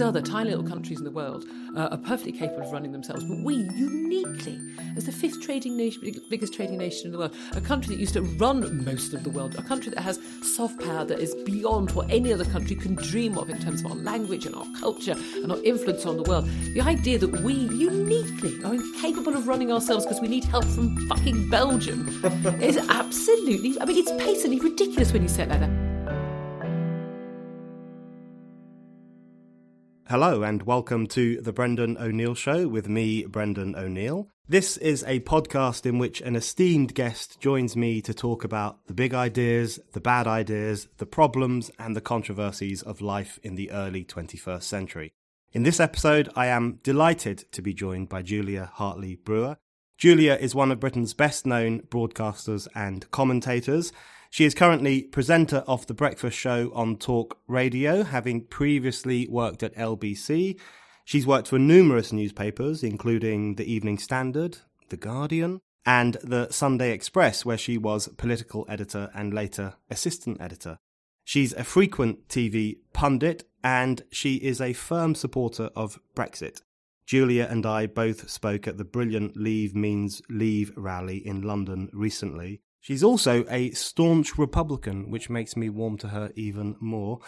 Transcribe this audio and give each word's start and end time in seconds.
these 0.00 0.06
other 0.06 0.22
tiny 0.22 0.48
little 0.48 0.64
countries 0.64 0.98
in 0.98 1.04
the 1.04 1.10
world 1.10 1.44
uh, 1.76 1.88
are 1.90 1.98
perfectly 1.98 2.32
capable 2.32 2.62
of 2.62 2.72
running 2.72 2.90
themselves, 2.90 3.22
but 3.22 3.36
we 3.40 3.56
uniquely, 3.76 4.58
as 4.96 5.04
the 5.04 5.12
fifth 5.12 5.42
trading 5.42 5.76
nation, 5.76 6.00
biggest 6.30 6.54
trading 6.54 6.78
nation 6.78 7.04
in 7.04 7.12
the 7.12 7.18
world, 7.18 7.36
a 7.52 7.60
country 7.60 7.94
that 7.94 8.00
used 8.00 8.14
to 8.14 8.22
run 8.22 8.82
most 8.82 9.12
of 9.12 9.22
the 9.24 9.28
world, 9.28 9.54
a 9.56 9.62
country 9.62 9.92
that 9.92 10.00
has 10.00 10.18
soft 10.40 10.80
power 10.80 11.04
that 11.04 11.18
is 11.18 11.34
beyond 11.44 11.90
what 11.90 12.10
any 12.10 12.32
other 12.32 12.46
country 12.46 12.76
can 12.76 12.94
dream 12.94 13.36
of 13.36 13.50
in 13.50 13.60
terms 13.60 13.84
of 13.84 13.90
our 13.90 13.98
language 13.98 14.46
and 14.46 14.54
our 14.54 14.66
culture 14.78 15.14
and 15.34 15.52
our 15.52 15.62
influence 15.64 16.06
on 16.06 16.16
the 16.16 16.22
world. 16.22 16.48
The 16.72 16.80
idea 16.80 17.18
that 17.18 17.42
we 17.42 17.52
uniquely 17.52 18.54
are 18.64 18.72
incapable 18.72 19.36
of 19.36 19.48
running 19.48 19.70
ourselves 19.70 20.06
because 20.06 20.22
we 20.22 20.28
need 20.28 20.44
help 20.44 20.64
from 20.64 20.96
fucking 21.08 21.50
Belgium 21.50 22.08
is 22.62 22.78
absolutely, 22.88 23.78
I 23.78 23.84
mean, 23.84 23.98
it's 23.98 24.12
patently 24.12 24.60
ridiculous 24.60 25.12
when 25.12 25.22
you 25.22 25.28
say 25.28 25.42
it 25.42 25.50
like 25.50 25.60
that. 25.60 25.89
Hello, 30.10 30.42
and 30.42 30.64
welcome 30.64 31.06
to 31.06 31.40
The 31.40 31.52
Brendan 31.52 31.96
O'Neill 31.96 32.34
Show 32.34 32.66
with 32.66 32.88
me, 32.88 33.26
Brendan 33.26 33.76
O'Neill. 33.76 34.26
This 34.48 34.76
is 34.76 35.04
a 35.04 35.20
podcast 35.20 35.86
in 35.86 36.00
which 36.00 36.20
an 36.20 36.34
esteemed 36.34 36.96
guest 36.96 37.38
joins 37.38 37.76
me 37.76 38.02
to 38.02 38.12
talk 38.12 38.42
about 38.42 38.84
the 38.88 38.92
big 38.92 39.14
ideas, 39.14 39.78
the 39.92 40.00
bad 40.00 40.26
ideas, 40.26 40.88
the 40.96 41.06
problems, 41.06 41.70
and 41.78 41.94
the 41.94 42.00
controversies 42.00 42.82
of 42.82 43.00
life 43.00 43.38
in 43.44 43.54
the 43.54 43.70
early 43.70 44.04
21st 44.04 44.64
century. 44.64 45.12
In 45.52 45.62
this 45.62 45.78
episode, 45.78 46.28
I 46.34 46.46
am 46.46 46.80
delighted 46.82 47.44
to 47.52 47.62
be 47.62 47.72
joined 47.72 48.08
by 48.08 48.22
Julia 48.22 48.68
Hartley 48.74 49.14
Brewer. 49.14 49.58
Julia 49.96 50.36
is 50.40 50.56
one 50.56 50.72
of 50.72 50.80
Britain's 50.80 51.14
best 51.14 51.46
known 51.46 51.82
broadcasters 51.82 52.66
and 52.74 53.08
commentators. 53.12 53.92
She 54.32 54.44
is 54.44 54.54
currently 54.54 55.02
presenter 55.02 55.64
of 55.66 55.88
The 55.88 55.94
Breakfast 55.94 56.38
Show 56.38 56.70
on 56.72 56.98
Talk 56.98 57.40
Radio, 57.48 58.04
having 58.04 58.42
previously 58.42 59.26
worked 59.26 59.64
at 59.64 59.74
LBC. 59.74 60.56
She's 61.04 61.26
worked 61.26 61.48
for 61.48 61.58
numerous 61.58 62.12
newspapers, 62.12 62.84
including 62.84 63.56
The 63.56 63.70
Evening 63.70 63.98
Standard, 63.98 64.58
The 64.88 64.96
Guardian, 64.96 65.58
and 65.84 66.16
The 66.22 66.48
Sunday 66.52 66.92
Express, 66.92 67.44
where 67.44 67.58
she 67.58 67.76
was 67.76 68.06
political 68.06 68.64
editor 68.68 69.10
and 69.14 69.34
later 69.34 69.74
assistant 69.90 70.40
editor. 70.40 70.78
She's 71.24 71.52
a 71.54 71.64
frequent 71.64 72.28
TV 72.28 72.78
pundit, 72.92 73.48
and 73.64 74.04
she 74.12 74.36
is 74.36 74.60
a 74.60 74.74
firm 74.74 75.16
supporter 75.16 75.70
of 75.74 75.98
Brexit. 76.14 76.62
Julia 77.04 77.48
and 77.50 77.66
I 77.66 77.88
both 77.88 78.30
spoke 78.30 78.68
at 78.68 78.78
the 78.78 78.84
brilliant 78.84 79.36
Leave 79.36 79.74
Means 79.74 80.22
Leave 80.28 80.72
rally 80.76 81.16
in 81.16 81.42
London 81.42 81.90
recently. 81.92 82.60
She's 82.80 83.04
also 83.04 83.44
a 83.48 83.70
staunch 83.72 84.38
Republican, 84.38 85.10
which 85.10 85.28
makes 85.28 85.56
me 85.56 85.68
warm 85.68 85.98
to 85.98 86.08
her 86.08 86.32
even 86.34 86.76
more. 86.80 87.20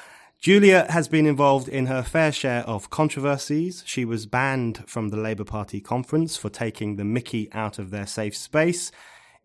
Julia 0.42 0.86
has 0.90 1.06
been 1.06 1.26
involved 1.26 1.68
in 1.68 1.86
her 1.86 2.02
fair 2.02 2.32
share 2.32 2.62
of 2.62 2.90
controversies. 2.90 3.84
She 3.86 4.04
was 4.04 4.26
banned 4.26 4.82
from 4.88 5.10
the 5.10 5.16
Labour 5.16 5.44
Party 5.44 5.80
conference 5.80 6.36
for 6.36 6.48
taking 6.48 6.96
the 6.96 7.04
Mickey 7.04 7.48
out 7.52 7.78
of 7.78 7.90
their 7.90 8.06
safe 8.06 8.36
space. 8.36 8.90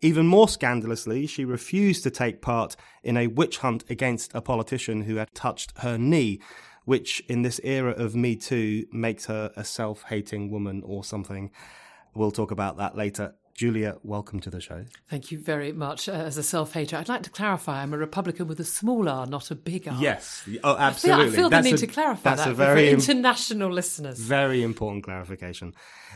Even 0.00 0.26
more 0.26 0.48
scandalously, 0.48 1.26
she 1.26 1.44
refused 1.44 2.02
to 2.04 2.10
take 2.10 2.40
part 2.40 2.74
in 3.02 3.16
a 3.16 3.26
witch 3.26 3.58
hunt 3.58 3.84
against 3.90 4.34
a 4.34 4.40
politician 4.40 5.02
who 5.02 5.16
had 5.16 5.34
touched 5.34 5.72
her 5.78 5.98
knee, 5.98 6.40
which 6.84 7.20
in 7.28 7.42
this 7.42 7.60
era 7.62 7.92
of 7.92 8.16
Me 8.16 8.34
Too 8.34 8.86
makes 8.90 9.26
her 9.26 9.52
a 9.56 9.64
self 9.64 10.04
hating 10.04 10.50
woman 10.50 10.82
or 10.84 11.04
something. 11.04 11.50
We'll 12.14 12.30
talk 12.30 12.50
about 12.50 12.76
that 12.78 12.96
later. 12.96 13.34
Julia, 13.58 13.96
welcome 14.04 14.38
to 14.38 14.50
the 14.50 14.60
show. 14.60 14.84
Thank 15.10 15.32
you 15.32 15.38
very 15.40 15.72
much. 15.72 16.08
Uh, 16.08 16.12
as 16.12 16.38
a 16.38 16.44
self 16.44 16.72
hater, 16.74 16.96
I'd 16.96 17.08
like 17.08 17.24
to 17.24 17.30
clarify 17.30 17.82
I'm 17.82 17.92
a 17.92 17.98
Republican 17.98 18.46
with 18.46 18.60
a 18.60 18.64
small 18.64 19.08
r, 19.08 19.26
not 19.26 19.50
a 19.50 19.56
big 19.56 19.88
r. 19.88 19.96
Yes. 20.00 20.44
Oh, 20.62 20.74
I 20.74 20.92
feel, 20.92 21.12
absolutely. 21.12 21.26
I 21.26 21.30
feel 21.30 21.50
the 21.50 21.60
need 21.62 21.74
a- 21.74 21.78
to 21.78 21.86
clarify 21.88 22.30
that's 22.30 22.44
that 22.44 22.52
a 22.52 22.54
for 22.54 22.56
very, 22.56 22.88
im- 22.90 22.94
international 23.00 23.72
listeners. 23.72 24.16
very 24.20 24.62
important 24.62 25.02
clarification. 25.02 25.74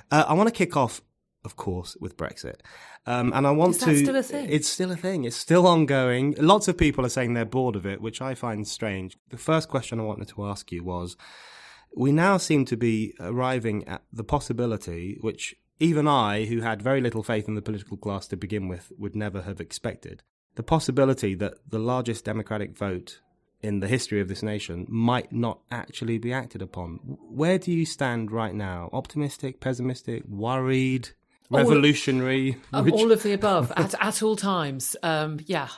Uh, 0.08 0.24
I 0.28 0.34
want 0.34 0.50
to 0.50 0.54
kick 0.54 0.76
off, 0.76 1.02
of 1.44 1.56
course, 1.56 1.96
with 2.00 2.16
Brexit. 2.16 2.60
Um, 3.06 3.32
and 3.34 3.44
I 3.44 3.50
want 3.50 3.74
Is 3.74 3.80
that 3.80 3.86
to. 3.86 3.98
still 3.98 4.16
a 4.16 4.22
thing? 4.22 4.48
It's 4.48 4.68
still 4.68 4.92
a 4.92 4.96
thing. 4.96 5.24
It's 5.24 5.34
still 5.34 5.66
ongoing. 5.66 6.36
Lots 6.38 6.68
of 6.68 6.78
people 6.78 7.04
are 7.04 7.08
saying 7.08 7.34
they're 7.34 7.44
bored 7.44 7.74
of 7.74 7.84
it, 7.84 8.00
which 8.00 8.22
I 8.22 8.36
find 8.36 8.68
strange. 8.68 9.18
The 9.30 9.36
first 9.36 9.68
question 9.68 9.98
I 9.98 10.04
wanted 10.04 10.28
to 10.28 10.46
ask 10.46 10.70
you 10.70 10.84
was 10.84 11.16
we 11.96 12.12
now 12.12 12.36
seem 12.36 12.64
to 12.66 12.76
be 12.76 13.14
arriving 13.18 13.88
at 13.88 14.02
the 14.12 14.22
possibility, 14.22 15.18
which 15.20 15.56
even 15.82 16.06
I, 16.06 16.44
who 16.44 16.60
had 16.60 16.80
very 16.80 17.00
little 17.00 17.22
faith 17.22 17.48
in 17.48 17.54
the 17.54 17.62
political 17.62 17.96
class 17.96 18.28
to 18.28 18.36
begin 18.36 18.68
with, 18.68 18.92
would 18.96 19.16
never 19.16 19.42
have 19.42 19.60
expected. 19.60 20.22
The 20.54 20.62
possibility 20.62 21.34
that 21.34 21.54
the 21.68 21.78
largest 21.78 22.24
democratic 22.24 22.76
vote 22.76 23.20
in 23.62 23.80
the 23.80 23.88
history 23.88 24.20
of 24.20 24.28
this 24.28 24.42
nation 24.42 24.86
might 24.88 25.32
not 25.32 25.60
actually 25.70 26.18
be 26.18 26.32
acted 26.32 26.62
upon. 26.62 27.00
Where 27.28 27.58
do 27.58 27.72
you 27.72 27.84
stand 27.84 28.30
right 28.30 28.54
now? 28.54 28.90
Optimistic, 28.92 29.60
pessimistic, 29.60 30.24
worried, 30.28 31.10
revolutionary? 31.50 32.58
Um, 32.72 32.92
all 32.92 33.10
of 33.10 33.22
the 33.22 33.32
above 33.32 33.72
at, 33.76 33.94
at 34.00 34.22
all 34.22 34.36
times. 34.36 34.96
Um, 35.02 35.40
yeah. 35.46 35.68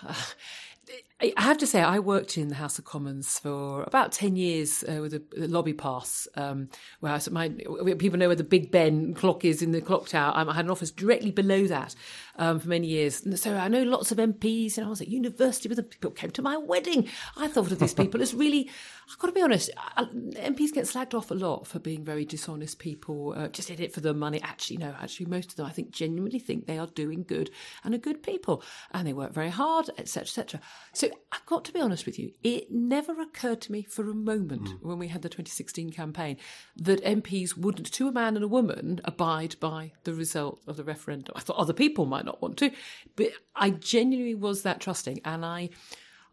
I 1.21 1.33
have 1.43 1.59
to 1.59 1.67
say, 1.67 1.81
I 1.81 2.01
worked 2.01 2.37
in 2.37 2.49
the 2.49 2.57
House 2.57 2.77
of 2.79 2.85
Commons 2.85 3.39
for 3.39 3.85
about 3.85 4.11
10 4.11 4.35
years 4.35 4.83
uh, 4.83 5.01
with 5.01 5.15
a, 5.15 5.23
a 5.39 5.47
lobby 5.47 5.73
pass, 5.73 6.27
um, 6.35 6.69
where 7.01 7.13
was- 7.13 7.31
my, 7.31 7.51
people 7.51 8.19
know 8.19 8.27
where 8.27 8.35
the 8.37 8.43
Big 8.43 8.73
Ben 8.73 9.15
clock 9.15 9.45
is 9.45 9.63
in 9.63 9.71
the 9.71 9.81
clock 9.81 10.09
tower. 10.09 10.33
I 10.35 10.53
had 10.53 10.65
an 10.65 10.73
office 10.73 10.91
directly 10.91 11.31
below 11.31 11.69
that 11.69 11.95
um, 12.37 12.59
for 12.59 12.69
many 12.69 12.89
years. 12.89 13.25
And 13.25 13.39
so 13.39 13.55
I 13.55 13.69
know 13.69 13.85
lots 13.85 14.11
of 14.11 14.19
MPs, 14.19 14.77
and 14.77 14.87
I 14.87 14.91
was 14.91 15.01
at 15.01 15.07
university 15.09 15.69
with 15.69 15.77
them. 15.77 15.87
People 15.87 16.11
came 16.11 16.33
to 16.33 16.43
my 16.43 16.57
wedding. 16.57 17.09
I 17.37 17.47
thought 17.47 17.71
of 17.71 17.79
these 17.79 17.95
people 17.95 18.21
as 18.21 18.35
really, 18.35 18.69
I've 19.09 19.19
got 19.19 19.29
to 19.29 19.33
be 19.33 19.43
honest, 19.43 19.71
I- 19.97 20.05
MPs 20.05 20.73
get 20.73 20.85
slagged 20.85 21.15
off 21.15 21.31
a 21.31 21.35
lot 21.35 21.69
for 21.69 21.79
being 21.79 22.05
very 22.05 22.25
dishonest 22.25 22.81
people, 22.81 23.35
uh, 23.37 23.49
just 23.49 23.71
in 23.71 23.81
it 23.81 23.95
for 23.95 24.01
the 24.01 24.15
money. 24.15 24.43
Actually, 24.43 24.79
no, 24.79 24.93
actually, 25.01 25.27
most 25.27 25.51
of 25.51 25.57
them, 25.57 25.67
I 25.67 25.71
think, 25.71 25.93
genuinely 25.93 26.41
think 26.41 26.67
they 26.67 26.77
are 26.79 26.89
doing 26.89 27.23
good 27.23 27.51
and 27.85 27.95
are 27.95 27.99
good 27.99 28.23
people, 28.23 28.65
and 28.91 29.07
they 29.07 29.13
work 29.13 29.33
very 29.33 29.51
hard, 29.51 29.89
etc., 29.97 30.23
etc. 30.25 30.61
So 30.93 31.09
I've 31.33 31.47
got 31.47 31.65
to 31.67 31.73
be 31.73 31.81
honest 31.81 32.07
with 32.07 32.19
you, 32.19 32.33
it 32.43 32.71
never 32.71 33.21
occurred 33.21 33.61
to 33.63 33.73
me 33.73 33.83
for 33.83 34.09
a 34.09 34.15
moment 34.15 34.69
hmm. 34.69 34.89
when 34.89 34.99
we 34.99 35.09
had 35.09 35.23
the 35.23 35.29
2016 35.29 35.91
campaign 35.91 36.37
that 36.77 37.03
MPs 37.05 37.57
wouldn't, 37.57 37.93
to 37.93 38.09
a 38.09 38.13
man 38.13 38.37
and 38.37 38.45
a 38.45 38.49
woman, 38.49 39.01
abide 39.05 39.57
by 39.61 39.93
the 40.05 40.15
result 40.15 40.61
of 40.67 40.77
the 40.77 40.85
referendum. 40.85 41.35
I 41.37 41.41
thought 41.41 41.57
other 41.57 41.73
people 41.73 42.07
might 42.07 42.25
not 42.25 42.43
want 42.43 42.57
to, 42.59 42.71
but 43.17 43.33
I 43.55 43.71
genuinely 43.71 44.35
was 44.35 44.63
that 44.63 44.81
trusting, 44.81 45.21
and 45.25 45.45
I. 45.45 45.71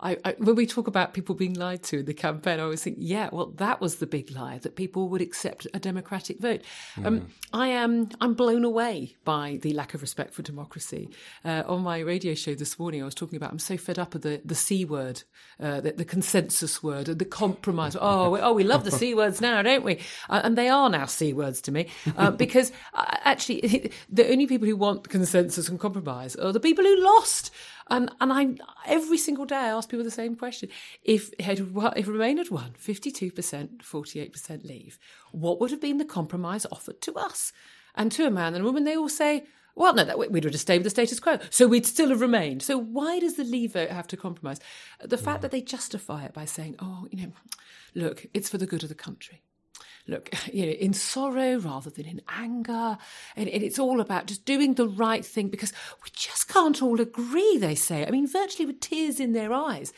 I, 0.02 0.18
I, 0.26 0.36
when 0.38 0.56
we 0.56 0.66
talk 0.66 0.88
about 0.88 1.14
people 1.14 1.36
being 1.36 1.54
lied 1.54 1.84
to 1.84 2.00
in 2.00 2.06
the 2.06 2.14
campaign, 2.14 2.60
I 2.60 2.64
always 2.64 2.84
think, 2.84 2.98
yeah, 3.00 3.30
well, 3.32 3.48
that 3.58 3.82
was 3.82 3.98
the 3.98 4.08
big 4.08 4.32
lie 4.32 4.58
that 4.60 4.76
people 4.76 5.10
would 5.10 5.22
accept 5.22 5.68
a 5.74 5.80
democratic 5.80 6.40
vote. 6.40 6.62
Um, 7.04 7.28
I 7.54 7.68
am 7.68 8.10
I'm 8.20 8.34
blown 8.34 8.64
away 8.64 9.16
by 9.24 9.60
the 9.62 9.74
lack 9.74 9.94
of 9.94 10.02
respect 10.02 10.34
for 10.34 10.42
democracy. 10.42 11.10
Uh, 11.46 11.64
on 11.66 11.82
my 11.82 12.00
radio 12.00 12.34
show 12.34 12.56
this 12.56 12.80
morning, 12.80 13.02
I 13.02 13.06
was 13.06 13.16
talking 13.16 13.38
about 13.38 13.52
I'm 13.52 13.60
so 13.60 13.78
fed 13.78 14.00
up 14.00 14.16
of 14.16 14.22
the 14.22 14.42
the 14.44 14.56
c 14.56 14.86
word, 14.86 15.24
uh, 15.60 15.82
the, 15.82 15.92
the 15.94 16.06
consensus 16.06 16.82
word, 16.82 17.10
and 17.10 17.20
the 17.20 17.26
compromise. 17.26 17.96
Oh, 18.12 18.32
we, 18.32 18.40
oh, 18.40 18.54
we 18.54 18.64
love 18.64 18.84
the 18.84 18.92
c 18.92 19.14
words 19.14 19.42
now, 19.42 19.62
don't 19.62 19.84
we? 19.84 20.00
Uh, 20.28 20.42
and 20.44 20.58
they 20.58 20.70
are 20.70 20.90
now 20.90 21.06
c 21.06 21.34
words 21.34 21.62
to 21.62 21.72
me 21.72 21.88
uh, 22.18 22.32
because 22.46 22.72
uh, 22.94 23.06
actually 23.24 23.92
the 24.10 24.30
only 24.30 24.48
people 24.48 24.68
who 24.68 24.76
want 24.76 25.08
consensus 25.08 25.70
and 25.70 25.80
compromise 25.80 26.36
are 26.36 26.52
the 26.52 26.60
people 26.60 26.84
who 26.84 27.04
lost. 27.04 27.52
And 27.90 28.12
and 28.20 28.32
I 28.32 28.56
every 28.86 29.18
single 29.18 29.46
day 29.46 29.56
I 29.56 29.70
ask 29.70 29.90
people 29.90 30.04
the 30.04 30.12
same 30.12 30.36
question: 30.36 30.70
If 31.04 31.32
had, 31.40 31.60
if 31.96 32.08
Remain 32.08 32.38
had 32.38 32.50
won, 32.50 32.74
fifty 32.78 33.12
two 33.12 33.32
percent, 33.32 33.84
forty 33.84 34.20
eight 34.20 34.32
percent 34.32 34.66
leave, 34.66 35.00
what 35.32 35.60
would 35.60 35.72
have 35.72 35.82
been 35.82 35.98
the 35.98 36.06
compromise 36.06 36.66
offered 36.72 37.02
to 37.02 37.14
us? 37.16 37.54
And 37.96 38.12
to 38.14 38.26
a 38.26 38.32
man 38.32 38.54
and 38.54 38.64
a 38.64 38.66
woman, 38.66 38.84
they 38.84 38.96
all 38.96 39.10
say, 39.10 39.46
"Well, 39.76 39.94
no, 39.94 40.04
that, 40.04 40.32
we'd 40.32 40.44
have 40.44 40.56
stayed 40.60 40.80
with 40.80 40.86
the 40.86 40.90
status 40.90 41.20
quo, 41.20 41.40
so 41.50 41.68
we'd 41.68 41.86
still 41.86 42.10
have 42.10 42.22
remained." 42.22 42.64
So 42.64 42.78
why 42.78 43.20
does 43.20 43.36
the 43.36 43.44
leave 43.44 43.74
vote 43.74 43.90
have 43.90 44.08
to 44.08 44.18
compromise? 44.18 44.60
The 45.04 45.18
fact 45.18 45.42
that 45.42 45.52
they 45.52 45.62
justify 45.62 46.26
it 46.26 46.34
by 46.34 46.46
saying, 46.46 46.76
"Oh, 46.80 47.08
you 47.12 47.26
know, 47.26 47.34
look, 47.96 48.26
it's 48.34 48.50
for 48.50 48.58
the 48.58 48.68
good 48.68 48.84
of 48.84 48.90
the 48.90 48.96
country." 48.96 49.42
Look, 50.12 50.30
you 50.54 50.66
know, 50.66 50.72
in 50.74 50.94
sorrow 50.94 51.58
rather 51.58 51.90
than 51.90 52.06
in 52.06 52.22
anger. 52.30 52.98
And, 53.36 53.50
and 53.50 53.64
it's 53.64 53.80
all 53.80 54.00
about 54.00 54.28
just 54.28 54.46
doing 54.46 54.76
the 54.76 54.88
right 54.88 55.26
thing 55.26 55.50
because 55.50 55.74
we 56.04 56.10
just 56.14 56.48
can't 56.48 56.82
all 56.82 57.02
agree, 57.02 57.58
they 57.58 57.76
say. 57.76 58.06
I 58.06 58.12
mean, 58.12 58.28
virtually 58.28 58.68
with 58.68 58.80
tears 58.80 59.20
in 59.20 59.34
their 59.34 59.52
eyes. 59.52 59.92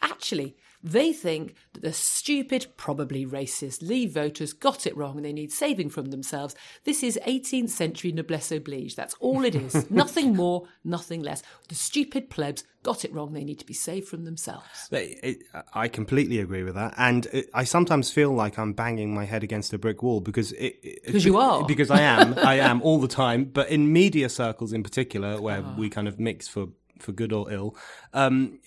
Actually, 0.00 0.56
they 0.84 1.14
think 1.14 1.54
that 1.72 1.82
the 1.82 1.94
stupid, 1.94 2.66
probably 2.76 3.24
racist 3.24 3.80
Leave 3.80 4.12
voters 4.12 4.52
got 4.52 4.86
it 4.86 4.94
wrong 4.94 5.16
and 5.16 5.24
they 5.24 5.32
need 5.32 5.50
saving 5.50 5.88
from 5.88 6.10
themselves. 6.10 6.54
This 6.84 7.02
is 7.02 7.18
18th 7.26 7.70
century 7.70 8.12
noblesse 8.12 8.52
oblige. 8.52 8.94
That's 8.94 9.14
all 9.14 9.44
it 9.44 9.54
is. 9.54 9.90
nothing 9.90 10.36
more, 10.36 10.68
nothing 10.84 11.22
less. 11.22 11.42
The 11.70 11.74
stupid 11.74 12.28
plebs 12.28 12.64
got 12.82 13.02
it 13.02 13.14
wrong. 13.14 13.32
They 13.32 13.44
need 13.44 13.58
to 13.60 13.64
be 13.64 13.72
saved 13.72 14.06
from 14.08 14.26
themselves. 14.26 14.88
It, 14.92 15.18
it, 15.22 15.38
I 15.72 15.88
completely 15.88 16.38
agree 16.38 16.62
with 16.62 16.74
that, 16.74 16.92
and 16.98 17.24
it, 17.32 17.48
I 17.54 17.64
sometimes 17.64 18.10
feel 18.10 18.32
like 18.32 18.58
I'm 18.58 18.74
banging 18.74 19.14
my 19.14 19.24
head 19.24 19.42
against 19.42 19.72
a 19.72 19.78
brick 19.78 20.02
wall 20.02 20.20
because 20.20 20.52
because 20.52 21.24
you 21.24 21.38
are 21.38 21.64
because 21.64 21.90
I 21.90 22.02
am 22.02 22.38
I 22.38 22.56
am 22.58 22.82
all 22.82 23.00
the 23.00 23.08
time. 23.08 23.44
But 23.44 23.70
in 23.70 23.90
media 23.90 24.28
circles 24.28 24.74
in 24.74 24.82
particular, 24.82 25.40
where 25.40 25.64
oh. 25.64 25.74
we 25.78 25.88
kind 25.88 26.06
of 26.06 26.20
mix 26.20 26.46
for 26.46 26.68
for 26.98 27.12
good 27.12 27.32
or 27.32 27.50
ill, 27.50 27.74
um, 28.12 28.60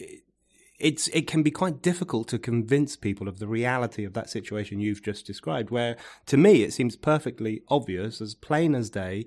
it's 0.79 1.07
it 1.09 1.25
can 1.27 1.41
be 1.43 1.51
quite 1.51 1.81
difficult 1.81 2.27
to 2.27 2.37
convince 2.37 2.95
people 2.95 3.27
of 3.27 3.39
the 3.39 3.47
reality 3.47 4.03
of 4.03 4.13
that 4.13 4.29
situation 4.29 4.79
you've 4.79 5.01
just 5.01 5.25
described 5.25 5.71
where 5.71 5.95
to 6.25 6.37
me 6.37 6.63
it 6.63 6.73
seems 6.73 6.95
perfectly 6.95 7.61
obvious 7.67 8.21
as 8.21 8.35
plain 8.35 8.75
as 8.75 8.89
day 8.89 9.25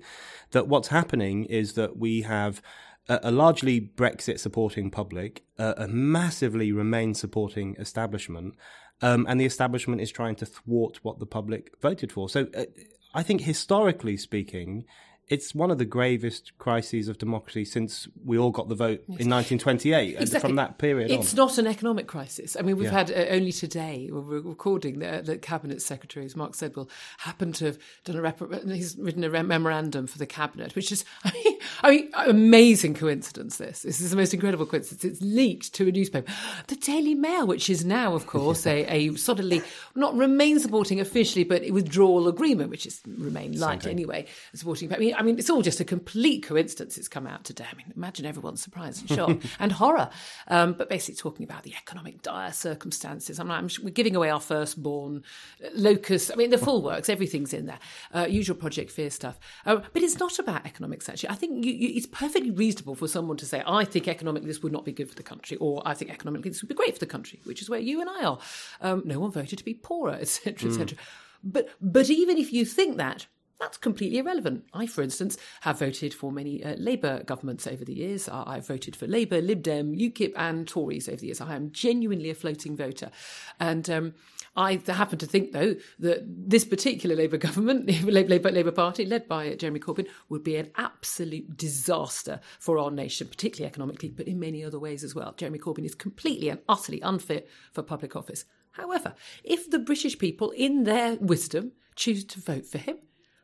that 0.51 0.67
what's 0.67 0.87
happening 0.89 1.45
is 1.45 1.73
that 1.73 1.97
we 1.97 2.21
have 2.21 2.61
a, 3.09 3.31
largely 3.31 3.81
brexit 3.81 4.39
supporting 4.39 4.89
public 4.89 5.43
a, 5.57 5.73
a 5.77 5.87
massively 5.87 6.71
remain 6.71 7.13
supporting 7.13 7.75
establishment 7.77 8.55
um, 9.01 9.25
and 9.27 9.41
the 9.41 9.45
establishment 9.45 9.99
is 9.99 10.11
trying 10.11 10.35
to 10.35 10.45
thwart 10.45 10.99
what 11.01 11.17
the 11.17 11.25
public 11.25 11.73
voted 11.81 12.11
for. 12.11 12.29
So 12.29 12.47
uh, 12.55 12.65
i 13.13 13.23
think 13.23 13.41
historically 13.41 14.15
speaking 14.15 14.85
it's 15.31 15.55
one 15.55 15.71
of 15.71 15.77
the 15.77 15.85
gravest 15.85 16.51
crises 16.57 17.07
of 17.07 17.17
democracy 17.17 17.63
since 17.63 18.05
we 18.25 18.37
all 18.37 18.51
got 18.51 18.67
the 18.67 18.75
vote 18.75 18.99
in 19.07 19.29
1928. 19.29 20.17
Exactly. 20.19 20.35
And 20.35 20.41
from 20.41 20.55
that 20.57 20.77
period 20.77 21.09
it's 21.09 21.31
on. 21.31 21.37
not 21.37 21.57
an 21.57 21.67
economic 21.67 22.05
crisis. 22.05 22.57
I 22.59 22.63
mean, 22.63 22.75
we've 22.75 22.91
yeah. 22.91 23.05
had 23.05 23.11
uh, 23.11 23.27
only 23.29 23.53
today, 23.53 24.09
we're 24.11 24.41
recording, 24.41 24.99
the, 24.99 25.21
the 25.23 25.37
cabinet 25.37 25.81
secretaries, 25.81 26.35
Mark 26.35 26.51
Sedwill, 26.51 26.89
happened 27.19 27.55
to 27.55 27.65
have 27.67 27.79
done 28.03 28.17
a, 28.17 28.21
rep- 28.21 28.41
he's 28.65 28.97
written 28.97 29.23
a 29.23 29.29
memorandum 29.41 30.05
for 30.05 30.17
the 30.17 30.25
cabinet, 30.25 30.75
which 30.75 30.91
is, 30.91 31.05
I 31.23 31.31
mean, 31.31 31.57
I 31.81 31.91
mean, 31.91 32.11
amazing 32.27 32.95
coincidence 32.95 33.55
this. 33.55 33.83
This 33.83 34.01
is 34.01 34.09
the 34.09 34.17
most 34.17 34.33
incredible 34.33 34.65
coincidence. 34.65 35.05
It's 35.05 35.21
leaked 35.21 35.73
to 35.75 35.87
a 35.87 35.91
newspaper. 35.93 36.29
The 36.67 36.75
Daily 36.75 37.15
Mail, 37.15 37.47
which 37.47 37.69
is 37.69 37.85
now, 37.85 38.15
of 38.15 38.27
course, 38.27 38.67
a, 38.67 38.83
a 38.85 39.15
solidly, 39.15 39.61
not 39.95 40.13
remain 40.13 40.59
supporting 40.59 40.99
officially, 40.99 41.45
but 41.45 41.69
withdrawal 41.69 42.27
agreement, 42.27 42.69
which 42.69 42.85
is 42.85 42.99
remain 43.07 43.57
light 43.57 43.87
anyway, 43.87 44.25
supporting. 44.53 44.93
I 44.93 44.97
mean, 44.97 45.15
I 45.21 45.23
mean, 45.23 45.37
it's 45.37 45.51
all 45.51 45.61
just 45.61 45.79
a 45.79 45.85
complete 45.85 46.41
coincidence 46.41 46.97
it's 46.97 47.07
come 47.07 47.27
out 47.27 47.43
today. 47.43 47.67
I 47.71 47.75
mean, 47.75 47.93
imagine 47.95 48.25
everyone's 48.25 48.59
surprise 48.59 49.01
and 49.01 49.07
shock 49.07 49.37
and 49.59 49.71
horror. 49.71 50.09
Um, 50.47 50.73
but 50.73 50.89
basically 50.89 51.19
talking 51.19 51.43
about 51.43 51.61
the 51.61 51.75
economic 51.75 52.23
dire 52.23 52.51
circumstances. 52.51 53.39
I'm, 53.39 53.51
I'm, 53.51 53.69
we're 53.83 53.91
giving 53.91 54.15
away 54.15 54.31
our 54.31 54.39
firstborn, 54.39 55.23
uh, 55.63 55.67
locust. 55.75 56.31
I 56.33 56.37
mean, 56.37 56.49
the 56.49 56.57
full 56.57 56.81
works, 56.81 57.07
everything's 57.07 57.53
in 57.53 57.67
there. 57.67 57.77
Uh, 58.11 58.25
usual 58.27 58.55
Project 58.55 58.89
Fear 58.89 59.11
stuff. 59.11 59.39
Uh, 59.63 59.81
but 59.93 60.01
it's 60.01 60.17
not 60.17 60.39
about 60.39 60.65
economics, 60.65 61.07
actually. 61.07 61.29
I 61.29 61.35
think 61.35 61.65
you, 61.65 61.71
you, 61.71 61.91
it's 61.95 62.07
perfectly 62.07 62.49
reasonable 62.49 62.95
for 62.95 63.07
someone 63.07 63.37
to 63.37 63.45
say, 63.45 63.61
I 63.67 63.85
think 63.85 64.07
economically 64.07 64.47
this 64.47 64.63
would 64.63 64.73
not 64.73 64.85
be 64.85 64.91
good 64.91 65.07
for 65.07 65.15
the 65.15 65.21
country, 65.21 65.55
or 65.57 65.83
I 65.85 65.93
think 65.93 66.09
economically 66.09 66.49
this 66.49 66.63
would 66.63 66.69
be 66.69 66.73
great 66.73 66.95
for 66.95 66.99
the 66.99 67.05
country, 67.05 67.41
which 67.43 67.61
is 67.61 67.69
where 67.69 67.79
you 67.79 68.01
and 68.01 68.09
I 68.09 68.23
are. 68.25 68.39
Um, 68.81 69.03
no 69.05 69.19
one 69.19 69.29
voted 69.29 69.59
to 69.59 69.65
be 69.65 69.75
poorer, 69.75 70.13
etc., 70.13 70.67
etc. 70.67 70.97
Mm. 70.97 71.01
But, 71.43 71.69
but 71.79 72.09
even 72.09 72.39
if 72.39 72.51
you 72.51 72.65
think 72.65 72.97
that, 72.97 73.27
that's 73.61 73.77
completely 73.77 74.17
irrelevant. 74.17 74.65
I, 74.73 74.87
for 74.87 75.03
instance, 75.03 75.37
have 75.61 75.79
voted 75.79 76.13
for 76.13 76.31
many 76.31 76.63
uh, 76.63 76.75
Labour 76.77 77.23
governments 77.23 77.67
over 77.67 77.85
the 77.85 77.93
years. 77.93 78.27
I, 78.27 78.55
have 78.55 78.67
voted 78.67 78.95
for 78.95 79.05
Labour, 79.05 79.39
Lib 79.39 79.61
Dem, 79.61 79.95
UKIP, 79.95 80.33
and 80.35 80.67
Tories 80.67 81.07
over 81.07 81.17
the 81.17 81.27
years. 81.27 81.39
I 81.39 81.55
am 81.55 81.71
genuinely 81.71 82.31
a 82.31 82.35
floating 82.35 82.75
voter. 82.75 83.11
And 83.59 83.87
um, 83.87 84.13
I 84.55 84.81
happen 84.87 85.19
to 85.19 85.27
think, 85.27 85.51
though, 85.51 85.75
that 85.99 86.23
this 86.27 86.65
particular 86.65 87.15
Labour 87.15 87.37
government, 87.37 87.85
Labour, 88.03 88.51
Labour 88.51 88.71
Party, 88.71 89.05
led 89.05 89.27
by 89.27 89.53
Jeremy 89.53 89.79
Corbyn, 89.79 90.07
would 90.29 90.43
be 90.43 90.55
an 90.55 90.71
absolute 90.75 91.55
disaster 91.55 92.39
for 92.59 92.79
our 92.79 92.89
nation, 92.89 93.27
particularly 93.27 93.69
economically, 93.69 94.09
but 94.09 94.27
in 94.27 94.39
many 94.39 94.65
other 94.65 94.79
ways 94.79 95.03
as 95.03 95.13
well. 95.13 95.35
Jeremy 95.37 95.59
Corbyn 95.59 95.85
is 95.85 95.93
completely 95.93 96.49
and 96.49 96.61
utterly 96.67 96.99
unfit 97.01 97.47
for 97.71 97.83
public 97.83 98.15
office. 98.15 98.43
However, 98.71 99.13
if 99.43 99.69
the 99.69 99.79
British 99.79 100.17
people, 100.17 100.49
in 100.49 100.83
their 100.83 101.15
wisdom, 101.17 101.73
choose 101.95 102.23
to 102.25 102.39
vote 102.39 102.65
for 102.65 102.79
him, 102.79 102.97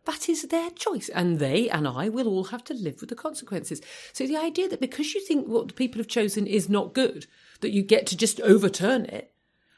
that 0.07 0.27
is 0.27 0.41
their 0.43 0.71
choice. 0.71 1.09
And 1.09 1.37
they 1.37 1.69
and 1.69 1.87
I 1.87 2.09
will 2.09 2.27
all 2.27 2.45
have 2.45 2.63
to 2.65 2.73
live 2.73 3.01
with 3.01 3.09
the 3.09 3.15
consequences. 3.15 3.81
So 4.13 4.25
the 4.25 4.37
idea 4.37 4.67
that 4.69 4.81
because 4.81 5.13
you 5.13 5.21
think 5.21 5.47
what 5.47 5.67
the 5.67 5.73
people 5.73 5.99
have 5.99 6.07
chosen 6.07 6.47
is 6.47 6.67
not 6.69 6.95
good, 6.95 7.27
that 7.61 7.71
you 7.71 7.83
get 7.83 8.07
to 8.07 8.17
just 8.17 8.41
overturn 8.41 9.05
it 9.05 9.33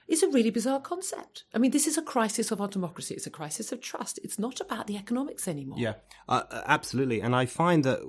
is 0.09 0.23
a 0.23 0.29
really 0.29 0.49
bizarre 0.49 0.79
concept. 0.79 1.43
I 1.53 1.59
mean, 1.59 1.71
this 1.71 1.87
is 1.87 1.97
a 1.97 2.01
crisis 2.01 2.51
of 2.51 2.59
our 2.59 2.67
democracy. 2.67 3.13
It's 3.13 3.27
a 3.27 3.31
crisis 3.31 3.71
of 3.71 3.79
trust. 3.79 4.19
It's 4.23 4.39
not 4.39 4.59
about 4.59 4.87
the 4.87 4.97
economics 4.97 5.47
anymore. 5.47 5.77
Yeah, 5.79 5.93
uh, 6.27 6.43
uh 6.49 6.63
absolutely. 6.65 7.21
And 7.21 7.35
I 7.35 7.45
find 7.45 7.83
that 7.83 7.99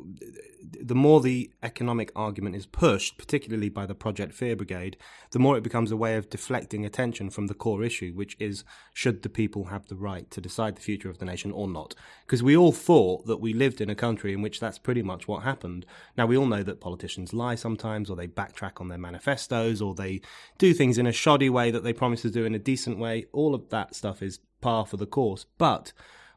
the 0.63 0.95
more 0.95 1.21
the 1.21 1.51
economic 1.63 2.13
argument 2.15 2.57
is 2.57 2.67
pushed, 2.67 3.19
particularly 3.19 3.69
by 3.69 3.87
the 3.87 3.95
Project 3.95 4.35
Fear 4.35 4.57
Brigade, 4.57 4.97
the 5.31 5.39
more 5.39 5.57
it 5.57 5.63
becomes 5.63 5.91
a 5.91 5.97
way 5.97 6.17
of 6.17 6.31
deflecting 6.31 6.85
attention 6.85 7.31
from 7.31 7.47
the 7.47 7.55
core 7.55 7.83
issue, 7.83 8.13
which 8.13 8.37
is 8.39 8.65
should 8.93 9.23
the 9.23 9.29
people 9.29 9.65
have 9.67 9.87
the 9.89 9.97
right 9.97 10.31
to 10.31 10.41
decide 10.41 10.77
the 10.77 10.83
future 10.83 11.11
of 11.11 11.19
the 11.19 11.25
nation 11.25 11.51
or 11.51 11.69
not? 11.69 11.95
Because 12.27 12.43
we 12.43 12.57
all 12.57 12.73
thought 12.73 13.27
that 13.27 13.41
we 13.41 13.53
lived 13.53 13.81
in 13.81 13.91
a 13.91 13.95
country 13.95 14.33
in 14.33 14.43
which 14.43 14.61
that's 14.61 14.79
pretty 14.79 15.03
much 15.03 15.27
what 15.27 15.43
happened. 15.43 15.87
Now, 16.17 16.27
we 16.27 16.37
all 16.37 16.47
know 16.47 16.63
that 16.63 16.81
politicians 16.81 17.33
lie 17.33 17.55
sometimes, 17.55 18.11
or 18.11 18.17
they 18.17 18.29
backtrack 18.29 18.81
on 18.81 18.89
their 18.89 18.99
manifestos, 18.99 19.81
or 19.81 19.95
they 19.95 20.21
do 20.59 20.75
things 20.75 20.99
in 20.99 21.07
a 21.07 21.13
shoddy 21.13 21.51
way 21.51 21.71
that 21.71 21.85
they 21.85 21.90
promise 21.93 22.23
to 22.23 22.31
do 22.31 22.45
in 22.45 22.55
a 22.55 22.59
decent 22.59 22.99
way. 22.99 23.27
All 23.33 23.55
of 23.55 23.69
that 23.71 23.95
stuff 23.95 24.23
is 24.23 24.41
par 24.61 24.87
for 24.87 24.97
the 24.97 25.07
course. 25.07 25.47
But 25.59 25.93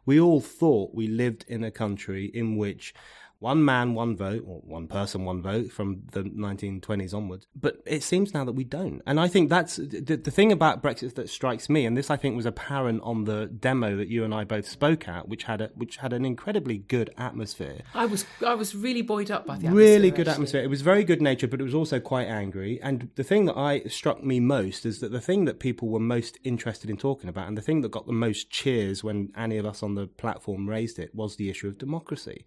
we 0.05 0.19
all 0.19 0.41
thought 0.41 0.93
we 0.93 1.07
lived 1.07 1.45
in 1.47 1.63
a 1.63 1.71
country 1.71 2.25
in 2.33 2.57
which 2.57 2.93
one 3.43 3.65
man, 3.65 3.93
one 3.93 4.15
vote, 4.15 4.45
or 4.47 4.61
one 4.61 4.87
person, 4.87 5.25
one 5.25 5.41
vote 5.41 5.69
from 5.69 6.03
the 6.13 6.23
1920s 6.23 7.13
onwards. 7.13 7.45
But 7.53 7.81
it 7.85 8.01
seems 8.01 8.33
now 8.33 8.45
that 8.45 8.53
we 8.53 8.63
don't. 8.63 9.01
And 9.05 9.19
I 9.19 9.27
think 9.27 9.49
that's 9.49 9.75
the, 9.75 10.15
the 10.15 10.31
thing 10.31 10.53
about 10.53 10.81
Brexit 10.81 11.15
that 11.15 11.29
strikes 11.29 11.69
me, 11.69 11.85
and 11.85 11.97
this 11.97 12.09
I 12.09 12.15
think 12.15 12.37
was 12.37 12.45
apparent 12.45 13.01
on 13.03 13.25
the 13.25 13.47
demo 13.47 13.97
that 13.97 14.07
you 14.07 14.23
and 14.23 14.33
I 14.33 14.45
both 14.45 14.65
spoke 14.65 15.09
at, 15.09 15.27
which 15.27 15.43
had 15.43 15.59
a, 15.59 15.71
which 15.75 15.97
had 15.97 16.13
an 16.13 16.23
incredibly 16.23 16.77
good 16.77 17.13
atmosphere. 17.17 17.79
I 17.93 18.05
was 18.05 18.25
I 18.47 18.53
was 18.53 18.75
really 18.75 19.01
buoyed 19.01 19.29
up 19.29 19.45
by 19.45 19.57
the 19.57 19.71
really 19.71 20.09
good 20.09 20.29
actually. 20.29 20.31
atmosphere. 20.31 20.63
It 20.63 20.69
was 20.69 20.81
very 20.81 21.03
good 21.03 21.21
natured, 21.21 21.49
but 21.49 21.59
it 21.59 21.65
was 21.65 21.75
also 21.75 21.99
quite 21.99 22.27
angry. 22.27 22.79
And 22.81 23.09
the 23.15 23.25
thing 23.25 23.43
that 23.47 23.57
I 23.57 23.81
struck 23.89 24.23
me 24.23 24.39
most 24.39 24.85
is 24.85 25.01
that 25.01 25.11
the 25.11 25.19
thing 25.19 25.43
that 25.45 25.59
people 25.59 25.89
were 25.89 25.99
most 25.99 26.39
interested 26.45 26.89
in 26.89 26.95
talking 26.95 27.29
about, 27.29 27.49
and 27.49 27.57
the 27.57 27.61
thing 27.61 27.81
that 27.81 27.91
got 27.91 28.07
the 28.07 28.13
most 28.13 28.49
cheers 28.49 29.03
when 29.03 29.33
any 29.35 29.57
of 29.57 29.65
us 29.65 29.83
on 29.83 29.95
the 29.95 30.07
platform 30.07 30.69
raised 30.69 30.97
it, 30.97 31.13
was 31.13 31.35
the 31.35 31.49
issue 31.49 31.67
of 31.67 31.77
democracy 31.77 32.45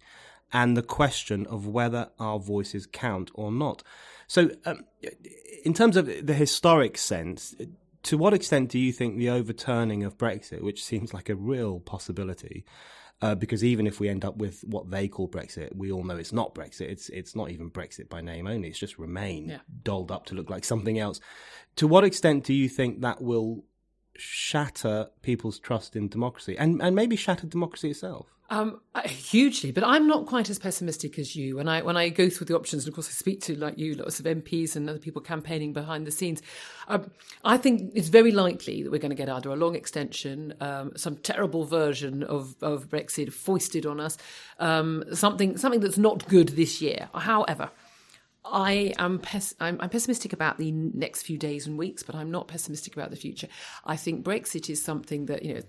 and 0.53 0.77
the 0.77 0.81
question 0.81 1.45
of 1.47 1.67
whether 1.67 2.09
our 2.19 2.39
voices 2.39 2.87
count 2.87 3.31
or 3.33 3.51
not. 3.51 3.83
So, 4.27 4.51
um, 4.65 4.85
in 5.63 5.73
terms 5.73 5.97
of 5.97 6.05
the 6.25 6.33
historic 6.33 6.97
sense, 6.97 7.55
to 8.03 8.17
what 8.17 8.33
extent 8.33 8.69
do 8.69 8.79
you 8.79 8.91
think 8.91 9.17
the 9.17 9.29
overturning 9.29 10.03
of 10.03 10.17
Brexit, 10.17 10.61
which 10.61 10.83
seems 10.83 11.13
like 11.13 11.29
a 11.29 11.35
real 11.35 11.79
possibility, 11.79 12.65
uh, 13.21 13.35
because 13.35 13.63
even 13.63 13.87
if 13.87 13.99
we 13.99 14.09
end 14.09 14.23
up 14.23 14.37
with 14.37 14.63
what 14.65 14.91
they 14.91 15.07
call 15.07 15.27
Brexit, 15.27 15.75
we 15.75 15.91
all 15.91 16.03
know 16.03 16.17
it's 16.17 16.33
not 16.33 16.53
Brexit. 16.53 16.89
It's 16.89 17.09
it's 17.09 17.35
not 17.35 17.49
even 17.49 17.71
Brexit 17.71 18.09
by 18.09 18.21
name 18.21 18.47
only. 18.47 18.69
It's 18.69 18.79
just 18.79 18.99
Remain 18.99 19.49
yeah. 19.49 19.59
dolled 19.83 20.11
up 20.11 20.27
to 20.27 20.35
look 20.35 20.49
like 20.49 20.63
something 20.63 20.99
else. 20.99 21.19
To 21.77 21.87
what 21.87 22.03
extent 22.03 22.43
do 22.43 22.53
you 22.53 22.69
think 22.69 23.01
that 23.01 23.21
will 23.21 23.63
shatter 24.15 25.07
people's 25.21 25.59
trust 25.59 25.95
in 25.95 26.07
democracy 26.09 26.57
and 26.57 26.81
and 26.81 26.95
maybe 26.95 27.15
shatter 27.15 27.47
democracy 27.47 27.89
itself? 27.89 28.36
Um, 28.49 28.79
hugely, 29.03 29.71
but 29.71 29.83
I'm 29.83 30.07
not 30.07 30.25
quite 30.25 30.49
as 30.49 30.57
pessimistic 30.57 31.19
as 31.19 31.35
you. 31.35 31.57
When 31.57 31.67
I 31.67 31.81
when 31.81 31.97
I 31.97 32.07
go 32.07 32.29
through 32.29 32.45
the 32.45 32.55
options, 32.55 32.85
and 32.85 32.89
of 32.89 32.95
course 32.95 33.09
I 33.09 33.11
speak 33.11 33.41
to 33.41 33.55
like 33.55 33.77
you, 33.77 33.95
lots 33.95 34.21
of 34.21 34.25
MPs 34.25 34.77
and 34.77 34.89
other 34.89 34.99
people 34.99 35.21
campaigning 35.21 35.73
behind 35.73 36.07
the 36.07 36.11
scenes, 36.11 36.41
um, 36.87 37.11
I 37.43 37.57
think 37.57 37.91
it's 37.93 38.07
very 38.07 38.31
likely 38.31 38.83
that 38.83 38.91
we're 38.91 38.99
going 38.99 39.09
to 39.09 39.15
get 39.15 39.27
either 39.27 39.49
a 39.49 39.57
long 39.57 39.75
extension, 39.75 40.53
um, 40.61 40.93
some 40.95 41.17
terrible 41.17 41.65
version 41.65 42.23
of, 42.23 42.55
of 42.61 42.87
Brexit 42.87 43.33
foisted 43.33 43.85
on 43.85 43.99
us, 43.99 44.17
um, 44.59 45.03
something 45.13 45.57
something 45.57 45.81
that's 45.81 45.97
not 45.97 46.25
good 46.29 46.49
this 46.49 46.81
year. 46.81 47.09
However, 47.13 47.69
I 48.51 48.93
am 48.97 49.19
pes- 49.19 49.55
I'm, 49.59 49.77
I'm 49.79 49.89
pessimistic 49.89 50.33
about 50.33 50.57
the 50.57 50.71
next 50.71 51.23
few 51.23 51.37
days 51.37 51.67
and 51.67 51.77
weeks, 51.77 52.03
but 52.03 52.15
I'm 52.15 52.31
not 52.31 52.47
pessimistic 52.47 52.95
about 52.95 53.11
the 53.11 53.15
future. 53.15 53.47
I 53.85 53.95
think 53.95 54.23
Brexit 54.23 54.69
is 54.69 54.83
something 54.83 55.25
that 55.27 55.43
you 55.43 55.55
know 55.55 55.61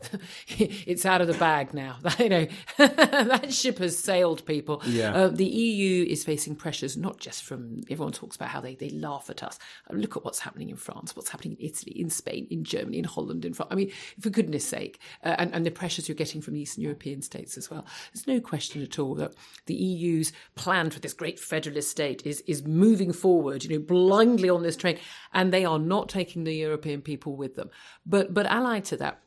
it's 0.49 1.05
out 1.07 1.21
of 1.21 1.27
the 1.27 1.35
bag 1.35 1.75
now. 1.75 1.99
you 2.19 2.29
know 2.29 2.47
that 2.79 3.53
ship 3.53 3.79
has 3.79 3.99
sailed, 3.99 4.45
people. 4.47 4.83
Yeah. 4.87 5.15
Uh, 5.15 5.29
the 5.29 5.47
EU 5.47 6.05
is 6.05 6.25
facing 6.25 6.57
pressures 6.57 6.97
not 6.97 7.19
just 7.19 7.43
from 7.43 7.83
everyone 7.91 8.13
talks 8.13 8.37
about 8.37 8.49
how 8.49 8.61
they, 8.61 8.75
they 8.75 8.91
laugh 8.91 9.29
at 9.31 9.43
us. 9.43 9.59
Uh, 9.91 9.95
Look 9.95 10.17
at 10.17 10.25
what's 10.25 10.39
happening 10.39 10.71
in 10.71 10.77
France, 10.77 11.17
what's 11.17 11.31
happening 11.31 11.57
in 11.59 11.67
Italy, 11.67 11.99
in 11.99 12.11
Spain, 12.11 12.47
in 12.51 12.65
Germany, 12.65 12.99
in 12.99 13.05
Holland, 13.05 13.45
in 13.45 13.53
France. 13.53 13.69
I 13.73 13.75
mean, 13.75 13.91
for 14.21 14.31
goodness 14.31 14.67
sake, 14.67 15.01
uh, 15.25 15.35
and, 15.39 15.53
and 15.55 15.67
the 15.67 15.71
pressures 15.71 16.09
you're 16.09 16.15
getting 16.15 16.41
from 16.41 16.55
the 16.55 16.61
Eastern 16.61 16.83
European 16.85 17.23
states 17.23 17.57
as 17.57 17.71
well. 17.71 17.85
There's 18.13 18.27
no 18.27 18.41
question 18.41 18.83
at 18.83 18.99
all 18.99 19.15
that 19.17 19.35
the 19.67 19.75
EU's 19.75 20.33
plan 20.55 20.91
for 20.91 21.01
this 21.01 21.13
great 21.13 21.39
federalist 21.41 21.91
state 21.91 22.25
is 22.25 22.43
is 22.47 22.63
moving 22.69 23.13
forward, 23.13 23.65
you 23.65 23.71
know, 23.71 23.85
blindly 23.85 24.49
on 24.49 24.63
this 24.63 24.77
train, 24.77 24.99
and 25.33 25.53
they 25.53 25.65
are 25.65 25.79
not 25.79 26.09
taking 26.09 26.45
the 26.45 26.55
European 26.55 27.01
people 27.01 27.37
with 27.37 27.55
them. 27.57 27.71
But 28.05 28.35
but 28.35 28.47
allied 28.47 28.85
to 28.87 28.97
that, 28.99 29.21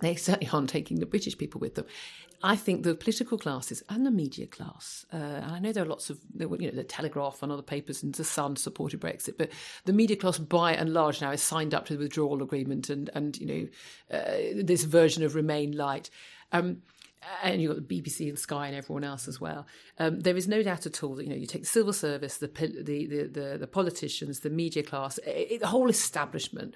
they 0.00 0.14
certainly 0.14 0.48
aren't 0.52 0.70
taking 0.70 1.00
the 1.00 1.06
British 1.06 1.36
people 1.36 1.60
with 1.60 1.74
them. 1.74 1.86
I 2.42 2.54
think 2.54 2.82
the 2.82 2.94
political 2.94 3.38
classes 3.38 3.82
and 3.88 4.04
the 4.04 4.10
media 4.10 4.46
class, 4.46 5.06
uh, 5.12 5.16
and 5.16 5.52
I 5.52 5.58
know 5.58 5.72
there 5.72 5.84
are 5.84 5.88
lots 5.88 6.10
of, 6.10 6.20
you 6.38 6.46
know, 6.46 6.70
the 6.70 6.84
Telegraph 6.84 7.42
and 7.42 7.50
other 7.50 7.62
papers 7.62 8.02
and 8.02 8.14
the 8.14 8.24
Sun 8.24 8.56
supported 8.56 9.00
Brexit, 9.00 9.38
but 9.38 9.50
the 9.86 9.92
media 9.92 10.16
class 10.16 10.38
by 10.38 10.74
and 10.74 10.92
large 10.92 11.22
now 11.22 11.30
is 11.30 11.42
signed 11.42 11.74
up 11.74 11.86
to 11.86 11.94
the 11.94 11.98
withdrawal 11.98 12.42
agreement 12.42 12.90
and, 12.90 13.08
and 13.14 13.38
you 13.38 13.46
know, 13.46 14.16
uh, 14.18 14.62
this 14.62 14.84
version 14.84 15.24
of 15.24 15.34
Remain 15.34 15.72
Light. 15.72 16.10
Um, 16.52 16.82
and 17.42 17.60
you've 17.60 17.74
got 17.74 17.88
the 17.88 18.02
BBC 18.02 18.28
and 18.28 18.38
Sky 18.38 18.66
and 18.68 18.76
everyone 18.76 19.04
else 19.04 19.28
as 19.28 19.40
well. 19.40 19.66
Um, 19.98 20.20
there 20.20 20.36
is 20.36 20.46
no 20.46 20.62
doubt 20.62 20.86
at 20.86 21.02
all 21.02 21.14
that 21.14 21.24
you 21.24 21.30
know 21.30 21.36
you 21.36 21.46
take 21.46 21.62
the 21.62 21.68
civil 21.68 21.92
service, 21.92 22.36
the 22.38 22.48
the 22.48 23.06
the, 23.06 23.22
the, 23.26 23.58
the 23.58 23.66
politicians, 23.66 24.40
the 24.40 24.50
media 24.50 24.82
class, 24.82 25.18
it, 25.26 25.60
the 25.60 25.68
whole 25.68 25.88
establishment 25.88 26.74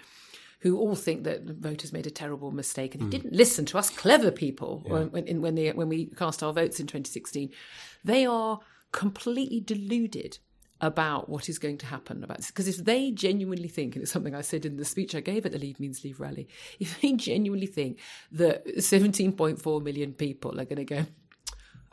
who 0.60 0.78
all 0.78 0.94
think 0.94 1.24
that 1.24 1.46
the 1.46 1.54
voters 1.54 1.92
made 1.92 2.06
a 2.06 2.10
terrible 2.10 2.50
mistake 2.50 2.94
and 2.94 3.10
didn't 3.10 3.32
listen 3.32 3.64
to 3.64 3.78
us 3.78 3.88
clever 3.88 4.30
people 4.30 4.82
when 4.86 5.10
when, 5.10 5.40
when, 5.40 5.54
they, 5.54 5.72
when 5.72 5.88
we 5.88 6.06
cast 6.06 6.42
our 6.42 6.52
votes 6.52 6.78
in 6.78 6.86
2016. 6.86 7.50
They 8.04 8.26
are 8.26 8.60
completely 8.92 9.60
deluded 9.60 10.38
about 10.80 11.28
what 11.28 11.48
is 11.48 11.58
going 11.58 11.78
to 11.78 11.86
happen 11.86 12.24
about 12.24 12.38
this. 12.38 12.46
Because 12.46 12.68
if 12.68 12.78
they 12.78 13.10
genuinely 13.10 13.68
think, 13.68 13.94
and 13.94 14.02
it's 14.02 14.12
something 14.12 14.34
I 14.34 14.40
said 14.40 14.64
in 14.64 14.76
the 14.76 14.84
speech 14.84 15.14
I 15.14 15.20
gave 15.20 15.44
at 15.44 15.52
the 15.52 15.58
Leave 15.58 15.78
Means 15.78 16.02
Leave 16.04 16.20
rally, 16.20 16.48
if 16.80 17.00
they 17.00 17.12
genuinely 17.12 17.66
think 17.66 17.98
that 18.32 18.66
17.4 18.66 19.82
million 19.82 20.12
people 20.12 20.60
are 20.60 20.64
going 20.64 20.76
to 20.76 20.84
go, 20.84 21.06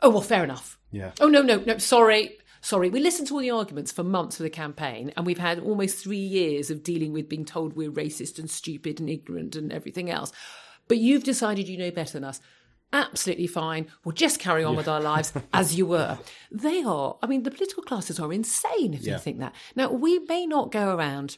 oh, 0.00 0.10
well, 0.10 0.20
fair 0.20 0.44
enough. 0.44 0.78
Yeah. 0.90 1.12
Oh, 1.20 1.28
no, 1.28 1.42
no, 1.42 1.58
no, 1.58 1.78
sorry. 1.78 2.38
Sorry, 2.60 2.90
we 2.90 2.98
listened 2.98 3.28
to 3.28 3.34
all 3.34 3.40
the 3.40 3.52
arguments 3.52 3.92
for 3.92 4.02
months 4.02 4.40
of 4.40 4.44
the 4.44 4.50
campaign, 4.50 5.12
and 5.16 5.24
we've 5.24 5.38
had 5.38 5.60
almost 5.60 6.02
three 6.02 6.16
years 6.16 6.70
of 6.70 6.82
dealing 6.82 7.12
with 7.12 7.28
being 7.28 7.44
told 7.44 7.76
we're 7.76 7.90
racist 7.90 8.36
and 8.40 8.50
stupid 8.50 8.98
and 8.98 9.08
ignorant 9.08 9.54
and 9.54 9.72
everything 9.72 10.10
else. 10.10 10.32
But 10.88 10.98
you've 10.98 11.22
decided 11.22 11.68
you 11.68 11.78
know 11.78 11.92
better 11.92 12.14
than 12.14 12.24
us. 12.24 12.40
Absolutely 12.92 13.46
fine. 13.46 13.86
We'll 14.04 14.14
just 14.14 14.40
carry 14.40 14.64
on 14.64 14.74
with 14.76 14.88
our 14.88 15.00
lives 15.00 15.32
as 15.52 15.74
you 15.74 15.84
were. 15.86 16.18
They 16.50 16.82
are, 16.82 17.16
I 17.22 17.26
mean, 17.26 17.42
the 17.42 17.50
political 17.50 17.82
classes 17.82 18.18
are 18.18 18.32
insane 18.32 18.94
if 18.94 19.02
Yeah. 19.02 19.14
they 19.14 19.20
think 19.20 19.38
that. 19.40 19.54
Now, 19.76 19.90
we 19.92 20.18
may 20.20 20.46
not 20.46 20.72
go 20.72 20.94
around 20.94 21.36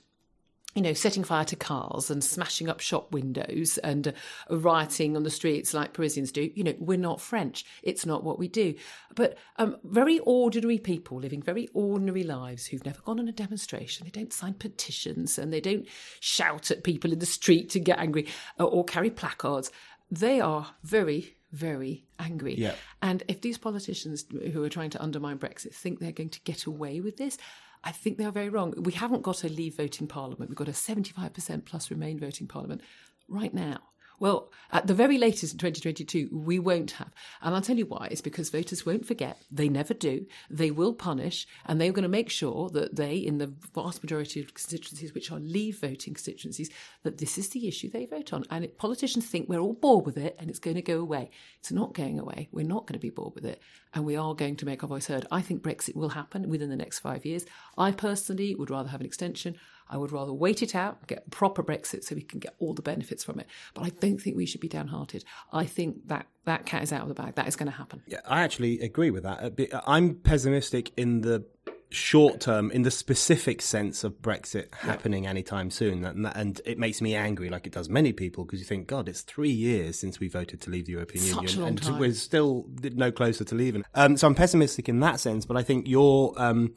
you 0.76 0.82
know, 0.82 0.92
setting 0.92 1.24
fire 1.24 1.44
to 1.44 1.56
cars 1.56 2.10
and 2.12 2.22
smashing 2.22 2.68
up 2.68 2.78
shop 2.78 3.10
windows 3.12 3.76
and 3.78 4.06
uh, 4.06 4.12
rioting 4.56 5.16
on 5.16 5.24
the 5.24 5.30
streets 5.30 5.74
like 5.74 5.92
Parisians 5.92 6.30
do. 6.30 6.48
You 6.54 6.62
know, 6.62 6.74
we're 6.78 6.96
not 6.96 7.20
French. 7.20 7.64
It's 7.82 8.06
not 8.06 8.22
what 8.22 8.38
we 8.38 8.46
do. 8.46 8.76
But 9.16 9.36
um, 9.56 9.76
very 9.82 10.20
ordinary 10.20 10.78
people 10.78 11.18
living 11.18 11.42
very 11.42 11.68
ordinary 11.74 12.22
lives 12.22 12.66
who've 12.66 12.84
never 12.84 13.00
gone 13.00 13.18
on 13.18 13.26
a 13.26 13.32
demonstration, 13.32 14.04
they 14.04 14.12
don't 14.12 14.32
sign 14.32 14.54
petitions 14.54 15.40
and 15.40 15.52
they 15.52 15.60
don't 15.60 15.88
shout 16.20 16.70
at 16.70 16.84
people 16.84 17.12
in 17.12 17.18
the 17.18 17.26
street 17.26 17.68
to 17.70 17.80
get 17.80 17.98
angry 17.98 18.28
uh, 18.60 18.64
or 18.64 18.84
carry 18.84 19.10
placards. 19.10 19.72
They 20.08 20.40
are 20.40 20.74
very, 20.84 21.36
very 21.52 22.04
angry. 22.18 22.54
Yeah. 22.54 22.74
And 23.02 23.22
if 23.28 23.40
these 23.40 23.58
politicians 23.58 24.24
who 24.52 24.62
are 24.62 24.68
trying 24.68 24.90
to 24.90 25.02
undermine 25.02 25.38
Brexit 25.38 25.74
think 25.74 25.98
they're 25.98 26.12
going 26.12 26.30
to 26.30 26.40
get 26.40 26.66
away 26.66 27.00
with 27.00 27.16
this, 27.16 27.38
I 27.82 27.92
think 27.92 28.18
they 28.18 28.24
are 28.24 28.32
very 28.32 28.48
wrong. 28.50 28.74
We 28.76 28.92
haven't 28.92 29.22
got 29.22 29.42
a 29.44 29.48
leave 29.48 29.76
voting 29.76 30.06
parliament. 30.06 30.50
We've 30.50 30.56
got 30.56 30.68
a 30.68 30.72
75% 30.72 31.64
plus 31.64 31.90
remain 31.90 32.18
voting 32.18 32.46
parliament 32.46 32.82
right 33.28 33.54
now. 33.54 33.78
Well, 34.20 34.52
at 34.70 34.86
the 34.86 34.94
very 34.94 35.16
latest 35.16 35.54
in 35.54 35.58
2022, 35.58 36.28
we 36.30 36.58
won't 36.58 36.92
have. 36.92 37.10
And 37.40 37.54
I'll 37.54 37.62
tell 37.62 37.78
you 37.78 37.86
why. 37.86 38.08
It's 38.10 38.20
because 38.20 38.50
voters 38.50 38.84
won't 38.84 39.06
forget. 39.06 39.42
They 39.50 39.68
never 39.68 39.94
do. 39.94 40.26
They 40.50 40.70
will 40.70 40.92
punish, 40.92 41.46
and 41.64 41.80
they're 41.80 41.90
going 41.90 42.02
to 42.02 42.08
make 42.08 42.28
sure 42.28 42.68
that 42.70 42.96
they, 42.96 43.16
in 43.16 43.38
the 43.38 43.52
vast 43.74 44.02
majority 44.02 44.40
of 44.40 44.52
constituencies, 44.52 45.14
which 45.14 45.32
are 45.32 45.40
leave 45.40 45.80
voting 45.80 46.12
constituencies, 46.12 46.68
that 47.02 47.16
this 47.16 47.38
is 47.38 47.48
the 47.48 47.66
issue 47.66 47.88
they 47.88 48.04
vote 48.04 48.34
on. 48.34 48.44
And 48.50 48.64
it, 48.64 48.76
politicians 48.76 49.24
think 49.24 49.48
we're 49.48 49.58
all 49.58 49.72
bored 49.72 50.04
with 50.04 50.18
it 50.18 50.36
and 50.38 50.50
it's 50.50 50.58
going 50.58 50.76
to 50.76 50.82
go 50.82 51.00
away. 51.00 51.30
It's 51.58 51.72
not 51.72 51.94
going 51.94 52.20
away. 52.20 52.48
We're 52.52 52.66
not 52.66 52.86
going 52.86 52.98
to 52.98 52.98
be 52.98 53.10
bored 53.10 53.34
with 53.34 53.46
it. 53.46 53.62
And 53.94 54.04
we 54.04 54.16
are 54.16 54.34
going 54.34 54.56
to 54.56 54.66
make 54.66 54.82
our 54.82 54.88
voice 54.88 55.06
heard. 55.06 55.26
I 55.30 55.40
think 55.40 55.62
Brexit 55.62 55.96
will 55.96 56.10
happen 56.10 56.50
within 56.50 56.68
the 56.68 56.76
next 56.76 56.98
five 56.98 57.24
years. 57.24 57.46
I 57.78 57.90
personally 57.92 58.54
would 58.54 58.70
rather 58.70 58.90
have 58.90 59.00
an 59.00 59.06
extension. 59.06 59.56
I 59.90 59.96
would 59.96 60.12
rather 60.12 60.32
wait 60.32 60.62
it 60.62 60.74
out, 60.74 61.06
get 61.08 61.24
a 61.26 61.30
proper 61.30 61.62
Brexit 61.62 62.04
so 62.04 62.14
we 62.14 62.22
can 62.22 62.38
get 62.38 62.54
all 62.60 62.72
the 62.74 62.80
benefits 62.82 63.24
from 63.24 63.40
it. 63.40 63.46
But 63.74 63.82
I 63.82 63.88
don't 63.90 64.18
think 64.18 64.36
we 64.36 64.46
should 64.46 64.60
be 64.60 64.68
downhearted. 64.68 65.24
I 65.52 65.66
think 65.66 66.06
that 66.08 66.26
that 66.44 66.64
cat 66.64 66.82
is 66.82 66.92
out 66.92 67.02
of 67.02 67.08
the 67.08 67.14
bag. 67.14 67.34
That 67.34 67.48
is 67.48 67.56
going 67.56 67.70
to 67.70 67.76
happen. 67.76 68.02
Yeah, 68.06 68.20
I 68.26 68.42
actually 68.42 68.80
agree 68.80 69.10
with 69.10 69.24
that. 69.24 69.82
I'm 69.86 70.14
pessimistic 70.14 70.92
in 70.96 71.22
the 71.22 71.44
short 71.92 72.40
term, 72.40 72.70
in 72.70 72.82
the 72.82 72.90
specific 72.90 73.60
sense 73.60 74.04
of 74.04 74.22
Brexit 74.22 74.72
happening 74.74 75.26
anytime 75.26 75.70
soon, 75.72 76.04
and, 76.04 76.24
that- 76.24 76.36
and 76.36 76.60
it 76.64 76.78
makes 76.78 77.00
me 77.02 77.16
angry, 77.16 77.48
like 77.48 77.66
it 77.66 77.72
does 77.72 77.88
many 77.88 78.12
people, 78.12 78.44
because 78.44 78.60
you 78.60 78.64
think, 78.64 78.86
God, 78.86 79.08
it's 79.08 79.22
three 79.22 79.50
years 79.50 79.98
since 79.98 80.20
we 80.20 80.28
voted 80.28 80.60
to 80.60 80.70
leave 80.70 80.86
the 80.86 80.92
European 80.92 81.24
Such 81.24 81.54
Union, 81.54 81.68
and 81.68 81.82
time. 81.82 81.98
we're 81.98 82.12
still 82.14 82.66
no 82.94 83.10
closer 83.10 83.42
to 83.42 83.54
leaving. 83.56 83.84
Um, 83.96 84.16
so 84.16 84.28
I'm 84.28 84.36
pessimistic 84.36 84.88
in 84.88 85.00
that 85.00 85.18
sense, 85.18 85.44
but 85.44 85.56
I 85.56 85.64
think 85.64 85.88
your 85.88 86.32
um, 86.40 86.76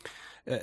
uh, 0.50 0.58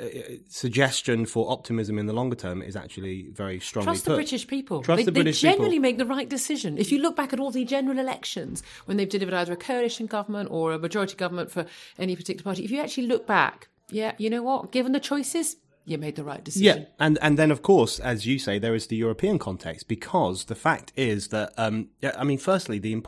suggestion 0.49 1.25
for 1.25 1.50
optimism 1.50 1.99
in 1.99 2.06
the 2.06 2.12
longer 2.12 2.37
term 2.37 2.60
is 2.60 2.76
actually 2.76 3.28
very 3.32 3.58
strongly 3.60 3.87
Trust 3.87 4.04
the. 4.04 4.14
British 4.14 4.46
people. 4.46 4.82
Trust 4.82 4.99
they, 4.99 5.04
the 5.04 5.10
they 5.10 5.22
British 5.22 5.40
people. 5.40 5.56
generally 5.56 5.78
make 5.78 5.96
the 5.96 6.04
right 6.04 6.28
decision. 6.28 6.76
If 6.76 6.92
you 6.92 7.00
look 7.00 7.16
back 7.16 7.32
at 7.32 7.40
all 7.40 7.50
the 7.50 7.64
general 7.64 7.99
elections 7.99 8.62
when 8.84 8.96
they've 8.96 9.08
delivered 9.08 9.34
either 9.34 9.54
a 9.54 9.56
coalition 9.56 10.06
government 10.06 10.50
or 10.50 10.72
a 10.72 10.78
majority 10.78 11.16
government 11.16 11.50
for 11.50 11.64
any 11.99 12.14
particular 12.14 12.44
party, 12.44 12.64
if 12.64 12.70
you 12.70 12.80
actually 12.80 13.06
look 13.06 13.26
back, 13.26 13.68
yeah, 13.90 14.12
you 14.18 14.28
know 14.28 14.42
what? 14.42 14.70
Given 14.70 14.92
the 14.92 15.00
choices, 15.00 15.56
you 15.84 15.99
made 15.99 16.16
the 16.16 16.25
right 16.25 16.42
decision. 16.44 16.82
Yeah, 16.82 16.84
and 16.99 17.18
and 17.22 17.38
then 17.38 17.50
of 17.50 17.62
course, 17.62 17.99
as 17.99 18.26
you 18.26 18.38
say, 18.38 18.58
there 18.58 18.75
is 18.75 18.87
the 18.87 18.96
European 18.96 19.38
context 19.38 19.88
because 19.88 20.44
the 20.44 20.54
fact 20.54 20.92
is 20.96 21.28
that 21.28 21.52
um, 21.56 21.88
yeah, 22.00 22.12
I 22.16 22.25
mean, 22.25 22.38
firstly, 22.38 22.78
the 22.78 23.02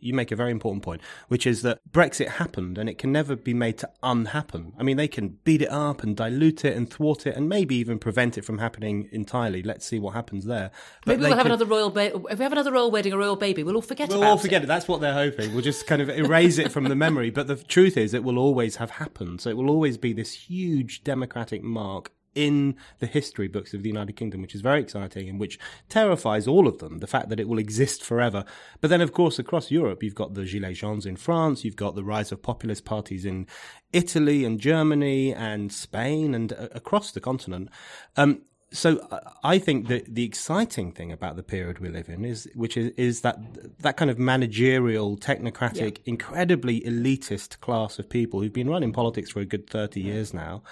you 0.00 0.12
make 0.12 0.32
a 0.32 0.36
very 0.36 0.50
important 0.50 0.82
point, 0.82 1.00
which 1.28 1.46
is 1.46 1.62
that 1.62 1.80
Brexit 1.90 2.28
happened 2.28 2.78
and 2.78 2.88
it 2.88 2.98
can 2.98 3.12
never 3.12 3.36
be 3.36 3.54
made 3.54 3.78
to 3.78 3.90
unhappen. 4.02 4.72
I 4.78 4.82
mean, 4.82 4.96
they 4.96 5.08
can 5.08 5.38
beat 5.44 5.62
it 5.62 5.70
up 5.70 6.02
and 6.02 6.16
dilute 6.16 6.64
it 6.64 6.76
and 6.76 6.90
thwart 6.90 7.26
it 7.26 7.36
and 7.36 7.48
maybe 7.48 7.76
even 7.76 7.98
prevent 7.98 8.36
it 8.36 8.44
from 8.44 8.58
happening 8.58 9.08
entirely. 9.12 9.62
Let's 9.62 9.86
see 9.86 9.98
what 9.98 10.14
happens 10.14 10.44
there. 10.44 10.70
But 11.04 11.18
Maybe 11.18 11.28
we'll 11.28 11.38
have 11.38 11.46
another 11.46 11.64
royal 11.64 11.90
ba- 11.90 12.20
if 12.30 12.38
we 12.38 12.42
have 12.42 12.52
another 12.52 12.72
royal 12.72 12.90
wedding, 12.90 13.12
a 13.12 13.18
royal 13.18 13.36
baby, 13.36 13.62
we'll 13.62 13.76
all 13.76 13.82
forget 13.82 14.10
it. 14.10 14.14
We'll 14.14 14.24
all 14.24 14.38
forget 14.38 14.62
it. 14.62 14.66
That's 14.66 14.88
what 14.88 15.00
they're 15.00 15.14
hoping. 15.14 15.52
We'll 15.52 15.62
just 15.62 15.86
kind 15.86 16.02
of 16.02 16.10
erase 16.10 16.58
it 16.58 16.72
from 16.72 16.84
the 16.84 16.96
memory. 16.96 17.30
But 17.30 17.46
the 17.46 17.56
truth 17.56 17.96
is, 17.96 18.14
it 18.14 18.24
will 18.24 18.38
always 18.38 18.76
have 18.76 18.90
happened. 18.90 19.40
So 19.40 19.50
it 19.50 19.56
will 19.56 19.70
always 19.70 19.96
be 19.96 20.12
this 20.12 20.32
huge 20.32 21.04
democratic 21.04 21.62
mark 21.62 22.10
in 22.36 22.76
the 23.00 23.06
history 23.06 23.48
books 23.48 23.74
of 23.74 23.82
the 23.82 23.88
United 23.88 24.14
Kingdom, 24.14 24.42
which 24.42 24.54
is 24.54 24.60
very 24.60 24.80
exciting 24.80 25.28
and 25.28 25.40
which 25.40 25.58
terrifies 25.88 26.46
all 26.46 26.68
of 26.68 26.78
them. 26.78 26.98
The 26.98 27.06
fact 27.06 27.30
that 27.30 27.40
it 27.40 27.48
will 27.48 27.58
exist 27.58 28.04
forever. 28.04 28.44
But 28.80 28.90
then, 28.90 29.00
of 29.00 29.12
course, 29.12 29.38
across 29.38 29.70
Europe, 29.70 30.02
you've 30.02 30.14
got 30.14 30.34
the 30.34 30.42
Gilets 30.42 30.76
Jaunes 30.76 31.06
in 31.06 31.16
France, 31.16 31.64
you've 31.64 31.74
got 31.74 31.96
the 31.96 32.04
rise 32.04 32.30
of 32.30 32.42
populist 32.42 32.84
parties 32.84 33.24
in 33.24 33.46
Italy 33.92 34.44
and 34.44 34.60
Germany 34.60 35.34
and 35.34 35.72
Spain 35.72 36.34
and 36.34 36.52
uh, 36.52 36.68
across 36.72 37.10
the 37.10 37.20
continent. 37.20 37.70
Um, 38.16 38.42
so 38.72 38.98
uh, 39.10 39.20
I 39.44 39.58
think 39.58 39.88
that 39.88 40.14
the 40.14 40.24
exciting 40.24 40.92
thing 40.92 41.12
about 41.12 41.36
the 41.36 41.42
period 41.42 41.78
we 41.78 41.88
live 41.88 42.08
in 42.08 42.24
is, 42.24 42.48
which 42.54 42.76
is, 42.76 42.90
is 42.96 43.20
that 43.22 43.38
that 43.80 43.96
kind 43.96 44.10
of 44.10 44.18
managerial, 44.18 45.16
technocratic, 45.16 45.98
incredibly 46.04 46.80
elitist 46.80 47.60
class 47.60 47.98
of 47.98 48.08
people 48.08 48.40
who've 48.40 48.52
been 48.52 48.68
running 48.70 48.92
politics 48.92 49.30
for 49.30 49.40
a 49.40 49.44
good 49.44 49.70
thirty 49.70 50.00
years 50.00 50.34
now, 50.34 50.62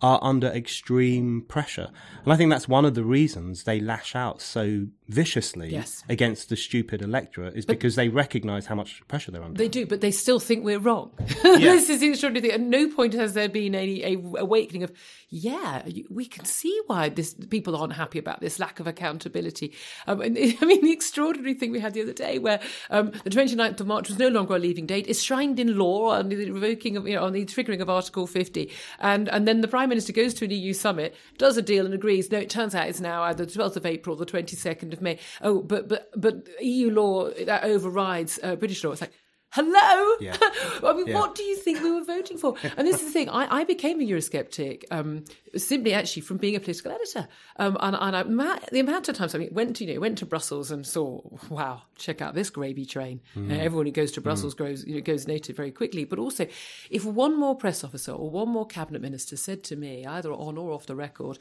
are 0.00 0.18
under 0.22 0.48
extreme 0.48 1.42
pressure, 1.42 1.90
and 2.24 2.32
I 2.32 2.36
think 2.36 2.50
that's 2.50 2.68
one 2.68 2.84
of 2.84 2.94
the 2.94 3.04
reasons 3.04 3.64
they 3.64 3.80
lash 3.80 4.14
out 4.16 4.40
so 4.40 4.86
viciously 5.08 5.68
Yes. 5.70 6.02
against 6.08 6.48
the 6.48 6.56
stupid 6.56 7.02
electorate 7.02 7.54
is 7.54 7.66
because 7.66 7.96
they 7.96 8.08
recognise 8.08 8.66
how 8.66 8.74
much 8.74 9.06
pressure 9.08 9.30
they're 9.30 9.42
under. 9.42 9.58
They 9.58 9.68
do, 9.68 9.86
but 9.86 10.00
they 10.00 10.10
still 10.10 10.40
think 10.40 10.64
we're 10.64 10.78
wrong. 10.78 11.12
this 11.42 11.88
is 11.90 12.00
the 12.00 12.08
extraordinary 12.08 12.48
thing. 12.48 12.60
At 12.60 12.66
no 12.66 12.88
point 12.88 13.12
has 13.14 13.34
there 13.34 13.48
been 13.48 13.74
any 13.74 14.02
a 14.02 14.14
awakening 14.38 14.82
of, 14.84 14.92
yeah, 15.28 15.82
we 16.10 16.24
can 16.26 16.46
see 16.46 16.80
why 16.86 17.10
this 17.10 17.31
people 17.50 17.76
aren't 17.76 17.92
happy 17.94 18.18
about 18.18 18.40
this 18.40 18.58
lack 18.58 18.80
of 18.80 18.86
accountability. 18.86 19.72
Um, 20.06 20.20
and, 20.20 20.36
I 20.60 20.64
mean, 20.64 20.82
the 20.82 20.92
extraordinary 20.92 21.54
thing 21.54 21.70
we 21.70 21.80
had 21.80 21.94
the 21.94 22.02
other 22.02 22.12
day 22.12 22.38
where 22.38 22.60
um, 22.90 23.12
the 23.24 23.30
29th 23.30 23.80
of 23.80 23.86
March 23.86 24.08
was 24.08 24.18
no 24.18 24.28
longer 24.28 24.56
a 24.56 24.58
leaving 24.58 24.86
date, 24.86 25.06
is 25.06 25.22
shrined 25.22 25.58
in 25.58 25.78
law 25.78 26.10
on 26.10 26.28
the 26.28 26.50
revoking 26.50 26.96
of, 26.96 27.06
you 27.06 27.16
know, 27.16 27.24
on 27.24 27.32
the 27.32 27.44
triggering 27.44 27.80
of 27.80 27.90
Article 27.90 28.26
50. 28.26 28.70
And, 29.00 29.28
and 29.28 29.46
then 29.46 29.60
the 29.60 29.68
Prime 29.68 29.88
Minister 29.88 30.12
goes 30.12 30.34
to 30.34 30.44
an 30.44 30.50
EU 30.50 30.72
summit, 30.72 31.14
does 31.38 31.56
a 31.56 31.62
deal 31.62 31.84
and 31.84 31.94
agrees. 31.94 32.30
No, 32.30 32.38
it 32.38 32.50
turns 32.50 32.74
out 32.74 32.88
it's 32.88 33.00
now 33.00 33.22
either 33.24 33.44
the 33.44 33.52
12th 33.52 33.76
of 33.76 33.86
April 33.86 34.16
or 34.16 34.24
the 34.24 34.26
22nd 34.26 34.92
of 34.92 35.00
May. 35.02 35.18
Oh, 35.40 35.62
but, 35.62 35.88
but, 35.88 36.10
but 36.16 36.46
EU 36.60 36.90
law, 36.90 37.30
that 37.30 37.64
overrides 37.64 38.38
uh, 38.42 38.56
British 38.56 38.82
law. 38.84 38.92
It's 38.92 39.00
like, 39.00 39.12
Hello. 39.52 40.16
Yeah. 40.18 40.36
I 40.82 40.94
mean, 40.94 41.08
Yeah. 41.08 41.18
what 41.18 41.34
do 41.34 41.42
you 41.42 41.56
think 41.56 41.82
we 41.82 41.90
were 41.90 42.04
voting 42.04 42.38
for? 42.38 42.54
And 42.76 42.88
this 42.88 43.00
is 43.00 43.04
the 43.04 43.10
thing. 43.10 43.28
I, 43.28 43.60
I 43.60 43.64
became 43.64 44.00
a 44.00 44.04
Eurosceptic 44.04 44.84
um, 44.90 45.24
simply 45.54 45.92
actually 45.92 46.22
from 46.22 46.38
being 46.38 46.56
a 46.56 46.60
political 46.60 46.90
editor. 46.90 47.28
Um, 47.56 47.76
and 47.80 47.94
and 48.00 48.16
I, 48.42 48.58
the 48.72 48.80
amount 48.80 49.10
of 49.10 49.14
times 49.14 49.34
I 49.34 49.38
mean, 49.38 49.50
went 49.52 49.76
to 49.76 49.84
you 49.84 49.92
know 49.94 50.00
went 50.00 50.16
to 50.18 50.26
Brussels 50.26 50.70
and 50.70 50.86
saw 50.86 51.20
wow, 51.50 51.82
check 51.96 52.22
out 52.22 52.34
this 52.34 52.48
gravy 52.48 52.86
train. 52.86 53.20
Mm. 53.36 53.50
You 53.50 53.56
know, 53.56 53.62
everyone 53.62 53.86
who 53.86 53.92
goes 53.92 54.12
to 54.12 54.22
Brussels 54.22 54.54
goes 54.54 54.86
you 54.86 54.94
know, 54.94 55.00
goes 55.02 55.26
native 55.26 55.54
very 55.54 55.70
quickly. 55.70 56.04
But 56.04 56.18
also, 56.18 56.46
if 56.90 57.04
one 57.04 57.38
more 57.38 57.54
press 57.54 57.84
officer 57.84 58.12
or 58.12 58.30
one 58.30 58.48
more 58.48 58.66
cabinet 58.66 59.02
minister 59.02 59.36
said 59.36 59.64
to 59.64 59.76
me, 59.76 60.06
either 60.06 60.32
on 60.32 60.56
or 60.56 60.72
off 60.72 60.86
the 60.86 60.96
record, 60.96 61.38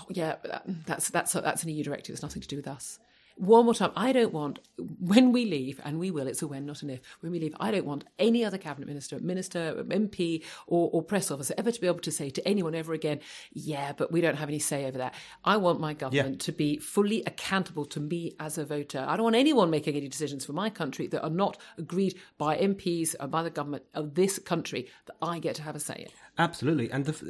oh 0.00 0.06
yeah, 0.08 0.34
that, 0.42 0.64
that's 0.86 1.10
that's 1.10 1.32
that's 1.34 1.62
an 1.62 1.68
EU 1.68 1.84
directive. 1.84 2.12
It's 2.14 2.22
nothing 2.22 2.42
to 2.42 2.48
do 2.48 2.56
with 2.56 2.66
us. 2.66 2.98
One 3.36 3.64
more 3.64 3.74
time, 3.74 3.92
I 3.96 4.12
don't 4.12 4.32
want, 4.32 4.58
when 5.00 5.32
we 5.32 5.44
leave, 5.44 5.80
and 5.84 5.98
we 5.98 6.10
will, 6.10 6.26
it's 6.26 6.42
a 6.42 6.46
when, 6.46 6.66
not 6.66 6.82
an 6.82 6.90
if, 6.90 7.00
when 7.20 7.32
we 7.32 7.40
leave, 7.40 7.54
I 7.58 7.70
don't 7.70 7.86
want 7.86 8.04
any 8.18 8.44
other 8.44 8.58
cabinet 8.58 8.86
minister, 8.86 9.18
minister, 9.20 9.84
MP, 9.88 10.44
or, 10.66 10.90
or 10.92 11.02
press 11.02 11.30
officer 11.30 11.54
ever 11.56 11.70
to 11.70 11.80
be 11.80 11.86
able 11.86 12.00
to 12.00 12.12
say 12.12 12.30
to 12.30 12.46
anyone 12.46 12.74
ever 12.74 12.92
again, 12.92 13.20
yeah, 13.52 13.92
but 13.92 14.12
we 14.12 14.20
don't 14.20 14.36
have 14.36 14.48
any 14.48 14.58
say 14.58 14.86
over 14.86 14.98
that. 14.98 15.14
I 15.44 15.56
want 15.56 15.80
my 15.80 15.94
government 15.94 16.40
to 16.42 16.52
be 16.52 16.78
fully 16.78 17.22
accountable 17.26 17.84
to 17.86 18.00
me 18.00 18.34
as 18.38 18.58
a 18.58 18.64
voter. 18.64 19.04
I 19.06 19.16
don't 19.16 19.24
want 19.24 19.36
anyone 19.36 19.70
making 19.70 19.96
any 19.96 20.08
decisions 20.08 20.44
for 20.44 20.52
my 20.52 20.70
country 20.70 21.06
that 21.08 21.22
are 21.22 21.30
not 21.30 21.56
agreed 21.78 22.18
by 22.38 22.56
MPs 22.56 23.14
and 23.14 23.22
uh, 23.22 23.26
by 23.26 23.42
the 23.42 23.50
government 23.50 23.84
of 23.94 24.14
this 24.14 24.38
country 24.38 24.88
that 25.06 25.16
I 25.22 25.38
get 25.38 25.54
to 25.56 25.62
have 25.62 25.76
a 25.76 25.80
say 25.80 26.06
in. 26.06 26.21
Absolutely, 26.38 26.90
and 26.90 27.04
the, 27.04 27.12
that 27.12 27.28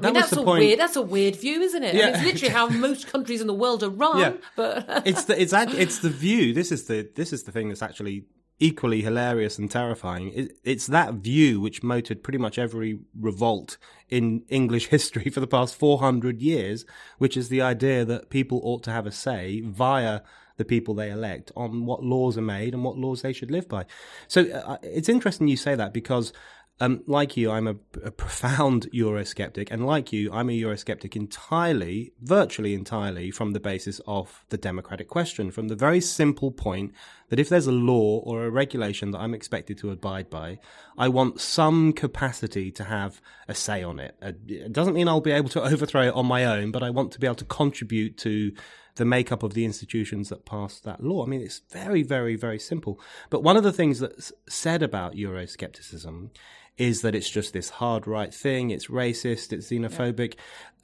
I 0.00 0.06
mean, 0.06 0.14
was 0.14 0.22
that's 0.22 0.30
the 0.30 0.40
a 0.40 0.44
point. 0.44 0.60
weird. 0.60 0.78
That's 0.78 0.96
a 0.96 1.02
weird 1.02 1.36
view, 1.36 1.60
isn't 1.60 1.82
it? 1.82 1.94
I 1.94 1.98
mean, 1.98 2.08
it's 2.14 2.22
literally 2.22 2.54
how 2.54 2.68
most 2.88 3.08
countries 3.08 3.40
in 3.40 3.48
the 3.48 3.54
world 3.54 3.82
are 3.82 3.90
run. 3.90 4.18
Yeah. 4.18 4.32
But 4.54 4.84
it's 5.06 5.24
the 5.24 5.40
it's 5.40 5.52
it's 5.52 5.98
the 5.98 6.10
view. 6.10 6.54
This 6.54 6.70
is 6.70 6.84
the 6.84 7.10
this 7.16 7.32
is 7.32 7.42
the 7.42 7.52
thing 7.52 7.68
that's 7.68 7.82
actually 7.82 8.26
equally 8.60 9.02
hilarious 9.02 9.58
and 9.58 9.68
terrifying. 9.68 10.32
It, 10.32 10.56
it's 10.62 10.86
that 10.86 11.14
view 11.14 11.60
which 11.60 11.82
motored 11.82 12.22
pretty 12.22 12.38
much 12.38 12.56
every 12.56 13.00
revolt 13.18 13.76
in 14.08 14.44
English 14.48 14.86
history 14.96 15.30
for 15.30 15.40
the 15.40 15.48
past 15.48 15.74
four 15.74 15.98
hundred 15.98 16.40
years, 16.40 16.86
which 17.18 17.36
is 17.36 17.48
the 17.48 17.60
idea 17.60 18.04
that 18.04 18.30
people 18.30 18.60
ought 18.62 18.84
to 18.84 18.92
have 18.92 19.06
a 19.06 19.12
say 19.12 19.62
via 19.62 20.20
the 20.56 20.64
people 20.64 20.94
they 20.94 21.10
elect 21.10 21.50
on 21.56 21.84
what 21.84 22.04
laws 22.04 22.38
are 22.38 22.42
made 22.42 22.74
and 22.74 22.84
what 22.84 22.96
laws 22.96 23.22
they 23.22 23.32
should 23.32 23.50
live 23.50 23.68
by. 23.68 23.84
So 24.28 24.42
uh, 24.42 24.76
it's 24.82 25.08
interesting 25.08 25.48
you 25.48 25.56
say 25.56 25.74
that 25.74 25.92
because 25.92 26.32
um, 26.80 27.02
like 27.06 27.36
you, 27.36 27.52
I'm 27.52 27.68
a, 27.68 27.76
a 28.02 28.10
profound 28.10 28.88
Eurosceptic, 28.94 29.68
and 29.70 29.86
like 29.86 30.12
you, 30.12 30.32
I'm 30.32 30.50
a 30.50 30.60
Eurosceptic 30.60 31.14
entirely, 31.14 32.12
virtually 32.20 32.74
entirely, 32.74 33.30
from 33.30 33.52
the 33.52 33.60
basis 33.60 34.00
of 34.08 34.44
the 34.48 34.58
democratic 34.58 35.08
question, 35.08 35.52
from 35.52 35.68
the 35.68 35.76
very 35.76 36.00
simple 36.00 36.50
point 36.50 36.92
that 37.28 37.38
if 37.38 37.48
there's 37.48 37.68
a 37.68 37.72
law 37.72 38.18
or 38.20 38.44
a 38.44 38.50
regulation 38.50 39.12
that 39.12 39.18
I'm 39.18 39.34
expected 39.34 39.78
to 39.78 39.90
abide 39.90 40.28
by, 40.28 40.58
I 40.98 41.08
want 41.08 41.40
some 41.40 41.92
capacity 41.92 42.72
to 42.72 42.84
have 42.84 43.20
a 43.46 43.54
say 43.54 43.82
on 43.84 44.00
it. 44.00 44.16
Uh, 44.20 44.32
It 44.48 44.72
doesn't 44.72 44.94
mean 44.94 45.06
I'll 45.06 45.20
be 45.20 45.30
able 45.30 45.50
to 45.50 45.62
overthrow 45.72 46.08
it 46.08 46.14
on 46.14 46.26
my 46.26 46.44
own, 46.44 46.72
but 46.72 46.82
I 46.82 46.90
want 46.90 47.12
to 47.12 47.20
be 47.20 47.26
able 47.28 47.36
to 47.36 47.44
contribute 47.44 48.18
to 48.18 48.52
the 48.96 49.04
makeup 49.04 49.42
of 49.42 49.54
the 49.54 49.64
institutions 49.64 50.28
that 50.28 50.44
pass 50.44 50.80
that 50.80 51.02
law. 51.02 51.24
I 51.24 51.28
mean, 51.28 51.40
it's 51.40 51.62
very, 51.70 52.02
very, 52.02 52.36
very 52.36 52.58
simple. 52.58 53.00
But 53.30 53.42
one 53.42 53.56
of 53.56 53.64
the 53.64 53.72
things 53.72 53.98
that's 54.00 54.32
said 54.48 54.82
about 54.82 55.14
Euroscepticism 55.14 56.30
is 56.76 57.02
that 57.02 57.14
it's 57.14 57.30
just 57.30 57.52
this 57.52 57.70
hard 57.70 58.06
right 58.06 58.34
thing, 58.34 58.70
it's 58.70 58.88
racist, 58.88 59.52
it's 59.52 59.70
xenophobic. 59.70 60.34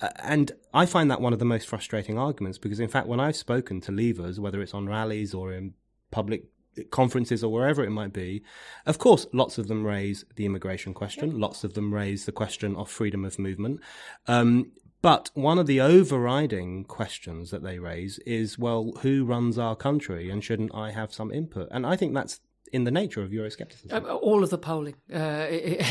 Uh, 0.00 0.08
and 0.22 0.52
I 0.72 0.86
find 0.86 1.10
that 1.10 1.20
one 1.20 1.32
of 1.32 1.38
the 1.38 1.44
most 1.44 1.68
frustrating 1.68 2.18
arguments 2.18 2.58
because, 2.58 2.80
in 2.80 2.88
fact, 2.88 3.08
when 3.08 3.20
I've 3.20 3.36
spoken 3.36 3.80
to 3.82 3.92
leavers, 3.92 4.38
whether 4.38 4.62
it's 4.62 4.74
on 4.74 4.88
rallies 4.88 5.34
or 5.34 5.52
in 5.52 5.74
public 6.10 6.44
conferences 6.90 7.42
or 7.42 7.52
wherever 7.52 7.82
it 7.82 7.90
might 7.90 8.12
be, 8.12 8.42
of 8.86 8.98
course, 8.98 9.26
lots 9.32 9.58
of 9.58 9.68
them 9.68 9.84
raise 9.84 10.24
the 10.36 10.46
immigration 10.46 10.94
question, 10.94 11.38
lots 11.38 11.64
of 11.64 11.74
them 11.74 11.92
raise 11.92 12.24
the 12.24 12.32
question 12.32 12.76
of 12.76 12.88
freedom 12.88 13.24
of 13.24 13.38
movement. 13.38 13.80
Um, 14.26 14.72
but 15.02 15.30
one 15.34 15.58
of 15.58 15.66
the 15.66 15.80
overriding 15.80 16.84
questions 16.84 17.50
that 17.50 17.62
they 17.62 17.78
raise 17.78 18.18
is, 18.20 18.58
well, 18.58 18.92
who 19.00 19.24
runs 19.24 19.58
our 19.58 19.74
country 19.74 20.30
and 20.30 20.44
shouldn't 20.44 20.74
I 20.74 20.90
have 20.90 21.12
some 21.12 21.32
input? 21.32 21.68
And 21.70 21.86
I 21.86 21.96
think 21.96 22.14
that's 22.14 22.40
in 22.72 22.84
the 22.84 22.90
nature 22.90 23.22
of 23.22 23.30
Euroscepticism. 23.30 23.92
Um, 23.92 24.06
all 24.22 24.44
of 24.44 24.50
the 24.50 24.58
polling, 24.58 24.94
uh, 25.12 25.46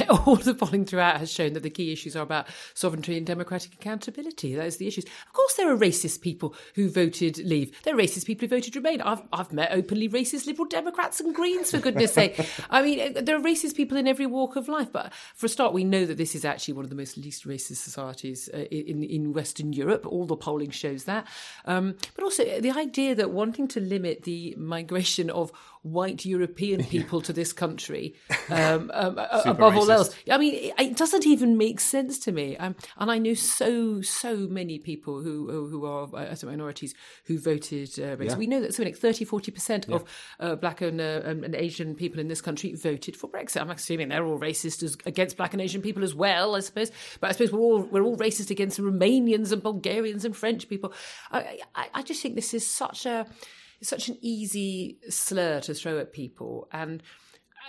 all 0.25 0.33
of 0.33 0.45
the 0.45 0.53
polling 0.53 0.85
throughout 0.85 1.17
has 1.17 1.31
shown 1.31 1.53
that 1.53 1.63
the 1.63 1.69
key 1.69 1.91
issues 1.91 2.15
are 2.15 2.23
about 2.23 2.47
sovereignty 2.73 3.17
and 3.17 3.25
democratic 3.25 3.73
accountability. 3.73 4.55
Those 4.55 4.75
are 4.75 4.79
the 4.79 4.87
issues. 4.87 5.05
Of 5.05 5.33
course, 5.33 5.55
there 5.55 5.71
are 5.71 5.77
racist 5.77 6.21
people 6.21 6.55
who 6.75 6.89
voted 6.89 7.37
Leave. 7.39 7.81
There 7.83 7.95
are 7.95 7.97
racist 7.97 8.25
people 8.25 8.47
who 8.47 8.55
voted 8.55 8.75
Remain. 8.75 9.01
I've 9.01 9.21
I've 9.33 9.51
met 9.51 9.71
openly 9.71 10.07
racist 10.07 10.47
Liberal 10.47 10.67
Democrats 10.67 11.19
and 11.19 11.33
Greens, 11.35 11.71
for 11.71 11.79
goodness' 11.79 12.13
sake. 12.13 12.39
I 12.69 12.81
mean, 12.81 13.17
uh, 13.17 13.21
there 13.21 13.35
are 13.35 13.41
racist 13.41 13.75
people 13.75 13.97
in 13.97 14.07
every 14.07 14.25
walk 14.25 14.55
of 14.55 14.67
life. 14.67 14.91
But 14.91 15.13
for 15.35 15.47
a 15.47 15.49
start, 15.49 15.73
we 15.73 15.83
know 15.83 16.05
that 16.05 16.17
this 16.17 16.35
is 16.35 16.45
actually 16.45 16.75
one 16.75 16.85
of 16.85 16.89
the 16.89 16.95
most 16.95 17.17
least 17.17 17.45
racist 17.45 17.77
societies 17.77 18.49
uh, 18.53 18.57
in 18.57 19.03
in 19.03 19.33
Western 19.33 19.73
Europe. 19.73 20.05
All 20.05 20.25
the 20.25 20.37
polling 20.37 20.71
shows 20.71 21.03
that. 21.05 21.27
Um, 21.65 21.95
but 22.15 22.23
also 22.23 22.59
the 22.59 22.71
idea 22.71 23.15
that 23.15 23.31
wanting 23.31 23.67
to 23.69 23.79
limit 23.79 24.23
the 24.23 24.55
migration 24.57 25.29
of 25.29 25.51
white 25.81 26.25
European 26.25 26.83
people 26.89 27.21
to 27.21 27.33
this 27.33 27.53
country 27.53 28.15
um, 28.49 28.91
um, 28.93 29.17
above 29.45 29.77
all 29.77 29.91
else. 29.91 30.15
I 30.29 30.37
mean, 30.37 30.53
it, 30.53 30.73
it 30.77 30.97
doesn't 30.97 31.25
even 31.25 31.57
make 31.57 31.79
sense 31.79 32.19
to 32.19 32.31
me. 32.31 32.57
Um, 32.57 32.75
and 32.97 33.11
I 33.11 33.17
know 33.17 33.33
so 33.33 34.01
so 34.01 34.35
many 34.35 34.79
people 34.79 35.21
who 35.21 35.67
who 35.69 35.85
are 35.85 36.07
uh, 36.13 36.35
minorities 36.43 36.93
who 37.25 37.39
voted 37.39 37.91
uh, 37.99 38.17
race. 38.17 38.31
Yeah. 38.31 38.37
We 38.37 38.47
know 38.47 38.61
that 38.61 38.73
something 38.73 38.93
like 38.93 39.01
30 39.01 39.25
40 39.25 39.51
percent 39.51 39.89
of 39.89 40.03
uh, 40.39 40.55
black 40.55 40.81
and, 40.81 40.99
uh, 40.99 41.21
and 41.25 41.55
Asian 41.55 41.95
people 41.95 42.19
in 42.19 42.27
this 42.27 42.41
country 42.41 42.73
voted 42.73 43.15
for 43.15 43.29
Brexit. 43.29 43.61
I'm 43.61 43.69
assuming 43.69 44.09
they're 44.09 44.25
all 44.25 44.39
racist 44.39 44.83
as, 44.83 44.97
against 45.05 45.37
black 45.37 45.53
and 45.53 45.61
Asian 45.61 45.81
people 45.81 46.03
as 46.03 46.13
well. 46.13 46.55
I 46.55 46.59
suppose, 46.59 46.91
but 47.19 47.29
I 47.29 47.33
suppose 47.33 47.51
we're 47.51 47.59
all 47.59 47.81
we're 47.83 48.03
all 48.03 48.17
racist 48.17 48.49
against 48.49 48.79
Romanians 48.79 49.51
and 49.51 49.63
Bulgarians 49.63 50.25
and 50.25 50.35
French 50.35 50.67
people. 50.67 50.93
I 51.31 51.59
I, 51.75 51.87
I 51.95 52.01
just 52.01 52.21
think 52.21 52.35
this 52.35 52.53
is 52.53 52.69
such 52.69 53.05
a 53.05 53.25
it's 53.79 53.89
such 53.89 54.09
an 54.09 54.17
easy 54.21 54.97
slur 55.09 55.59
to 55.61 55.73
throw 55.73 55.99
at 55.99 56.13
people 56.13 56.67
and 56.71 57.01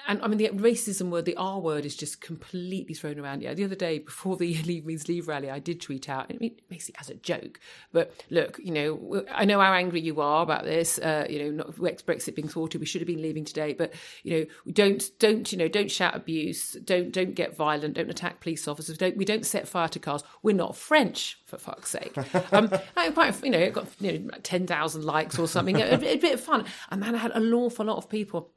and 0.07 0.23
I 0.23 0.29
mean 0.29 0.39
the 0.39 0.49
racism 0.49 1.11
word, 1.11 1.25
the 1.25 1.37
R 1.37 1.61
word, 1.61 1.85
is 1.85 1.97
just 1.97 2.21
completely 2.21 2.95
thrown 2.95 3.19
around. 3.19 3.43
Yeah, 3.43 3.55
the 3.55 3.65
other 3.65 3.75
day 3.75 3.99
before 3.99 4.37
the 4.37 4.63
Leave 4.63 4.87
Means 4.87 5.09
Leave 5.09 5.29
rally, 5.29 5.51
I 5.51 5.59
did 5.59 5.81
tweet 5.81 6.09
out. 6.09 6.27
I 6.31 6.37
mean, 6.39 6.57
basically 6.69 6.99
as 7.01 7.11
a 7.11 7.15
joke, 7.15 7.61
but 7.93 8.13
look, 8.31 8.59
you 8.63 8.73
know, 8.73 9.25
I 9.31 9.45
know 9.45 9.61
how 9.61 9.73
angry 9.73 10.01
you 10.01 10.21
are 10.21 10.43
about 10.43 10.65
this. 10.65 10.99
Uh, 10.99 11.27
you 11.29 11.39
know, 11.43 11.65
not 11.65 11.75
ex 11.87 12.03
Brexit 12.03 12.35
being 12.35 12.49
thwarted, 12.49 12.81
we 12.81 12.87
should 12.87 13.01
have 13.01 13.09
been 13.09 13.23
leaving 13.23 13.45
today. 13.45 13.73
But 13.73 13.93
you 14.23 14.39
know, 14.39 14.47
we 14.65 14.73
don't 14.73 15.03
don't 15.19 15.51
you 15.51 15.59
know 15.59 15.69
don't 15.69 15.91
shout 15.91 16.15
abuse, 16.15 16.73
don't 16.85 17.13
don't 17.13 17.35
get 17.35 17.57
violent, 17.57 17.95
don't 17.95 18.11
attack 18.11 18.41
police 18.41 18.67
officers, 18.69 18.99
don't 18.99 19.17
we 19.17 19.25
don't 19.25 19.47
set 19.47 19.69
fire 19.69 19.89
to 19.89 19.99
cars. 19.99 20.23
We're 20.43 20.55
not 20.55 20.77
French 20.77 21.39
for 21.47 21.59
fuck's 21.59 21.91
sake. 21.91 22.17
Um, 22.53 22.73
I 22.97 23.11
quite 23.11 23.43
you 23.45 23.51
know 23.51 23.59
it 23.59 23.73
got 23.73 23.87
you 24.01 24.19
know 24.19 24.31
ten 24.43 24.67
thousand 24.67 25.05
likes 25.05 25.39
or 25.39 25.47
something, 25.47 25.81
a, 25.81 25.95
a 25.95 26.17
bit 26.17 26.35
of 26.35 26.41
fun, 26.41 26.65
and 26.91 27.03
then 27.03 27.15
I 27.15 27.19
had 27.19 27.33
an 27.33 27.53
awful 27.53 27.87
lot 27.87 27.97
of 27.97 28.09
people 28.09 28.51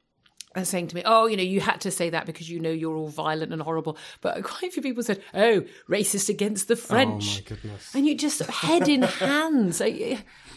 and 0.54 0.66
saying 0.66 0.88
to 0.88 0.94
me, 0.96 1.02
"Oh, 1.04 1.26
you 1.26 1.36
know, 1.36 1.42
you 1.42 1.60
had 1.60 1.80
to 1.82 1.90
say 1.90 2.10
that 2.10 2.26
because 2.26 2.48
you 2.48 2.60
know 2.60 2.70
you're 2.70 2.96
all 2.96 3.08
violent 3.08 3.52
and 3.52 3.60
horrible." 3.62 3.96
But 4.20 4.42
quite 4.44 4.68
a 4.68 4.72
few 4.72 4.82
people 4.82 5.02
said, 5.02 5.22
"Oh, 5.34 5.64
racist 5.88 6.28
against 6.28 6.68
the 6.68 6.76
French." 6.76 7.24
Oh, 7.28 7.34
my 7.34 7.40
goodness. 7.48 7.94
And 7.94 8.06
you 8.06 8.14
just 8.16 8.40
head 8.46 8.88
in 8.88 9.02
hands. 9.02 9.80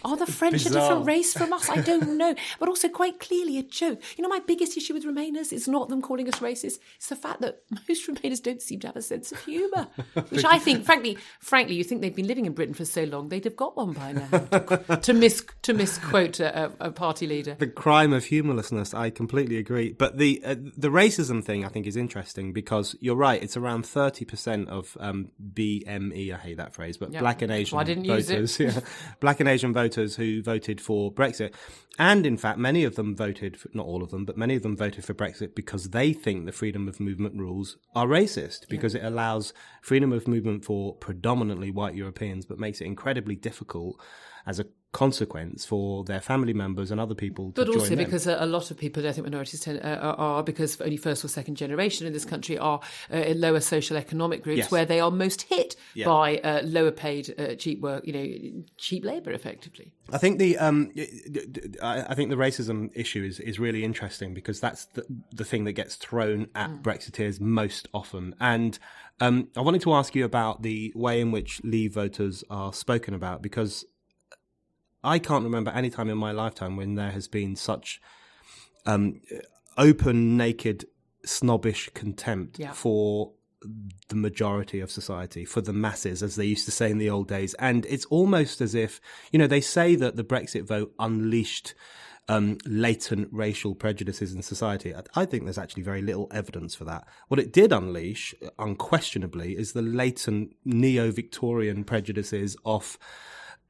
Are- 0.04 0.18
the 0.18 0.26
French 0.26 0.66
a 0.66 0.70
different 0.70 1.06
race 1.06 1.34
from 1.34 1.54
us? 1.54 1.70
I 1.70 1.82
don't 1.82 2.18
know. 2.18 2.36
But 2.60 2.70
also 2.70 2.90
quite 2.90 3.20
clearly 3.20 3.58
a 3.60 3.64
joke. 3.64 4.02
You 4.18 4.24
know, 4.24 4.30
my 4.30 4.40
biggest 4.40 4.76
issue 4.78 4.94
with 4.94 5.06
Remainers 5.06 5.54
is 5.54 5.68
not 5.68 5.90
them 5.90 6.02
calling 6.02 6.28
us 6.28 6.40
racist. 6.40 6.80
It's 6.96 7.10
the 7.10 7.16
fact 7.16 7.42
that 7.42 7.62
most 7.88 8.08
Remainers 8.08 8.42
don't 8.42 8.62
seem 8.62 8.80
to 8.82 8.88
have 8.88 8.96
a 8.96 9.02
sense 9.02 9.32
of 9.32 9.40
humour, 9.46 9.88
which 10.30 10.44
I 10.44 10.58
think, 10.60 10.86
frankly, 10.86 11.18
frankly, 11.40 11.76
you 11.76 11.84
think 11.84 12.02
they've 12.02 12.16
been 12.16 12.28
living 12.28 12.46
in 12.46 12.54
Britain 12.54 12.74
for 12.74 12.86
so 12.86 13.04
long, 13.04 13.30
they'd 13.30 13.44
have 13.44 13.56
got 13.56 13.78
one 13.78 13.94
by 13.94 14.12
now. 14.14 14.28
To, 14.28 14.98
to 15.02 15.14
mis 15.14 15.44
to 15.64 15.74
misquote 15.74 16.40
a, 16.40 16.72
a, 16.80 16.92
party 16.92 17.28
leader. 17.28 17.56
the 17.60 17.68
crime 17.68 18.14
of 18.14 18.26
humourlessness, 18.26 18.94
I 18.94 19.10
completely 19.10 19.58
agree. 19.58 19.94
But 19.94 20.18
the 20.18 20.42
uh, 20.44 20.56
the 20.76 20.90
racism 20.90 21.44
thing 21.44 21.66
I 21.66 21.70
think 21.70 21.86
is 21.88 21.96
interesting 21.96 22.54
because 22.54 22.96
you're 23.00 23.16
right. 23.16 23.42
It's 23.42 23.58
around 23.58 23.86
thirty 23.86 24.26
percent 24.26 24.70
of 24.70 24.98
um, 25.00 25.32
BME. 25.54 26.34
I 26.34 26.38
hate 26.38 26.58
that 26.58 26.74
phrase, 26.74 26.98
but 26.98 27.12
Yeah. 27.12 27.20
Black 27.20 27.42
and 27.42 27.52
Asian 27.52 27.76
why 27.76 27.82
I 27.82 27.86
didn't 27.86 28.06
use 28.06 28.30
it. 28.30 28.34
voters, 28.34 28.60
yeah, 28.60 28.80
Black 29.20 29.40
and 29.40 29.50
Asian 29.50 29.74
voters 29.74 29.87
who 29.96 30.42
voted 30.42 30.82
for 30.82 31.12
Brexit, 31.12 31.54
and 32.00 32.26
in 32.26 32.38
fact, 32.38 32.60
many 32.60 32.84
of 32.84 32.96
them 32.96 33.16
voted, 33.16 33.58
for, 33.58 33.70
not 33.74 33.86
all 33.86 34.04
of 34.04 34.12
them, 34.12 34.24
but 34.26 34.38
many 34.38 34.56
of 34.56 34.62
them 34.62 34.78
voted 34.78 35.04
for 35.04 35.14
Brexit 35.14 35.56
because 35.56 35.90
they 35.90 36.14
think 36.14 36.46
the 36.46 36.52
freedom 36.52 36.88
of 36.88 37.00
movement 37.00 37.36
rules 37.36 37.78
are 37.96 38.06
racist 38.06 38.68
because 38.70 38.94
it 38.94 39.04
allows 39.04 39.54
freedom 39.82 40.14
of 40.14 40.28
movement 40.28 40.64
for 40.64 40.96
predominantly 40.96 41.72
white 41.72 41.96
Europeans, 41.96 42.46
but 42.46 42.60
makes 42.60 42.82
it 42.82 42.86
incredibly 42.86 43.36
difficult 43.36 44.00
as 44.48 44.60
a 44.60 44.66
consequence 44.94 45.66
for 45.66 46.04
their 46.06 46.22
family 46.22 46.54
members 46.54 46.90
and 46.90 47.00
other 47.00 47.14
people 47.14 47.52
But 47.54 47.68
also 47.68 47.90
them. 47.90 47.98
because 48.00 48.26
a, 48.26 48.38
a 48.40 48.46
lot 48.48 48.72
of 48.72 48.78
people, 48.78 49.06
ethnic 49.06 49.26
minorities 49.26 49.60
tend, 49.60 49.80
uh, 49.84 50.16
are, 50.18 50.42
because 50.42 50.80
only 50.82 50.98
first 50.98 51.24
or 51.24 51.28
second 51.28 51.56
generation 51.56 52.08
in 52.08 52.14
this 52.14 52.26
country 52.26 52.58
are 52.58 52.80
uh, 53.14 53.18
in 53.18 53.40
lower 53.40 53.60
social 53.60 53.98
economic 53.98 54.42
groups 54.44 54.58
Yes. 54.60 54.72
where 54.72 54.86
they 54.86 55.00
are 55.00 55.12
most 55.12 55.44
hit 55.44 55.76
Yeah. 55.94 56.06
by 56.06 56.38
uh, 56.38 56.62
lower 56.64 56.92
paid 56.92 57.36
uh, 57.38 57.54
cheap 57.56 57.82
work, 57.82 58.08
you 58.08 58.14
know, 58.14 58.64
cheap 58.78 59.04
labour 59.06 59.32
effectively. 59.34 59.92
I 60.12 60.18
think 60.18 60.40
the 60.40 60.58
um, 60.58 60.92
I 61.82 62.06
I 62.10 62.16
think 62.16 62.30
the 62.30 62.38
racism 62.38 62.90
issue 62.96 63.24
is, 63.24 63.40
is 63.42 63.60
really 63.60 63.84
interesting 63.84 64.34
because 64.34 64.60
that's 64.62 64.86
the, 64.86 65.06
the 65.34 65.44
thing 65.44 65.66
that 65.66 65.74
gets 65.74 65.96
thrown 65.96 66.48
at 66.56 66.70
Mm. 66.70 66.82
Brexiteers 66.82 67.40
most 67.42 67.88
often. 67.94 68.36
And 68.40 68.80
um, 69.20 69.50
I 69.56 69.62
wanted 69.62 69.82
to 69.82 69.94
ask 69.94 70.16
you 70.16 70.26
about 70.26 70.64
the 70.64 70.92
way 70.96 71.20
in 71.22 71.32
which 71.32 71.62
Leave 71.64 71.94
voters 71.94 72.44
are 72.50 72.72
spoken 72.74 73.14
about 73.14 73.42
because 73.42 73.86
I 75.04 75.20
can't 75.20 75.44
remember 75.44 75.72
any 75.72 75.90
time 75.90 76.10
in 76.10 76.18
my 76.18 76.32
lifetime 76.32 76.76
when 76.76 76.96
there 76.96 77.12
has 77.12 77.28
been 77.28 77.56
such 77.56 78.02
um, 78.86 79.22
open, 79.78 80.38
naked, 80.38 80.86
snobbish 81.26 81.90
contempt 81.94 82.60
Yeah. 82.60 82.72
for 82.74 83.34
the 84.10 84.16
majority 84.16 84.80
of 84.80 84.92
society, 84.92 85.44
for 85.44 85.62
the 85.62 85.74
masses, 85.74 86.22
as 86.22 86.36
they 86.36 86.46
used 86.46 86.66
to 86.66 86.72
say 86.72 86.92
in 86.92 87.00
the 87.00 87.10
old 87.10 87.28
days. 87.28 87.54
And 87.56 87.86
it's 87.88 88.06
almost 88.06 88.62
as 88.62 88.76
if, 88.76 89.02
you 89.32 89.40
know, 89.40 89.48
they 89.48 89.62
say 89.62 89.96
that 89.96 90.16
the 90.16 90.24
Brexit 90.24 90.64
vote 90.64 90.94
unleashed 91.00 91.74
um, 92.30 92.58
latent 92.66 93.30
racial 93.32 93.74
prejudices 93.74 94.34
in 94.34 94.42
society. 94.42 94.94
I, 94.94 95.02
I 95.16 95.26
think 95.26 95.44
there's 95.44 95.58
actually 95.58 95.84
very 95.84 96.02
little 96.02 96.28
evidence 96.32 96.76
for 96.76 96.84
that. 96.86 97.08
What 97.30 97.40
it 97.40 97.52
did 97.54 97.72
unleash, 97.72 98.36
unquestionably, 98.60 99.58
is 99.58 99.74
the 99.74 99.82
latent 99.82 100.56
neo 100.66 101.10
Victorian 101.12 101.84
prejudices 101.84 102.58
of 102.66 102.98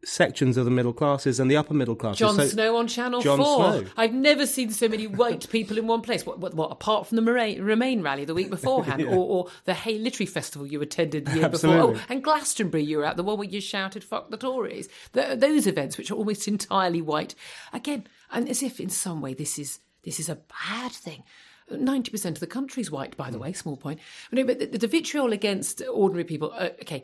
sections 0.04 0.58
of 0.58 0.66
the 0.66 0.72
middle 0.72 0.94
classes 0.94 1.40
and 1.40 1.50
the 1.50 1.58
upper 1.58 1.74
middle 1.74 1.96
classes. 1.96 2.20
John 2.20 2.36
So- 2.36 2.48
Snow 2.48 2.78
on 2.78 2.88
Channel 2.88 3.22
Jon 3.22 3.38
4. 3.40 3.58
Snow. 3.58 3.86
I've 3.98 4.14
never 4.14 4.46
seen 4.46 4.70
so 4.70 4.88
many 4.88 5.08
white 5.08 5.50
people 5.50 5.78
in 5.78 5.88
one 5.88 6.02
place. 6.02 6.26
What, 6.26 6.40
what, 6.40 6.54
what 6.54 6.72
apart 6.72 7.08
from 7.08 7.16
the 7.16 7.24
Remain, 7.24 7.62
Remain 7.62 8.02
rally 8.02 8.24
the 8.24 8.34
week 8.34 8.50
beforehand, 8.50 9.02
or, 9.08 9.16
or 9.16 9.48
the 9.66 9.74
Hay 9.74 9.98
Literary 9.98 10.28
Festival 10.28 10.68
you 10.68 10.82
attended 10.82 11.26
the 11.26 11.36
year 11.36 11.46
Absolutely. 11.46 11.94
before, 11.94 12.02
oh, 12.02 12.14
and 12.14 12.24
Glastonbury 12.24 12.84
you 12.84 12.98
were 13.00 13.06
at, 13.06 13.18
the 13.18 13.24
one 13.24 13.38
where 13.38 13.48
you 13.48 13.60
shouted 13.60 14.04
"fuck 14.04 14.30
the 14.30 14.38
Tories." 14.38 14.88
Th 15.14 15.40
those 15.40 15.68
events, 15.68 15.98
which 15.98 16.12
are 16.12 16.16
almost 16.16 16.48
entirely 16.48 17.02
white, 17.02 17.36
again, 17.74 18.08
and 18.32 18.48
as 18.50 18.62
if 18.64 18.80
in 18.80 18.90
some 18.90 19.20
way 19.22 19.34
this 19.34 19.58
is 19.60 19.80
this 20.04 20.20
is 20.20 20.30
a 20.30 20.36
bad 20.68 20.92
thing. 20.92 21.24
Ninety 21.70 22.12
percent 22.12 22.38
of 22.38 22.40
the 22.40 22.48
country's 22.48 22.90
white, 22.92 23.18
by 23.18 23.30
the 23.30 23.40
way. 23.40 23.52
Small 23.52 23.76
point. 23.78 24.00
No, 24.32 24.44
but 24.46 24.60
the, 24.60 24.78
the 24.78 24.88
vitriol 24.88 25.34
against 25.34 25.82
ordinary 25.92 26.24
people. 26.24 26.54
Uh, 26.56 26.70
okay, 26.82 27.04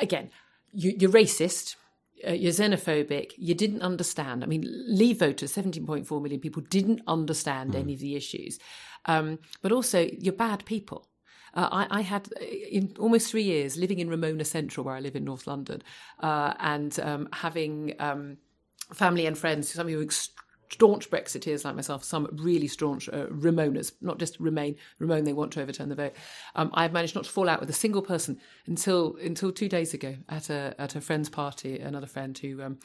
again, 0.00 0.30
you, 0.72 0.94
you're 0.98 1.10
racist, 1.10 1.76
uh, 2.26 2.32
you're 2.32 2.52
xenophobic, 2.52 3.32
you 3.36 3.54
didn't 3.54 3.82
understand. 3.82 4.42
I 4.42 4.46
mean, 4.46 4.64
Leave 4.88 5.18
voters, 5.18 5.54
17.4 5.54 6.22
million 6.22 6.40
people, 6.40 6.62
didn't 6.62 7.02
understand 7.06 7.74
any 7.74 7.94
of 7.94 8.00
the 8.00 8.16
issues. 8.16 8.58
Um, 9.06 9.38
but 9.62 9.72
also, 9.72 10.08
you're 10.18 10.32
bad 10.32 10.64
people. 10.64 11.08
Uh, 11.54 11.68
I, 11.72 11.98
I 11.98 12.00
had 12.02 12.28
in 12.38 12.94
almost 12.98 13.30
three 13.30 13.42
years 13.42 13.76
living 13.76 13.98
in 13.98 14.08
Remoaner 14.08 14.44
Central, 14.44 14.84
where 14.84 14.94
I 14.94 15.00
live 15.00 15.16
in 15.16 15.24
North 15.24 15.46
London, 15.46 15.82
uh, 16.20 16.54
and 16.58 16.98
um, 17.00 17.28
having 17.32 17.94
um, 17.98 18.36
family 18.92 19.26
and 19.26 19.36
friends, 19.38 19.72
some 19.72 19.88
who 19.88 19.96
were 19.96 20.02
ex- 20.02 20.30
staunch 20.68 21.10
Brexiteers 21.10 21.64
like 21.64 21.74
myself, 21.74 22.04
some 22.04 22.28
really 22.32 22.68
staunch 22.68 23.08
uh, 23.08 23.26
Remoaners, 23.26 23.92
not 24.00 24.18
just 24.18 24.38
Remain, 24.40 24.76
Remain, 24.98 25.24
they 25.24 25.32
want 25.32 25.52
to 25.52 25.62
overturn 25.62 25.88
the 25.88 25.94
vote. 25.94 26.14
Um, 26.54 26.70
I've 26.74 26.92
managed 26.92 27.14
not 27.14 27.24
to 27.24 27.30
fall 27.30 27.48
out 27.48 27.60
with 27.60 27.70
a 27.70 27.74
single 27.74 28.02
person 28.02 28.38
until 28.66 29.16
until 29.22 29.52
two 29.52 29.68
days 29.68 29.94
ago 29.94 30.16
at 30.28 30.50
a 30.50 30.74
at 30.78 30.96
a 30.96 31.00
friend's 31.00 31.28
party, 31.28 31.78
another 31.78 32.06
friend 32.06 32.36
who 32.36 32.62
um, 32.62 32.78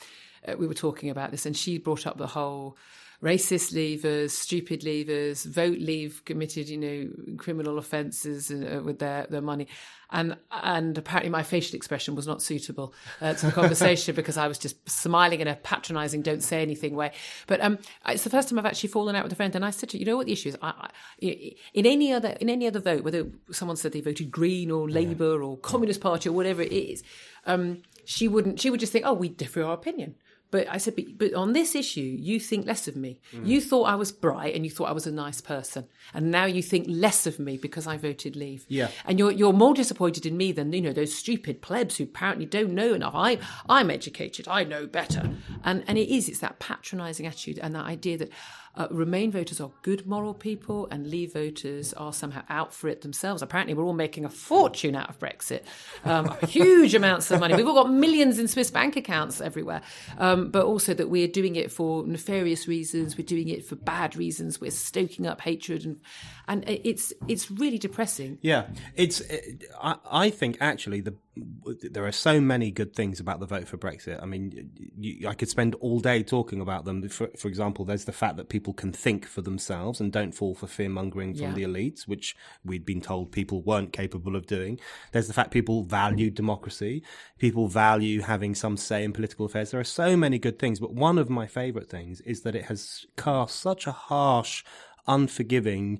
uh, 0.48 0.56
we 0.58 0.68
were 0.68 0.74
talking 0.74 1.10
about 1.10 1.32
this, 1.32 1.46
and 1.46 1.56
she 1.56 1.78
brought 1.78 2.08
up 2.08 2.18
the 2.18 2.28
whole 2.28 2.78
racist 3.22 3.74
leavers, 3.74 4.32
stupid 4.32 4.82
leavers, 4.82 5.46
vote 5.46 5.78
leave 5.78 6.24
committed, 6.26 6.68
you 6.68 6.78
know, 6.78 7.36
criminal 7.38 7.78
offences 7.78 8.52
uh, 8.52 8.82
with 8.84 9.00
their, 9.00 9.28
their 9.30 9.42
money. 9.42 9.68
And 10.14 10.36
and 10.52 10.98
apparently 10.98 11.30
my 11.30 11.44
facial 11.44 11.78
expression 11.78 12.16
was 12.16 12.28
not 12.28 12.42
suitable 12.42 12.94
uh, 13.22 13.34
to 13.34 13.46
the 13.46 13.52
conversation 13.54 14.14
because 14.22 14.36
I 14.36 14.48
was 14.48 14.58
just 14.58 14.90
smiling 14.90 15.40
in 15.40 15.48
a 15.48 15.56
patronising, 15.56 16.22
don't 16.22 16.44
say 16.44 16.62
anything 16.62 16.96
way. 16.96 17.14
But 17.48 17.62
um, 17.62 17.80
it's 18.06 18.26
the 18.26 18.30
first 18.30 18.50
time 18.50 18.60
I've 18.60 18.66
actually 18.66 18.90
fallen 18.90 19.16
out 19.16 19.24
with 19.24 19.32
a 19.32 19.38
friend, 19.38 19.56
and 19.56 19.64
I 19.64 19.70
said 19.70 19.90
to 19.90 19.98
her, 19.98 20.00
you 20.00 20.06
know 20.06 20.18
what 20.18 20.26
the 20.26 20.34
issue 20.34 20.50
is. 20.50 20.58
I, 20.62 20.90
I, 21.22 21.56
in 21.74 21.86
any 21.86 22.12
other 22.12 22.36
in 22.42 22.50
any 22.50 22.68
other 22.68 22.82
vote, 22.82 23.06
whether 23.06 23.28
someone 23.52 23.78
said 23.78 23.94
they 23.94 24.02
voted 24.02 24.32
Green 24.32 24.70
or 24.70 24.90
Labour 24.90 25.42
or 25.42 25.58
Communist 25.58 26.02
Party 26.02 26.28
or 26.28 26.34
whatever 26.34 26.62
it 26.62 26.74
is, 26.74 27.04
um, 27.46 27.82
she 28.04 28.28
wouldn't. 28.28 28.60
She 28.60 28.70
would 28.70 28.82
just 28.82 28.92
think, 28.92 29.06
oh, 29.06 29.14
we 29.14 29.30
differ 29.30 29.64
our 29.64 29.74
opinion. 29.74 30.16
But 30.52 30.68
I 30.70 30.78
said, 30.78 30.96
but, 30.96 31.18
but 31.18 31.34
on 31.34 31.54
this 31.54 31.76
issue, 31.76 32.02
you 32.02 32.40
think 32.40 32.68
less 32.68 32.88
of 32.88 32.96
me. 32.96 33.20
Mm. 33.34 33.48
You 33.48 33.62
thought 33.62 33.84
I 33.84 33.96
was 33.96 34.12
bright 34.12 34.54
and 34.54 34.66
you 34.66 34.70
thought 34.72 34.90
I 34.90 34.92
was 34.92 35.08
a 35.08 35.12
nice 35.12 35.42
person, 35.42 35.88
and 36.14 36.30
now 36.30 36.46
you 36.46 36.62
think 36.62 36.86
less 36.90 37.26
of 37.26 37.40
me 37.40 37.58
because 37.58 37.88
I 37.88 37.98
voted 37.98 38.36
Leave. 38.36 38.66
Yeah. 38.68 38.90
and 39.06 39.18
you're 39.18 39.32
you're 39.32 39.54
more 39.54 39.74
disappointed 39.74 40.26
in 40.26 40.36
me 40.38 40.52
than 40.52 40.74
you 40.74 40.82
know 40.82 40.94
those 40.94 41.16
stupid 41.16 41.62
plebs 41.62 41.98
who 41.98 42.04
apparently 42.04 42.46
don't 42.46 42.74
know 42.74 42.94
enough. 42.94 43.14
I 43.16 43.40
I'm 43.70 43.90
educated. 43.90 44.48
I 44.48 44.64
know 44.66 44.86
better. 44.86 45.30
And 45.64 45.84
and 45.88 45.98
it 45.98 46.14
is. 46.14 46.28
It's 46.30 46.40
that 46.40 46.60
patronising 46.60 47.26
attitude 47.26 47.58
and 47.60 47.74
that 47.76 47.86
idea 47.86 48.18
that. 48.18 48.30
Uh, 48.76 48.88
Remain 48.90 49.32
voters 49.32 49.60
are 49.60 49.72
good 49.82 50.06
moral 50.06 50.34
people, 50.34 50.88
and 50.92 51.08
Leave 51.08 51.34
voters 51.34 51.94
are 51.94 52.14
somehow 52.14 52.44
out 52.50 52.74
for 52.74 52.88
it 52.88 53.02
themselves. 53.02 53.42
Apparently, 53.42 53.74
we're 53.74 53.84
all 53.84 53.94
making 53.94 54.26
a 54.26 54.30
fortune 54.30 54.96
out 54.96 55.10
of 55.10 55.20
Brexit, 55.20 55.64
um, 56.06 56.34
huge 56.48 56.96
amounts 56.96 57.30
of 57.32 57.40
money. 57.40 57.56
We've 57.56 57.68
all 57.68 57.74
got 57.74 57.92
millions 57.92 58.40
in 58.40 58.48
Swiss 58.48 58.72
bank 58.72 58.96
accounts 58.96 59.42
everywhere, 59.42 59.82
um, 60.18 60.52
but 60.52 60.66
also 60.66 60.94
that 60.94 61.10
we 61.10 61.24
are 61.24 61.28
doing 61.28 61.56
it 61.56 61.72
for 61.72 62.06
nefarious 62.06 62.68
reasons. 62.68 63.18
We're 63.18 63.26
doing 63.26 63.50
it 63.50 63.66
for 63.66 63.76
bad 63.76 64.16
reasons. 64.16 64.62
We're 64.62 64.72
stoking 64.72 65.28
up 65.28 65.42
hatred, 65.42 65.86
and 65.86 66.00
and 66.48 66.64
it's 66.68 67.14
it's 67.28 67.52
really 67.52 67.78
depressing. 67.78 68.40
Yeah, 68.42 68.68
it's. 68.96 69.20
It, 69.22 69.66
I, 69.82 69.96
I 70.10 70.30
think 70.30 70.58
actually 70.62 71.02
the 71.02 71.16
there 71.36 72.06
are 72.06 72.12
so 72.12 72.42
many 72.42 72.72
good 72.72 72.94
things 72.94 73.20
about 73.20 73.40
the 73.40 73.46
vote 73.46 73.68
for 73.68 73.78
Brexit. 73.78 74.22
I 74.22 74.26
mean, 74.26 74.70
you, 74.98 75.30
I 75.30 75.34
could 75.34 75.48
spend 75.48 75.76
all 75.76 76.02
day 76.02 76.24
talking 76.24 76.60
about 76.60 76.84
them. 76.84 77.08
For, 77.08 77.30
for 77.38 77.48
example, 77.48 77.86
there's 77.86 78.04
the 78.04 78.12
fact 78.12 78.36
that 78.36 78.50
people 78.50 78.74
can 78.74 78.92
think 78.92 79.26
for 79.26 79.42
themselves 79.42 80.02
and 80.02 80.12
don't 80.12 80.34
fall 80.34 80.54
for 80.56 80.68
fear 80.68 80.90
mongering 80.90 81.34
from 81.34 81.48
Yeah. 81.48 81.54
the 81.54 81.64
elites, 81.64 82.06
which 82.06 82.36
we'd 82.66 82.86
been 82.86 83.00
told 83.00 83.32
people 83.32 83.62
weren't 83.62 83.94
capable 83.94 84.36
of 84.36 84.46
doing. 84.46 84.78
There's 85.14 85.28
the 85.28 85.34
fact 85.34 85.52
people 85.52 85.84
value 85.84 86.32
democracy. 86.32 87.02
People 87.40 87.68
value 87.68 88.22
having 88.22 88.54
some 88.54 88.76
say 88.76 89.04
in 89.06 89.14
political 89.14 89.46
affairs. 89.46 89.72
There 89.72 89.80
are 89.80 89.86
so 89.86 90.18
many 90.18 90.38
good 90.38 90.60
things, 90.60 90.80
but 90.82 90.94
one 90.94 91.18
of 91.18 91.30
my 91.30 91.48
favourite 91.48 91.90
things 91.90 92.20
is 92.22 92.42
that 92.42 92.56
it 92.56 92.66
has 92.66 93.06
cast 93.16 93.56
such 93.56 93.88
a 93.88 93.92
harsh, 93.94 94.64
unforgiving 95.08 96.00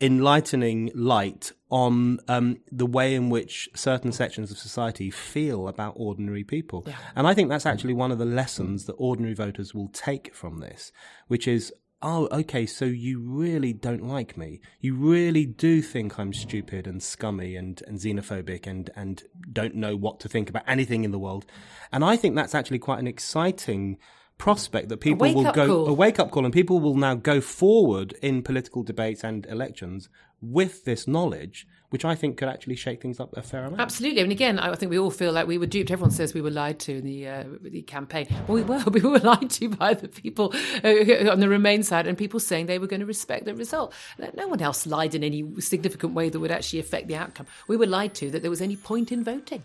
enlightening 0.00 0.90
light 0.94 1.52
on 1.70 2.18
um, 2.28 2.58
the 2.70 2.86
way 2.86 3.14
in 3.14 3.30
which 3.30 3.68
certain 3.74 4.12
sections 4.12 4.50
of 4.50 4.58
society 4.58 5.10
feel 5.10 5.68
about 5.68 5.94
ordinary 5.96 6.44
people. 6.44 6.86
And 7.16 7.26
I 7.26 7.34
think 7.34 7.48
that's 7.48 7.66
actually 7.66 7.94
one 7.94 8.10
of 8.10 8.18
the 8.18 8.24
lessons 8.24 8.84
that 8.86 8.94
ordinary 8.94 9.34
voters 9.34 9.74
will 9.74 9.88
take 9.88 10.34
from 10.34 10.60
this, 10.60 10.92
which 11.28 11.48
is. 11.48 11.72
Oh, 12.06 12.28
okay. 12.30 12.66
So 12.66 12.84
you 12.84 13.18
really 13.18 13.72
don't 13.72 14.06
like 14.06 14.36
me. 14.36 14.60
You 14.78 14.94
really 14.94 15.46
do 15.46 15.80
think 15.80 16.18
I'm 16.18 16.34
stupid 16.34 16.86
and 16.86 17.02
scummy 17.02 17.56
and, 17.56 17.82
and 17.86 17.98
xenophobic 17.98 18.66
and, 18.66 18.90
and 18.94 19.22
don't 19.50 19.74
know 19.74 19.96
what 19.96 20.20
to 20.20 20.28
think 20.28 20.50
about 20.50 20.64
anything 20.66 21.04
in 21.04 21.12
the 21.12 21.18
world. 21.18 21.46
And 21.92 22.04
I 22.04 22.18
think 22.18 22.36
that's 22.36 22.54
actually 22.54 22.80
quite 22.80 22.98
an 22.98 23.06
exciting 23.06 23.96
prospect 24.38 24.88
that 24.88 24.98
people 24.98 25.32
will 25.32 25.52
go 25.52 25.66
call. 25.66 25.88
a 25.88 25.92
wake 25.92 26.18
up 26.18 26.30
call 26.30 26.44
and 26.44 26.52
people 26.52 26.80
will 26.80 26.96
now 26.96 27.14
go 27.14 27.40
forward 27.40 28.12
in 28.20 28.42
political 28.42 28.82
debates 28.82 29.22
and 29.24 29.46
elections 29.46 30.08
with 30.42 30.84
this 30.84 31.06
knowledge 31.08 31.66
which 31.90 32.04
I 32.04 32.16
think 32.16 32.36
could 32.38 32.48
actually 32.48 32.74
shake 32.74 33.00
things 33.00 33.20
up 33.20 33.36
a 33.36 33.42
fair 33.42 33.66
amount. 33.66 33.80
Absolutely. 33.80 34.18
I 34.20 34.24
mean, 34.24 34.32
again, 34.32 34.58
I 34.58 34.74
think 34.74 34.90
we 34.90 34.98
all 34.98 35.12
feel 35.12 35.30
like 35.30 35.46
we 35.46 35.58
were 35.58 35.66
duped. 35.66 35.92
Everyone 35.92 36.10
says 36.10 36.34
we 36.34 36.40
were 36.40 36.50
lied 36.50 36.80
to 36.80 36.96
in 36.96 37.04
the 37.04 37.28
uh, 37.28 37.44
the 37.62 37.82
campaign. 37.82 38.26
Well, 38.48 38.56
we 38.56 38.62
were. 38.64 38.82
We 38.90 39.00
were 39.00 39.20
lied 39.20 39.48
to 39.50 39.68
by 39.68 39.94
the 39.94 40.08
people 40.08 40.52
uh, 40.82 41.30
on 41.30 41.38
the 41.38 41.48
Remain 41.48 41.84
side, 41.84 42.08
and 42.08 42.18
people 42.18 42.40
saying 42.40 42.66
they 42.66 42.80
were 42.80 42.88
going 42.88 42.98
to 42.98 43.06
respect 43.06 43.44
the 43.44 43.54
result. 43.54 43.92
No- 44.18 44.30
No 44.34 44.48
one 44.48 44.60
else 44.60 44.88
lied 44.88 45.14
in 45.14 45.22
any 45.22 45.44
significant 45.60 46.14
way 46.14 46.30
that 46.30 46.40
would 46.40 46.50
actually 46.50 46.80
affect 46.80 47.06
the 47.06 47.14
outcome. 47.14 47.46
We 47.68 47.76
were 47.76 47.86
lied 47.86 48.14
to 48.14 48.28
that 48.32 48.42
there 48.42 48.50
was 48.50 48.60
any 48.60 48.74
point 48.74 49.12
in 49.12 49.22
voting. 49.22 49.62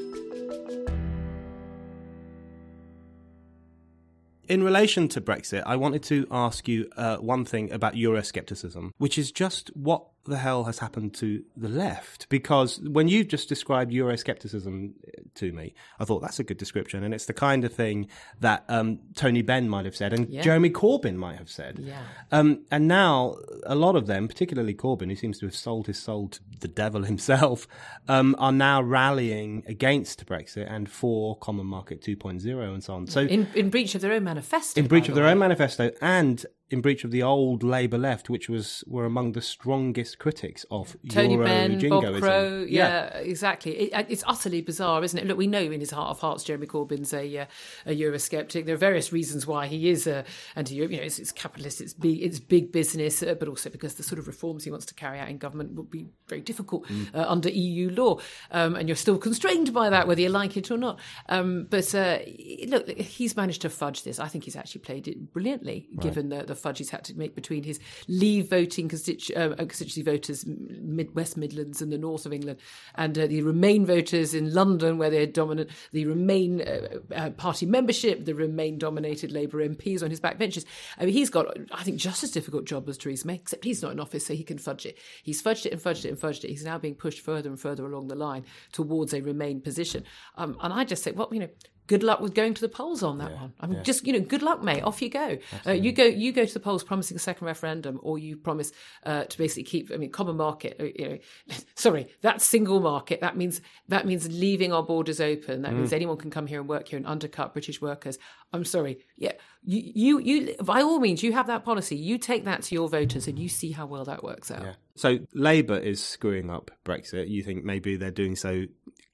In 4.47 4.61
relation 4.61 5.07
to 5.09 5.21
Brexit, 5.21 5.63
I 5.65 5.75
wanted 5.75 6.03
to 6.03 6.27
ask 6.29 6.67
you 6.67 6.87
uh, 6.95 7.17
one 7.17 7.45
thing 7.45 7.71
about 7.71 7.95
Euroscepticism, 7.95 8.91
which 8.97 9.17
is 9.17 9.31
just 9.31 9.75
what 9.75 10.05
the 10.25 10.37
hell 10.37 10.63
has 10.65 10.79
happened 10.79 11.13
to 11.15 11.43
the 11.55 11.69
left? 11.69 12.27
Because 12.29 12.79
when 12.81 13.07
you 13.07 13.23
just 13.23 13.47
described 13.49 13.91
Euroscepticism 13.91 14.93
to 15.35 15.51
me, 15.51 15.73
I 15.99 16.05
thought 16.05 16.21
that's 16.21 16.39
a 16.39 16.43
good 16.43 16.57
description, 16.57 17.03
and 17.03 17.13
it's 17.13 17.25
the 17.25 17.33
kind 17.33 17.63
of 17.65 17.73
thing 17.73 18.07
that 18.39 18.63
um, 18.69 18.99
Tony 19.15 19.41
Benn 19.41 19.69
might 19.69 19.85
have 19.85 19.95
said, 19.95 20.13
and 20.13 20.29
Yeah. 20.29 20.41
Jeremy 20.41 20.69
Corbyn 20.69 21.15
might 21.15 21.37
have 21.37 21.49
said. 21.49 21.79
Yeah. 21.79 22.01
Um, 22.31 22.65
and 22.71 22.87
now 22.87 23.35
a 23.65 23.75
lot 23.75 23.95
of 23.95 24.07
them, 24.07 24.27
particularly 24.27 24.73
Corbyn, 24.73 25.09
who 25.09 25.15
seems 25.15 25.39
to 25.39 25.45
have 25.45 25.55
sold 25.55 25.87
his 25.87 25.99
soul 25.99 26.29
to 26.29 26.39
the 26.59 26.67
devil 26.67 27.03
himself, 27.03 27.67
um, 28.07 28.35
are 28.39 28.51
now 28.51 28.81
rallying 28.81 29.63
against 29.67 30.25
Brexit 30.25 30.71
and 30.71 30.89
for 30.89 31.37
Common 31.37 31.65
Market 31.65 32.01
2.0 32.01 32.73
and 32.73 32.83
so 32.83 32.93
on. 32.95 33.07
So 33.07 33.21
In, 33.21 33.47
in 33.55 33.69
breach 33.69 33.95
of 33.95 34.01
their 34.01 34.13
own 34.13 34.23
manifesto. 34.23 34.79
in 34.79 34.87
breach 34.87 35.07
of 35.09 35.15
the 35.15 35.21
their 35.21 35.25
way. 35.25 35.31
own 35.31 35.39
manifesto 35.39 35.91
and 36.01 36.45
in 36.71 36.81
breach 36.81 37.03
of 37.03 37.11
the 37.11 37.21
old 37.21 37.61
Labour 37.61 37.97
left, 37.97 38.27
which 38.27 38.49
was 38.49 38.83
were 38.87 39.05
among 39.05 39.33
the 39.33 39.41
strongest 39.41 40.17
critics 40.17 40.65
of 40.71 40.97
Tony 41.09 41.33
Euro 41.33 41.45
Benn, 41.45 41.79
jingoism. 41.79 42.13
Bob 42.13 42.21
Crow, 42.21 42.65
yeah, 42.67 43.17
exactly. 43.17 43.73
It, 43.73 44.07
it's 44.09 44.23
utterly 44.25 44.61
bizarre, 44.61 45.03
isn't 45.03 45.17
it? 45.17 45.27
Look, 45.27 45.37
we 45.37 45.45
know 45.45 45.59
in 45.59 45.79
his 45.79 45.91
heart 45.91 46.09
of 46.09 46.19
hearts, 46.19 46.43
Jeremy 46.43 46.65
Corbyn's 46.65 47.13
a 47.13 47.37
uh, 47.37 47.45
a 47.85 47.91
Eurosceptic. 47.91 48.65
There 48.65 48.73
are 48.73 48.79
various 48.79 49.13
reasons 49.13 49.45
why 49.45 49.67
he 49.67 49.89
is 49.89 50.07
a 50.07 50.25
anti-Europe. 50.55 50.91
You 50.91 50.97
know, 50.97 51.03
it's, 51.03 51.19
it's 51.19 51.31
capitalist, 51.31 51.81
it's 51.81 51.93
big, 51.93 52.21
it's 52.23 52.39
big 52.39 52.71
business, 52.71 53.21
uh, 53.21 53.35
but 53.35 53.47
also 53.47 53.69
because 53.69 53.93
the 53.95 54.03
sort 54.03 54.17
of 54.17 54.27
reforms 54.27 54.63
he 54.63 54.71
wants 54.71 54.87
to 54.87 54.95
carry 54.95 55.19
out 55.19 55.29
in 55.29 55.37
government 55.37 55.73
would 55.73 55.91
be 55.91 56.07
very 56.27 56.41
difficult 56.41 56.89
uh, 57.13 57.25
under 57.27 57.49
EU 57.49 57.91
law, 57.91 58.19
um, 58.49 58.75
and 58.75 58.89
you're 58.89 58.95
still 58.95 59.19
constrained 59.19 59.71
by 59.71 59.91
that, 59.91 60.07
whether 60.07 60.21
you 60.21 60.29
like 60.29 60.57
it 60.57 60.71
or 60.71 60.77
not. 60.77 60.99
Um, 61.29 61.67
but 61.69 61.93
uh, 61.93 62.19
look, 62.67 62.89
he's 62.89 63.37
managed 63.37 63.61
to 63.61 63.69
fudge 63.69 64.01
this. 64.01 64.19
I 64.19 64.27
think 64.27 64.45
he's 64.45 64.55
actually 64.55 64.81
played 64.81 65.07
it 65.07 65.31
brilliantly, 65.31 65.89
given 65.99 66.29
the, 66.29 66.43
the 66.43 66.54
fudge 66.55 66.77
he's 66.79 66.89
had 66.89 67.03
to 67.05 67.17
make 67.17 67.35
between 67.35 67.63
his 67.63 67.79
Leave 68.07 68.49
voting 68.49 68.89
constitu- 68.89 69.35
uh, 69.35 69.55
constituency 69.55 70.01
voters, 70.01 70.45
mid- 70.45 71.15
West 71.15 71.37
Midlands 71.37 71.81
and 71.81 71.91
the 71.91 71.97
north 71.97 72.25
of 72.25 72.33
England, 72.33 72.59
and 72.95 73.17
uh, 73.17 73.27
the 73.27 73.41
Remain 73.41 73.85
voters 73.85 74.33
in 74.33 74.53
London, 74.53 74.97
where 74.97 75.09
they're 75.09 75.25
dominant, 75.25 75.69
the 75.91 76.05
Remain 76.05 76.61
uh, 76.61 76.99
uh, 77.15 77.29
party 77.31 77.65
membership, 77.65 78.25
the 78.25 78.33
Remain 78.33 78.77
dominated 78.77 79.31
Labour 79.31 79.67
MPs 79.67 80.03
on 80.03 80.09
his 80.09 80.19
backbenches. 80.19 80.65
I 80.97 81.05
mean, 81.05 81.13
he's 81.13 81.29
got, 81.29 81.47
I 81.71 81.83
think, 81.83 81.97
just 81.97 82.23
as 82.23 82.31
difficult 82.31 82.65
job 82.65 82.87
as 82.89 82.97
Theresa 82.97 83.27
May, 83.27 83.35
except 83.35 83.63
he's 83.63 83.81
not 83.81 83.91
in 83.91 83.99
office, 83.99 84.25
so 84.25 84.33
he 84.33 84.43
can 84.43 84.57
fudge 84.57 84.85
it. 84.85 84.97
He's 85.23 85.41
fudged 85.41 85.65
it 85.65 85.73
and 85.73 85.81
fudged 85.81 86.05
it 86.05 86.09
and 86.09 86.19
fudged 86.19 86.43
it. 86.43 86.49
He's 86.49 86.65
now 86.65 86.77
being 86.77 86.95
pushed 86.95 87.21
further 87.21 87.49
and 87.49 87.59
further 87.59 87.85
along 87.85 88.07
the 88.07 88.15
line 88.15 88.45
towards 88.71 89.13
a 89.13 89.21
Remain 89.21 89.61
position. 89.61 90.03
Um, 90.35 90.57
and 90.61 90.73
I 90.73 90.83
just 90.83 91.03
say, 91.03 91.11
well, 91.11 91.29
you 91.31 91.39
know, 91.39 91.49
good 91.87 92.03
luck 92.03 92.19
with 92.19 92.33
going 92.33 92.53
to 92.53 92.61
the 92.61 92.69
polls 92.69 93.03
on 93.03 93.17
that 93.19 93.31
one. 93.33 93.53
I 93.59 93.67
mean, 93.67 93.83
just 93.83 94.05
you 94.07 94.13
know, 94.13 94.19
good 94.19 94.41
luck, 94.41 94.63
mate. 94.63 94.81
Off 94.83 95.01
you 95.01 95.09
go. 95.09 95.37
Uh, 95.67 95.71
you 95.71 95.91
go. 95.91 96.03
You 96.05 96.31
go 96.31 96.45
to 96.45 96.53
the 96.53 96.59
polls 96.59 96.83
promising 96.83 97.15
a 97.15 97.19
second 97.19 97.45
referendum, 97.47 97.99
or 98.03 98.17
you 98.17 98.37
promise 98.37 98.71
uh, 99.05 99.23
to 99.25 99.37
basically 99.37 99.63
keep. 99.63 99.91
I 99.93 99.97
mean, 99.97 100.11
common 100.11 100.37
market. 100.37 100.77
uh, 100.79 100.85
You 100.85 101.09
know, 101.09 101.17
sorry, 101.75 102.07
that's 102.21 102.45
single 102.45 102.79
market. 102.79 103.21
That 103.21 103.37
means 103.37 103.61
that 103.87 104.05
means 104.05 104.27
leaving 104.27 104.73
our 104.73 104.83
borders 104.83 105.19
open. 105.19 105.61
That 105.63 105.73
means 105.73 105.93
anyone 105.93 106.17
can 106.17 106.31
come 106.31 106.47
here 106.47 106.59
and 106.59 106.69
work 106.69 106.87
here 106.87 106.97
and 106.97 107.05
undercut 107.07 107.53
British 107.53 107.81
workers. 107.81 108.17
I'm 108.53 108.65
sorry. 108.65 108.99
Yeah, 109.17 109.33
you, 109.63 109.91
you, 109.95 110.19
you. 110.19 110.55
By 110.63 110.81
all 110.81 110.99
means, 110.99 111.23
you 111.23 111.33
have 111.33 111.47
that 111.47 111.63
policy. 111.65 111.95
You 111.95 112.17
take 112.17 112.45
that 112.45 112.63
to 112.63 112.75
your 112.75 112.89
voters, 112.89 113.27
and 113.27 113.37
you 113.37 113.49
see 113.49 113.71
how 113.71 113.85
well 113.85 114.05
that 114.05 114.23
works 114.23 114.49
out. 114.51 114.75
So 114.95 115.19
Labour 115.33 115.77
is 115.77 116.03
screwing 116.03 116.49
up 116.49 116.71
Brexit. 116.85 117.29
You 117.29 117.43
think 117.43 117.63
maybe 117.63 117.97
they're 117.97 118.11
doing 118.11 118.35
so 118.35 118.65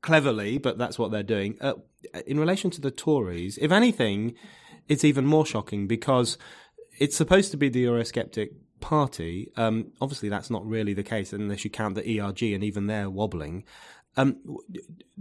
cleverly, 0.02 0.58
but 0.58 0.78
that's 0.78 1.00
what 1.00 1.12
they're 1.12 1.24
doing. 1.24 1.58
Uh, 1.60 1.74
in 2.26 2.40
relation 2.40 2.70
to 2.72 2.82
the 2.82 2.92
Tories, 2.92 3.58
if 3.62 3.72
anything, 3.72 4.36
it's 4.88 5.04
even 5.04 5.26
more 5.26 5.46
shocking 5.46 5.88
because 5.88 6.38
it's 7.00 7.16
supposed 7.16 7.52
to 7.52 7.58
be 7.58 7.70
the 7.70 7.86
Eurosceptic 7.86 8.50
party. 8.80 9.52
Um, 9.56 9.92
obviously, 10.02 10.30
that's 10.30 10.50
not 10.50 10.66
really 10.66 10.94
the 10.94 11.04
case 11.04 11.34
unless 11.34 11.64
you 11.64 11.70
count 11.70 11.96
the 11.96 12.20
ERG, 12.20 12.44
and 12.44 12.64
even 12.64 12.88
they're 12.88 13.10
wobbling. 13.10 13.64
Um, 14.18 14.38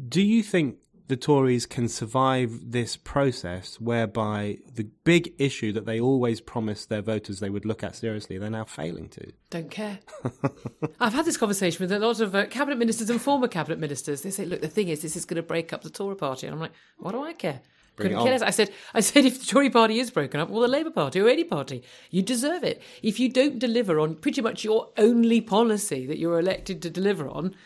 do 0.09 0.20
you 0.20 0.42
think 0.42 0.77
the 1.11 1.16
Tories 1.16 1.66
can 1.66 1.88
survive 1.88 2.70
this 2.70 2.96
process 2.96 3.81
whereby 3.81 4.59
the 4.73 4.85
big 5.03 5.35
issue 5.38 5.73
that 5.73 5.85
they 5.85 5.99
always 5.99 6.40
promised 6.40 6.88
their 6.88 7.03
voters 7.03 7.40
they 7.40 7.51
would 7.51 7.64
look 7.64 7.83
at 7.83 7.96
seriously, 7.96 8.38
they're 8.38 8.49
now 8.49 8.64
failing 8.64 9.09
to? 9.09 9.33
Don't 9.51 9.73
care. 9.73 9.99
I've 11.01 11.12
had 11.12 11.25
this 11.25 11.37
conversation 11.37 11.83
with 11.83 11.90
a 11.90 11.99
lot 11.99 12.20
of 12.20 12.37
uh, 12.37 12.46
cabinet 12.46 12.79
ministers 12.79 13.11
and 13.11 13.20
former 13.20 13.49
cabinet 13.49 13.81
ministers. 13.81 14.23
They 14.23 14.31
say, 14.31 14.44
"Look, 14.44 14.61
the 14.61 14.68
thing 14.68 14.87
is, 14.87 15.03
this 15.03 15.16
is 15.16 15.25
going 15.25 15.37
to 15.37 15.42
break 15.42 15.73
up 15.73 15.83
the 15.83 15.90
Tory 15.90 16.14
party," 16.14 16.46
and 16.46 16.55
I'm 16.55 16.61
like, 16.61 16.73
"What 16.99 17.11
do 17.11 17.25
I 17.25 17.33
care?" 17.33 17.61
Couldn't 17.96 18.23
care 18.23 18.31
less. 18.31 18.42
I 18.42 18.51
said, 18.51 18.70
"I 18.94 19.01
said, 19.01 19.25
if 19.25 19.40
the 19.40 19.46
Tory 19.46 19.68
party 19.68 19.99
is 19.99 20.12
broken 20.12 20.38
up, 20.38 20.49
or 20.49 20.62
the 20.62 20.68
Labour 20.68 20.92
Party, 20.92 21.18
or 21.18 21.29
any 21.29 21.42
party, 21.42 21.83
you 22.12 22.23
deserve 22.23 22.62
it. 22.62 22.81
If 23.03 23.18
you 23.18 23.29
don't 23.29 23.59
deliver 23.59 23.99
on 23.99 24.14
pretty 24.14 24.42
much 24.42 24.62
your 24.62 24.90
only 24.96 25.40
policy 25.40 26.07
that 26.07 26.18
you're 26.18 26.38
elected 26.38 26.81
to 26.83 26.88
deliver 26.88 27.29
on." 27.29 27.57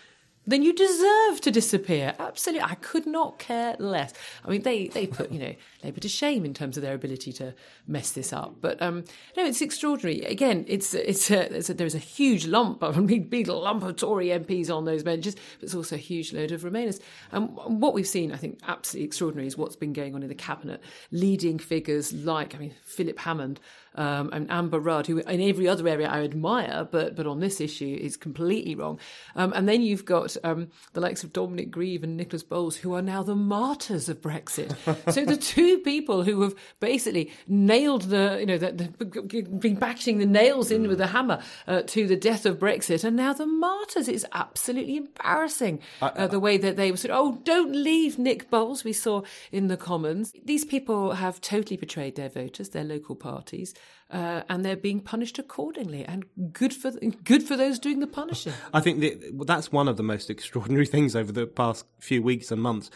Then 0.46 0.62
you 0.62 0.72
deserve 0.72 1.40
to 1.42 1.50
disappear. 1.50 2.14
Absolutely, 2.18 2.62
I 2.62 2.74
could 2.74 3.06
not 3.06 3.38
care 3.38 3.76
less. 3.78 4.12
I 4.44 4.50
mean, 4.50 4.62
they 4.62 4.88
they 4.88 5.06
put 5.06 5.32
you 5.32 5.38
know 5.38 5.54
Labour 5.82 6.00
to 6.00 6.08
shame 6.08 6.44
in 6.44 6.54
terms 6.54 6.76
of 6.76 6.82
their 6.82 6.94
ability 6.94 7.32
to 7.34 7.54
mess 7.86 8.12
this 8.12 8.32
up. 8.32 8.56
But 8.60 8.80
um, 8.82 9.04
no, 9.36 9.44
it's 9.44 9.60
extraordinary. 9.60 10.20
Again, 10.22 10.64
it's 10.68 10.94
it's 10.94 11.30
a, 11.30 11.48
there's 11.48 11.70
a, 11.70 11.74
there's 11.74 11.94
a 11.94 11.98
huge 11.98 12.46
lump, 12.46 12.82
a 12.82 12.92
big, 13.02 13.30
big 13.30 13.48
lump 13.48 13.82
of 13.82 13.96
Tory 13.96 14.26
MPs 14.28 14.74
on 14.74 14.84
those 14.84 15.02
benches, 15.02 15.34
but 15.34 15.64
it's 15.64 15.74
also 15.74 15.96
a 15.96 15.98
huge 15.98 16.32
load 16.32 16.52
of 16.52 16.62
Remainers. 16.62 17.00
And 17.32 17.56
what 17.56 17.94
we've 17.94 18.06
seen, 18.06 18.32
I 18.32 18.36
think, 18.36 18.60
absolutely 18.66 19.06
extraordinary 19.06 19.46
is 19.46 19.56
what's 19.56 19.76
been 19.76 19.92
going 19.92 20.14
on 20.14 20.22
in 20.22 20.28
the 20.28 20.34
cabinet. 20.34 20.80
Leading 21.10 21.58
figures 21.58 22.12
like, 22.12 22.54
I 22.54 22.58
mean, 22.58 22.74
Philip 22.82 23.18
Hammond 23.18 23.60
um, 23.94 24.30
and 24.32 24.50
Amber 24.50 24.80
Rudd, 24.80 25.06
who 25.06 25.18
in 25.18 25.40
every 25.40 25.68
other 25.68 25.86
area 25.88 26.08
I 26.08 26.22
admire, 26.22 26.86
but 26.90 27.16
but 27.16 27.26
on 27.26 27.40
this 27.40 27.60
issue 27.60 27.98
is 28.00 28.16
completely 28.16 28.74
wrong. 28.74 28.98
Um, 29.36 29.52
and 29.54 29.68
then 29.68 29.82
you've 29.82 30.04
got 30.04 30.36
um, 30.44 30.68
the 30.92 31.00
likes 31.00 31.24
of 31.24 31.32
Dominic 31.32 31.70
Grieve 31.70 32.02
and 32.02 32.16
Nicholas 32.16 32.42
Boles, 32.42 32.76
who 32.76 32.94
are 32.94 33.02
now 33.02 33.22
the 33.22 33.36
martyrs 33.36 34.08
of 34.08 34.20
Brexit. 34.20 34.74
so 35.12 35.24
the 35.24 35.36
two 35.36 35.78
people 35.78 36.22
who 36.22 36.42
have 36.42 36.54
basically 36.80 37.32
nailed 37.46 38.02
the, 38.02 38.38
you 38.40 38.46
know, 38.46 38.58
the, 38.58 38.72
the, 38.72 39.42
been 39.42 39.76
bashing 39.76 40.18
the 40.18 40.26
nails 40.26 40.70
in 40.70 40.88
with 40.88 41.00
a 41.00 41.08
hammer 41.08 41.40
uh, 41.66 41.82
to 41.86 42.06
the 42.06 42.16
death 42.16 42.46
of 42.46 42.58
Brexit, 42.58 43.04
are 43.04 43.10
now 43.10 43.32
the 43.32 43.46
martyrs. 43.46 44.08
It's 44.08 44.24
absolutely 44.32 44.96
embarrassing 44.96 45.80
uh, 46.02 46.26
the 46.26 46.40
way 46.40 46.56
that 46.56 46.76
they 46.76 46.90
were 46.90 46.96
said, 46.96 47.10
"Oh, 47.12 47.40
don't 47.44 47.72
leave, 47.72 48.18
Nick 48.18 48.50
Boles." 48.50 48.84
We 48.84 48.92
saw 48.92 49.22
in 49.52 49.68
the 49.68 49.76
Commons. 49.76 50.32
These 50.44 50.64
people 50.64 51.12
have 51.12 51.40
totally 51.40 51.76
betrayed 51.76 52.16
their 52.16 52.28
voters, 52.28 52.70
their 52.70 52.84
local 52.84 53.14
parties. 53.14 53.74
Uh, 54.10 54.42
and 54.50 54.64
they're 54.64 54.76
being 54.76 55.00
punished 55.00 55.38
accordingly, 55.38 56.04
and 56.04 56.26
good 56.52 56.74
for 56.74 56.92
good 57.24 57.42
for 57.42 57.56
those 57.56 57.78
doing 57.78 58.00
the 58.00 58.06
punishing. 58.06 58.52
I 58.72 58.80
think 58.80 59.00
that, 59.00 59.46
that's 59.46 59.72
one 59.72 59.88
of 59.88 59.96
the 59.96 60.02
most 60.02 60.28
extraordinary 60.28 60.86
things 60.94 61.16
over 61.16 61.32
the 61.32 61.46
past 61.46 61.86
few 61.98 62.22
weeks 62.22 62.52
and 62.52 62.60
months 62.60 62.90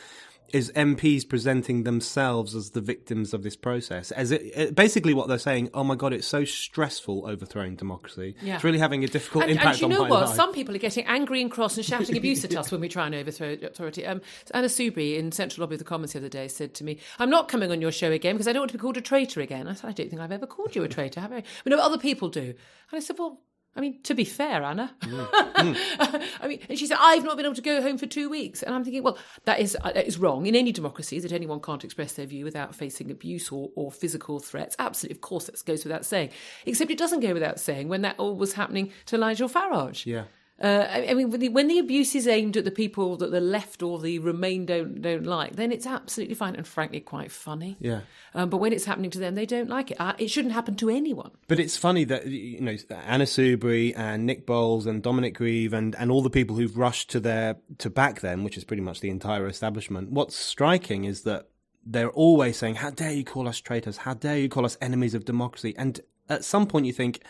is 0.52 0.72
MPs 0.72 1.28
presenting 1.28 1.84
themselves 1.84 2.54
as 2.54 2.70
the 2.70 2.80
victims 2.80 3.34
of 3.34 3.42
this 3.42 3.56
process. 3.56 4.10
As 4.12 4.30
it, 4.32 4.74
basically 4.74 5.14
what 5.14 5.28
they're 5.28 5.38
saying, 5.38 5.70
oh 5.74 5.84
my 5.84 5.94
god, 5.94 6.12
it's 6.12 6.26
so 6.26 6.44
stressful 6.44 7.26
overthrowing 7.26 7.76
democracy. 7.76 8.34
Yeah. 8.42 8.54
It's 8.56 8.64
really 8.64 8.78
having 8.78 9.04
a 9.04 9.08
difficult 9.08 9.44
And, 9.44 9.52
impact 9.52 9.82
and 9.82 9.92
you 9.92 9.98
on 9.98 10.04
know 10.04 10.08
what? 10.08 10.28
life. 10.28 10.36
Some 10.36 10.52
people 10.52 10.74
are 10.74 10.78
getting 10.78 11.04
angry 11.06 11.40
and 11.42 11.50
cross 11.50 11.76
and 11.76 11.84
shouting 11.84 12.16
abuse 12.16 12.44
at 12.44 12.54
us 12.56 12.70
when 12.70 12.80
we 12.80 12.88
try 12.88 13.06
and 13.06 13.14
overthrow 13.14 13.52
authority. 13.62 14.06
Um, 14.06 14.20
Anna 14.52 14.68
Soubry 14.68 15.16
in 15.18 15.32
Central 15.32 15.62
Lobby 15.62 15.74
of 15.74 15.80
the 15.80 15.84
Commons 15.84 16.12
the 16.12 16.18
other 16.20 16.28
day 16.28 16.48
said 16.48 16.74
to 16.74 16.84
me, 16.84 16.98
"I'm 17.18 17.30
not 17.30 17.48
coming 17.48 17.70
on 17.70 17.80
your 17.80 17.92
show 17.92 18.10
again 18.10 18.34
because 18.34 18.48
I 18.48 18.52
don't 18.52 18.60
want 18.60 18.70
to 18.72 18.78
be 18.78 18.82
called 18.82 18.96
a 18.96 19.02
traitor 19.02 19.40
again." 19.40 19.68
I 19.68 19.74
said, 19.74 19.88
"I 19.88 19.92
don't 19.92 20.08
think 20.08 20.22
I've 20.22 20.32
ever 20.32 20.46
called 20.46 20.74
you 20.74 20.82
a 20.84 20.88
traitor, 20.88 21.20
have 21.20 21.32
I?" 21.32 21.42
But 21.64 21.70
no, 21.70 21.78
other 21.78 21.98
people 21.98 22.28
do. 22.28 22.40
And 22.40 22.54
I 22.92 23.00
said, 23.00 23.18
"Well." 23.18 23.40
I 23.78 23.80
mean, 23.80 24.02
to 24.02 24.14
be 24.14 24.24
fair, 24.24 24.64
Anna. 24.64 24.92
I 25.02 26.26
mean, 26.48 26.58
and 26.68 26.76
she 26.76 26.88
said, 26.88 26.98
"I've 27.00 27.22
not 27.22 27.36
been 27.36 27.46
able 27.46 27.54
to 27.54 27.62
go 27.62 27.80
home 27.80 27.96
for 27.96 28.06
two 28.06 28.28
weeks," 28.28 28.60
and 28.64 28.74
I'm 28.74 28.82
thinking, 28.82 29.04
well, 29.04 29.16
that 29.44 29.60
is 29.60 29.76
uh, 29.80 29.92
that 29.92 30.04
is 30.04 30.18
wrong 30.18 30.46
in 30.46 30.56
any 30.56 30.72
democracy 30.72 31.20
that 31.20 31.30
anyone 31.30 31.60
can't 31.60 31.84
express 31.84 32.14
their 32.14 32.26
view 32.26 32.44
without 32.44 32.74
facing 32.74 33.08
abuse 33.08 33.52
or, 33.52 33.70
or 33.76 33.92
physical 33.92 34.40
threats. 34.40 34.74
Absolutely, 34.80 35.16
of 35.16 35.20
course, 35.20 35.44
that 35.46 35.64
goes 35.64 35.84
without 35.84 36.04
saying. 36.04 36.30
Except 36.66 36.90
it 36.90 36.98
doesn't 36.98 37.20
go 37.20 37.32
without 37.32 37.60
saying 37.60 37.88
when 37.88 38.02
that 38.02 38.16
all 38.18 38.34
was 38.34 38.54
happening 38.54 38.90
to 39.06 39.16
Nigel 39.16 39.48
Farage. 39.48 40.04
Yeah. 40.04 40.24
Uh, 40.60 40.88
I 40.90 41.14
mean, 41.14 41.30
when 41.30 41.40
the, 41.40 41.48
when 41.50 41.68
the 41.68 41.78
abuse 41.78 42.16
is 42.16 42.26
aimed 42.26 42.56
at 42.56 42.64
the 42.64 42.72
people 42.72 43.16
that 43.18 43.30
the 43.30 43.40
left 43.40 43.80
or 43.80 44.00
the 44.00 44.18
Remain 44.18 44.66
don't 44.66 45.00
don't 45.00 45.24
like, 45.24 45.54
then 45.54 45.70
it's 45.70 45.86
absolutely 45.86 46.34
fine 46.34 46.56
and 46.56 46.66
frankly 46.66 46.98
quite 46.98 47.30
funny. 47.30 47.76
Yeah. 47.78 48.00
Um, 48.34 48.50
but 48.50 48.56
when 48.56 48.72
it's 48.72 48.84
happening 48.84 49.10
to 49.12 49.20
them, 49.20 49.36
they 49.36 49.46
don't 49.46 49.68
like 49.68 49.92
it. 49.92 50.00
Uh, 50.00 50.14
it 50.18 50.28
shouldn't 50.28 50.54
happen 50.54 50.74
to 50.76 50.90
anyone. 50.90 51.30
But 51.46 51.60
it's 51.60 51.76
funny 51.76 52.02
that 52.04 52.26
you 52.26 52.60
know 52.60 52.76
Anna 52.90 53.24
Soubry 53.24 53.96
and 53.96 54.26
Nick 54.26 54.46
Boles 54.46 54.86
and 54.86 55.00
Dominic 55.00 55.34
Grieve 55.34 55.72
and, 55.72 55.94
and 55.94 56.10
all 56.10 56.22
the 56.22 56.30
people 56.30 56.56
who've 56.56 56.76
rushed 56.76 57.08
to 57.10 57.20
their 57.20 57.56
to 57.78 57.88
back 57.88 58.20
them, 58.20 58.42
which 58.42 58.56
is 58.56 58.64
pretty 58.64 58.82
much 58.82 59.00
the 59.00 59.10
entire 59.10 59.46
establishment. 59.46 60.10
What's 60.10 60.34
striking 60.34 61.04
is 61.04 61.22
that 61.22 61.48
they're 61.86 62.10
always 62.10 62.56
saying, 62.56 62.76
"How 62.76 62.90
dare 62.90 63.12
you 63.12 63.24
call 63.24 63.46
us 63.46 63.60
traitors? 63.60 63.98
How 63.98 64.14
dare 64.14 64.38
you 64.38 64.48
call 64.48 64.64
us 64.64 64.76
enemies 64.80 65.14
of 65.14 65.24
democracy?" 65.24 65.74
And 65.78 66.00
at 66.28 66.44
some 66.44 66.66
point, 66.66 66.86
you 66.86 66.92
think, 66.92 67.22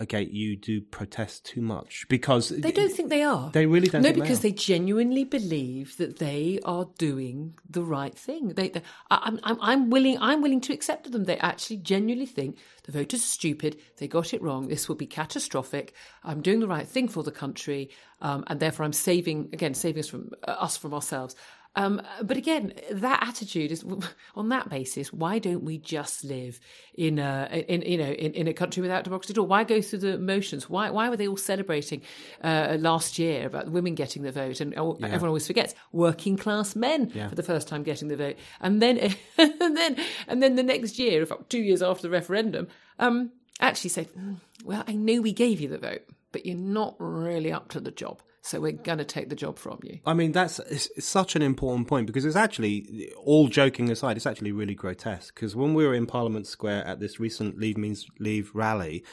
"Okay, 0.00 0.22
you 0.24 0.56
do 0.56 0.80
protest 0.80 1.46
too 1.46 1.62
much 1.62 2.06
because 2.08 2.50
They 2.50 2.72
don't 2.72 2.92
think 2.92 3.08
they 3.08 3.22
are. 3.22 3.50
They 3.50 3.66
really 3.66 3.88
don't 3.88 4.02
No, 4.02 4.08
think 4.08 4.16
they 4.16 4.20
because 4.22 4.38
are. 4.40 4.42
they 4.42 4.52
genuinely 4.52 5.24
believe 5.24 5.96
that 5.96 6.18
they 6.18 6.60
are 6.64 6.86
doing 6.98 7.54
the 7.68 7.82
right 7.82 8.14
thing. 8.14 8.48
They, 8.48 8.68
they 8.68 8.82
I, 9.10 9.20
I'm, 9.24 9.40
I'm, 9.42 9.58
I'm 9.60 9.90
willing. 9.90 10.18
I'm 10.20 10.42
willing 10.42 10.60
to 10.62 10.72
accept 10.74 11.10
them. 11.10 11.24
They 11.24 11.38
actually 11.38 11.78
genuinely 11.78 12.26
think 12.26 12.58
the 12.84 12.92
voters 12.92 13.20
are 13.20 13.26
stupid. 13.26 13.78
They 13.96 14.08
got 14.08 14.34
it 14.34 14.42
wrong. 14.42 14.68
This 14.68 14.88
will 14.88 14.96
be 14.96 15.06
catastrophic. 15.06 15.94
I'm 16.24 16.42
doing 16.42 16.60
the 16.60 16.68
right 16.68 16.86
thing 16.86 17.08
for 17.08 17.22
the 17.22 17.32
country, 17.32 17.90
um, 18.20 18.44
and 18.48 18.60
therefore 18.60 18.84
I'm 18.84 18.92
saving 18.92 19.48
again, 19.52 19.74
saving 19.74 20.00
us 20.00 20.08
from 20.08 20.30
uh, 20.46 20.50
us 20.52 20.76
from 20.76 20.92
ourselves. 20.94 21.34
Um, 21.76 22.00
but 22.22 22.38
again, 22.38 22.72
that 22.90 23.22
attitude 23.22 23.70
is 23.70 23.84
on 24.34 24.48
that 24.48 24.68
basis. 24.70 25.12
Why 25.12 25.38
don't 25.38 25.62
we 25.62 25.76
just 25.76 26.24
live 26.24 26.58
in 26.94 27.18
a, 27.18 27.64
in 27.68 27.82
you 27.82 27.98
know 27.98 28.10
in, 28.10 28.32
in 28.32 28.48
a 28.48 28.54
country 28.54 28.80
without 28.80 29.04
democracy 29.04 29.34
at 29.34 29.38
all? 29.38 29.46
Why 29.46 29.62
go 29.64 29.82
through 29.82 29.98
the 30.00 30.18
motions? 30.18 30.68
Why 30.70 30.90
why 30.90 31.10
were 31.10 31.18
they 31.18 31.28
all 31.28 31.36
celebrating 31.36 32.00
uh, 32.42 32.78
last 32.80 33.18
year 33.18 33.46
about 33.46 33.70
women 33.70 33.94
getting 33.94 34.22
the 34.22 34.32
vote? 34.32 34.60
And 34.60 34.74
oh, 34.78 34.94
everyone 35.02 35.28
always 35.28 35.46
forgets 35.46 35.74
working 35.92 36.36
class 36.38 36.74
men 36.74 37.10
for 37.10 37.34
the 37.34 37.42
first 37.42 37.68
time 37.68 37.82
getting 37.82 38.08
the 38.08 38.16
vote, 38.16 38.36
and 38.60 38.80
then 38.80 38.98
and 39.38 39.76
then 39.76 39.96
and 40.26 40.42
then 40.42 40.56
the 40.56 40.62
next 40.62 40.98
year, 40.98 41.20
in 41.20 41.26
fact, 41.26 41.50
two 41.50 41.60
years 41.60 41.82
after 41.82 42.02
the 42.02 42.10
referendum, 42.10 42.68
um, 42.98 43.32
actually 43.60 43.90
said, 43.90 44.08
"Mm, 44.14 44.36
"Well, 44.64 44.82
I 44.88 44.94
know 44.94 45.20
we 45.20 45.32
gave 45.32 45.60
you 45.60 45.68
the 45.68 45.78
vote, 45.78 46.02
but 46.32 46.46
you're 46.46 46.56
not 46.56 46.96
really 46.98 47.52
up 47.52 47.68
to 47.72 47.80
the 47.80 47.90
job." 47.90 48.22
So 48.46 48.60
we're 48.60 48.72
going 48.72 48.98
to 48.98 49.04
take 49.04 49.28
the 49.28 49.34
job 49.34 49.58
from 49.58 49.80
you. 49.82 49.98
I 50.06 50.14
mean, 50.14 50.30
that's 50.30 50.60
it's, 50.60 50.88
it's 50.96 51.06
such 51.06 51.34
an 51.34 51.42
important 51.42 51.88
point 51.88 52.06
because 52.06 52.24
it's 52.24 52.36
actually, 52.36 53.12
all 53.16 53.48
joking 53.48 53.90
aside, 53.90 54.16
it's 54.16 54.26
actually 54.26 54.52
really 54.52 54.74
grotesque. 54.74 55.34
Because 55.34 55.56
when 55.56 55.74
we 55.74 55.84
were 55.84 55.94
in 55.94 56.06
Parliament 56.06 56.46
Square 56.46 56.86
at 56.86 57.00
this 57.00 57.18
recent 57.18 57.58
Leave 57.58 57.76
Means 57.76 58.06
Leave 58.20 58.52
rally, 58.54 59.04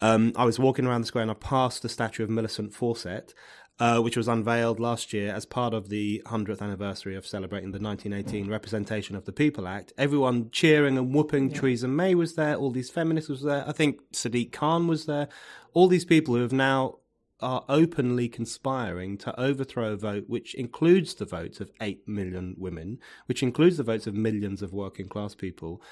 um, 0.00 0.32
I 0.34 0.46
was 0.46 0.58
walking 0.58 0.86
around 0.86 1.02
the 1.02 1.06
square 1.08 1.20
and 1.20 1.30
I 1.30 1.34
passed 1.34 1.82
the 1.82 1.90
statue 1.90 2.24
of 2.24 2.30
Millicent 2.30 2.72
Fawcett, 2.72 3.34
uh, 3.78 4.00
which 4.00 4.16
was 4.16 4.28
unveiled 4.28 4.80
last 4.80 5.12
year 5.12 5.30
as 5.30 5.44
part 5.44 5.74
of 5.74 5.90
the 5.90 6.22
100th 6.24 6.62
anniversary 6.62 7.16
of 7.16 7.26
celebrating 7.26 7.72
the 7.72 7.78
1918 7.78 8.50
Representation 8.50 9.14
of 9.14 9.26
the 9.26 9.32
People 9.32 9.68
Act. 9.68 9.92
Everyone 9.98 10.50
cheering 10.52 10.96
and 10.96 11.14
whooping. 11.14 11.52
Theresa 11.52 11.86
May 11.86 12.14
was 12.14 12.34
there. 12.34 12.54
All 12.54 12.70
these 12.70 12.88
feminists 12.88 13.28
was 13.28 13.42
there. 13.42 13.62
I 13.68 13.72
think 13.72 14.00
Sadiq 14.14 14.52
Khan 14.52 14.86
was 14.86 15.04
there. 15.04 15.28
All 15.74 15.86
these 15.86 16.06
people 16.06 16.34
who 16.34 16.40
have 16.40 16.52
now 16.52 16.96
are 17.42 17.64
openly 17.68 18.28
conspiring 18.28 19.18
to 19.18 19.38
overthrow 19.40 19.92
a 19.92 19.96
vote 19.96 20.24
which 20.26 20.54
includes 20.54 21.14
the 21.14 21.24
votes 21.24 21.60
of 21.60 21.70
8 21.80 22.06
million 22.06 22.54
women, 22.58 22.98
which 23.26 23.42
includes 23.42 23.76
the 23.76 23.82
votes 23.82 24.06
of 24.06 24.14
millions 24.14 24.62
of 24.62 24.72
working 24.72 25.08
class 25.08 25.34
people. 25.34 25.82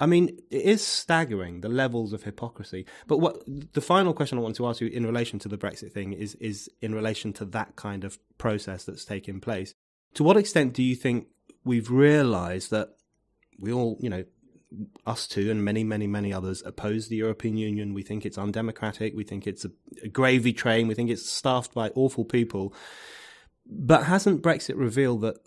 I 0.00 0.06
mean, 0.06 0.38
it 0.50 0.62
is 0.62 0.86
staggering 0.86 1.60
the 1.60 1.68
levels 1.68 2.12
of 2.12 2.22
hypocrisy. 2.22 2.86
But 3.06 3.18
what 3.18 3.42
the 3.46 3.80
final 3.80 4.14
question 4.14 4.38
I 4.38 4.42
want 4.42 4.56
to 4.56 4.66
ask 4.66 4.80
you 4.80 4.88
in 4.88 5.04
relation 5.04 5.38
to 5.40 5.48
the 5.48 5.58
Brexit 5.58 5.92
thing 5.92 6.12
is 6.12 6.34
is 6.36 6.70
in 6.80 6.94
relation 6.94 7.32
to 7.34 7.44
that 7.46 7.76
kind 7.76 8.04
of 8.04 8.18
process 8.38 8.84
that's 8.84 9.04
taking 9.04 9.40
place. 9.40 9.74
To 10.14 10.24
what 10.24 10.36
extent 10.36 10.72
do 10.72 10.82
you 10.82 10.94
think 10.94 11.26
we've 11.64 11.90
realized 11.90 12.70
that 12.70 12.90
we 13.58 13.72
all, 13.72 13.98
you 14.00 14.08
know, 14.08 14.24
us 15.06 15.26
two 15.26 15.50
and 15.50 15.64
many, 15.64 15.82
many, 15.82 16.06
many 16.06 16.32
others 16.32 16.62
oppose 16.64 17.08
the 17.08 17.16
European 17.16 17.56
Union. 17.56 17.94
We 17.94 18.02
think 18.02 18.26
it's 18.26 18.38
undemocratic. 18.38 19.14
We 19.14 19.24
think 19.24 19.46
it's 19.46 19.64
a, 19.64 19.70
a 20.02 20.08
gravy 20.08 20.52
train. 20.52 20.88
We 20.88 20.94
think 20.94 21.10
it's 21.10 21.28
staffed 21.28 21.74
by 21.74 21.88
awful 21.94 22.24
people. 22.24 22.74
But 23.66 24.04
hasn't 24.04 24.42
Brexit 24.42 24.76
revealed 24.76 25.22
that 25.22 25.38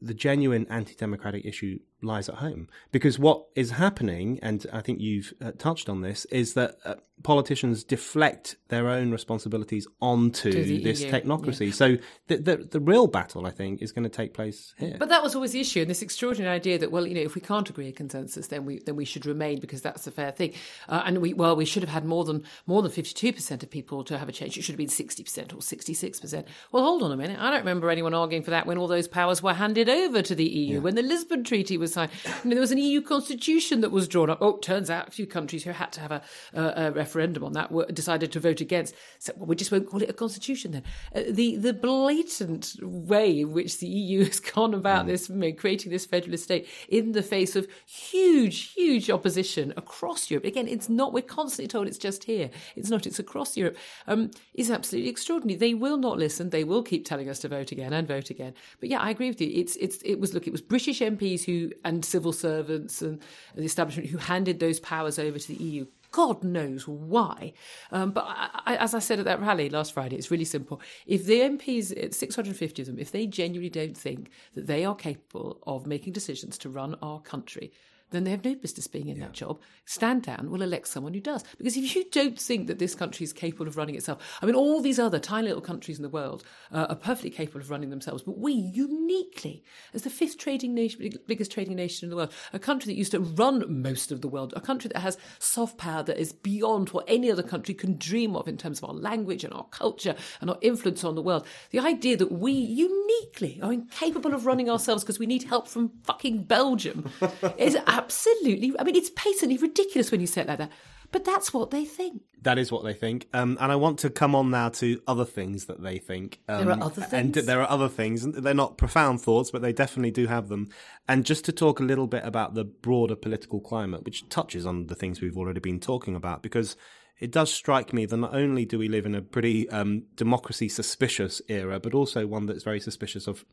the 0.00 0.14
genuine 0.14 0.66
anti-democratic 0.70 1.44
issue 1.44 1.78
lies 2.02 2.28
at 2.28 2.36
home? 2.36 2.68
Because 2.92 3.18
what 3.18 3.46
is 3.54 3.72
happening, 3.72 4.38
and 4.42 4.64
I 4.72 4.80
think 4.80 5.00
you've 5.00 5.32
uh, 5.40 5.52
touched 5.58 5.88
on 5.88 6.00
this, 6.00 6.24
is 6.26 6.54
that 6.54 6.76
uh, 6.84 6.94
politicians 7.22 7.84
deflect 7.84 8.56
their 8.68 8.88
own 8.88 9.10
responsibilities 9.10 9.86
onto 10.00 10.52
this 10.82 11.02
EU, 11.02 11.10
technocracy. 11.10 11.72
So 11.72 11.96
the, 12.28 12.36
the 12.36 12.56
the 12.56 12.80
real 12.80 13.06
battle, 13.06 13.46
I 13.46 13.50
think, 13.50 13.82
is 13.82 13.92
going 13.92 14.04
to 14.04 14.08
take 14.08 14.34
place 14.34 14.74
here. 14.78 14.96
But 14.98 15.08
that 15.08 15.22
was 15.22 15.34
always 15.34 15.52
the 15.52 15.60
issue, 15.60 15.80
and 15.80 15.90
this 15.90 16.02
extraordinary 16.02 16.54
idea 16.54 16.78
that, 16.78 16.92
well, 16.92 17.06
you 17.06 17.14
know, 17.14 17.20
if 17.20 17.34
we 17.34 17.40
can't 17.40 17.68
agree 17.68 17.88
a 17.88 17.92
consensus, 17.92 18.48
then 18.48 18.64
we 18.64 18.80
then 18.80 18.96
we 18.96 19.04
should 19.04 19.26
remain 19.26 19.60
because 19.60 19.82
that's 19.82 20.06
a 20.06 20.10
fair 20.10 20.30
thing. 20.30 20.52
Uh, 20.88 21.02
and 21.04 21.18
we 21.18 21.34
well, 21.34 21.56
we 21.56 21.64
should 21.64 21.82
have 21.82 21.90
had 21.90 22.04
more 22.04 22.24
than 22.24 22.44
more 22.66 22.82
than 22.82 22.90
fifty 22.90 23.14
two 23.14 23.32
percent 23.32 23.62
of 23.62 23.70
people 23.70 24.04
to 24.04 24.18
have 24.18 24.28
a 24.28 24.32
change. 24.32 24.56
It 24.56 24.62
should 24.62 24.74
have 24.74 24.78
been 24.78 24.88
sixty 24.88 25.22
percent 25.22 25.52
or 25.54 25.62
sixty 25.62 25.94
six 25.94 26.20
percent. 26.20 26.46
Well, 26.72 26.84
hold 26.84 27.02
on 27.02 27.12
a 27.12 27.16
minute. 27.16 27.38
I 27.40 27.50
don't 27.50 27.60
remember 27.60 27.90
anyone 27.90 28.14
arguing 28.14 28.42
for 28.42 28.50
that 28.50 28.66
when 28.66 28.78
all 28.78 28.88
those 28.88 29.08
powers 29.08 29.42
were 29.42 29.54
handed 29.54 29.88
over 29.88 30.22
to 30.22 30.34
the 30.34 30.44
EU 30.44 30.80
when 30.80 30.94
the 30.94 31.02
Lisbon 31.02 31.44
Treaty 31.44 31.76
was 31.76 31.87
signed. 31.88 32.10
You 32.44 32.50
know, 32.50 32.54
there 32.54 32.60
was 32.60 32.72
an 32.72 32.78
EU 32.78 33.00
constitution 33.00 33.80
that 33.80 33.90
was 33.90 34.08
drawn 34.08 34.30
up. 34.30 34.38
Oh, 34.40 34.58
turns 34.58 34.90
out 34.90 35.08
a 35.08 35.10
few 35.10 35.26
countries 35.26 35.64
who 35.64 35.70
had 35.70 35.92
to 35.92 36.00
have 36.00 36.12
a, 36.12 36.22
a, 36.54 36.62
a 36.76 36.90
referendum 36.92 37.44
on 37.44 37.52
that 37.52 37.72
were, 37.72 37.86
decided 37.86 38.32
to 38.32 38.40
vote 38.40 38.60
against. 38.60 38.94
So 39.18 39.32
well, 39.36 39.46
we 39.46 39.56
just 39.56 39.72
won't 39.72 39.88
call 39.88 40.02
it 40.02 40.10
a 40.10 40.14
constitution 40.14 40.72
then. 40.72 40.82
Uh, 41.14 41.22
the 41.28 41.56
the 41.56 41.72
blatant 41.72 42.76
way 42.82 43.40
in 43.40 43.52
which 43.52 43.78
the 43.78 43.86
EU 43.86 44.24
has 44.24 44.40
gone 44.40 44.74
about 44.74 45.06
this, 45.06 45.28
you 45.28 45.36
know, 45.36 45.52
creating 45.52 45.90
this 45.90 46.06
federalist 46.06 46.44
state 46.44 46.68
in 46.88 47.12
the 47.12 47.22
face 47.22 47.56
of 47.56 47.66
huge, 47.86 48.72
huge 48.72 49.10
opposition 49.10 49.72
across 49.76 50.30
Europe. 50.30 50.44
Again, 50.44 50.68
it's 50.68 50.88
not. 50.88 51.12
We're 51.12 51.22
constantly 51.22 51.68
told 51.68 51.86
it's 51.86 51.98
just 51.98 52.24
here. 52.24 52.50
It's 52.76 52.90
not. 52.90 53.06
It's 53.06 53.18
across 53.18 53.56
Europe. 53.56 53.76
Um, 54.06 54.30
is 54.54 54.70
absolutely 54.70 55.10
extraordinary. 55.10 55.58
They 55.58 55.74
will 55.74 55.96
not 55.96 56.18
listen. 56.18 56.50
They 56.50 56.64
will 56.64 56.82
keep 56.82 57.04
telling 57.04 57.28
us 57.28 57.38
to 57.40 57.48
vote 57.48 57.72
again 57.72 57.92
and 57.92 58.06
vote 58.06 58.30
again. 58.30 58.54
But 58.80 58.88
yeah, 58.88 59.00
I 59.00 59.10
agree 59.10 59.28
with 59.28 59.40
you. 59.40 59.50
It's 59.52 59.76
it's 59.76 59.98
it 60.02 60.20
was 60.20 60.34
look. 60.34 60.46
It 60.46 60.52
was 60.52 60.62
British 60.62 61.00
MPs 61.00 61.44
who 61.44 61.70
and 61.84 62.04
civil 62.04 62.32
servants 62.32 63.02
and 63.02 63.20
the 63.54 63.64
establishment 63.64 64.08
who 64.10 64.18
handed 64.18 64.60
those 64.60 64.80
powers 64.80 65.18
over 65.18 65.38
to 65.38 65.48
the 65.48 65.62
EU. 65.62 65.86
God 66.10 66.42
knows 66.42 66.88
why. 66.88 67.52
Um, 67.92 68.12
but 68.12 68.24
I, 68.26 68.60
I, 68.66 68.76
as 68.76 68.94
I 68.94 68.98
said 68.98 69.18
at 69.18 69.26
that 69.26 69.40
rally 69.40 69.68
last 69.68 69.92
Friday, 69.92 70.16
it's 70.16 70.30
really 70.30 70.44
simple. 70.44 70.80
If 71.06 71.26
the 71.26 71.40
MPs, 71.40 72.14
650 72.14 72.82
of 72.82 72.86
them, 72.86 72.98
if 72.98 73.12
they 73.12 73.26
genuinely 73.26 73.70
don't 73.70 73.96
think 73.96 74.30
that 74.54 74.66
they 74.66 74.84
are 74.84 74.94
capable 74.94 75.58
of 75.66 75.86
making 75.86 76.14
decisions 76.14 76.56
to 76.58 76.70
run 76.70 76.96
our 77.02 77.20
country, 77.20 77.72
then 78.10 78.24
they 78.24 78.30
have 78.30 78.44
no 78.44 78.54
business 78.54 78.86
being 78.86 79.08
in 79.08 79.20
that 79.20 79.32
job. 79.32 79.60
Stand 79.84 80.22
down, 80.22 80.50
we'll 80.50 80.62
elect 80.62 80.88
someone 80.88 81.14
who 81.14 81.20
does. 81.20 81.44
Because 81.56 81.76
if 81.76 81.94
you 81.94 82.04
don't 82.10 82.38
think 82.38 82.66
that 82.66 82.78
this 82.78 82.94
country 82.94 83.24
is 83.24 83.32
capable 83.32 83.66
of 83.66 83.76
running 83.76 83.94
itself, 83.94 84.38
I 84.42 84.46
mean, 84.46 84.54
all 84.54 84.80
these 84.80 84.98
other 84.98 85.18
tiny 85.18 85.48
little 85.48 85.62
countries 85.62 85.98
in 85.98 86.02
the 86.02 86.08
world 86.08 86.44
uh, 86.72 86.86
are 86.88 86.96
perfectly 86.96 87.30
capable 87.30 87.60
of 87.60 87.70
running 87.70 87.90
themselves, 87.90 88.22
but 88.22 88.38
we 88.38 88.52
uniquely, 88.52 89.64
as 89.94 90.02
the 90.02 90.10
fifth 90.10 90.38
trading 90.38 90.74
nation, 90.74 91.10
biggest 91.26 91.52
trading 91.52 91.76
nation 91.76 92.06
in 92.06 92.10
the 92.10 92.16
world, 92.16 92.32
a 92.52 92.58
country 92.58 92.92
that 92.92 92.98
used 92.98 93.12
to 93.12 93.20
run 93.20 93.82
most 93.82 94.12
of 94.12 94.20
the 94.20 94.28
world, 94.28 94.52
a 94.56 94.60
country 94.60 94.90
that 94.92 95.00
has 95.00 95.18
soft 95.38 95.78
power 95.78 96.02
that 96.02 96.18
is 96.18 96.32
beyond 96.32 96.90
what 96.90 97.04
any 97.08 97.30
other 97.30 97.42
country 97.42 97.74
can 97.74 97.96
dream 97.98 98.36
of 98.36 98.48
in 98.48 98.56
terms 98.56 98.78
of 98.78 98.88
our 98.88 98.94
language 98.94 99.44
and 99.44 99.52
our 99.52 99.64
culture 99.64 100.14
and 100.40 100.50
our 100.50 100.58
influence 100.60 101.04
on 101.04 101.14
the 101.14 101.22
world. 101.22 101.46
The 101.70 101.80
idea 101.80 102.16
that 102.16 102.32
we 102.32 102.52
uniquely 102.52 103.60
are 103.62 103.72
incapable 103.72 104.34
of 104.34 104.46
running 104.46 104.70
ourselves 104.70 105.02
because 105.04 105.18
we 105.18 105.26
need 105.26 105.44
help 105.44 105.68
from 105.68 105.92
fucking 106.04 106.44
Belgium 106.44 107.10
is 107.58 107.76
absolutely, 107.98 108.74
I 108.78 108.84
mean, 108.84 108.96
it's 108.96 109.10
patently 109.14 109.58
ridiculous 109.58 110.10
when 110.10 110.20
you 110.20 110.26
say 110.26 110.42
it 110.42 110.48
like 110.48 110.58
that. 110.58 110.70
But 111.10 111.24
that's 111.24 111.54
what 111.54 111.70
they 111.70 111.86
think. 111.86 112.20
That 112.42 112.58
is 112.58 112.70
what 112.70 112.84
they 112.84 112.92
think. 112.92 113.28
Um, 113.32 113.56
and 113.60 113.72
I 113.72 113.76
want 113.76 113.98
to 114.00 114.10
come 114.10 114.34
on 114.34 114.50
now 114.50 114.68
to 114.70 115.00
other 115.06 115.24
things 115.24 115.64
that 115.64 115.82
they 115.82 115.96
think. 115.96 116.40
Um, 116.48 116.66
There 116.66 116.74
are 116.74 116.82
other 116.82 117.02
things. 117.02 117.36
And 117.38 117.48
there 117.48 117.62
are 117.62 117.70
other 117.70 117.88
things. 117.88 118.24
and 118.24 118.34
They're 118.34 118.52
not 118.52 118.76
profound 118.76 119.22
thoughts, 119.22 119.50
but 119.50 119.62
they 119.62 119.72
definitely 119.72 120.10
do 120.10 120.26
have 120.26 120.48
them. 120.48 120.68
And 121.08 121.24
just 121.24 121.46
to 121.46 121.52
talk 121.52 121.80
a 121.80 121.84
little 121.84 122.06
bit 122.06 122.24
about 122.24 122.54
the 122.54 122.64
broader 122.64 123.16
political 123.16 123.58
climate, 123.58 124.04
which 124.04 124.28
touches 124.28 124.66
on 124.66 124.88
the 124.88 124.94
things 124.94 125.22
we've 125.22 125.36
already 125.38 125.60
been 125.60 125.80
talking 125.80 126.14
about, 126.14 126.42
because 126.42 126.76
it 127.18 127.32
does 127.32 127.52
strike 127.52 127.94
me 127.94 128.04
that 128.04 128.16
not 128.16 128.34
only 128.34 128.66
do 128.66 128.78
we 128.78 128.88
live 128.88 129.06
in 129.06 129.14
a 129.14 129.22
pretty 129.22 129.68
um, 129.70 130.04
democracy 130.14 130.68
suspicious 130.68 131.40
era, 131.48 131.80
but 131.80 131.94
also 131.94 132.26
one 132.26 132.44
that's 132.44 132.64
very 132.64 132.80
suspicious 132.80 133.26
of 133.26 133.46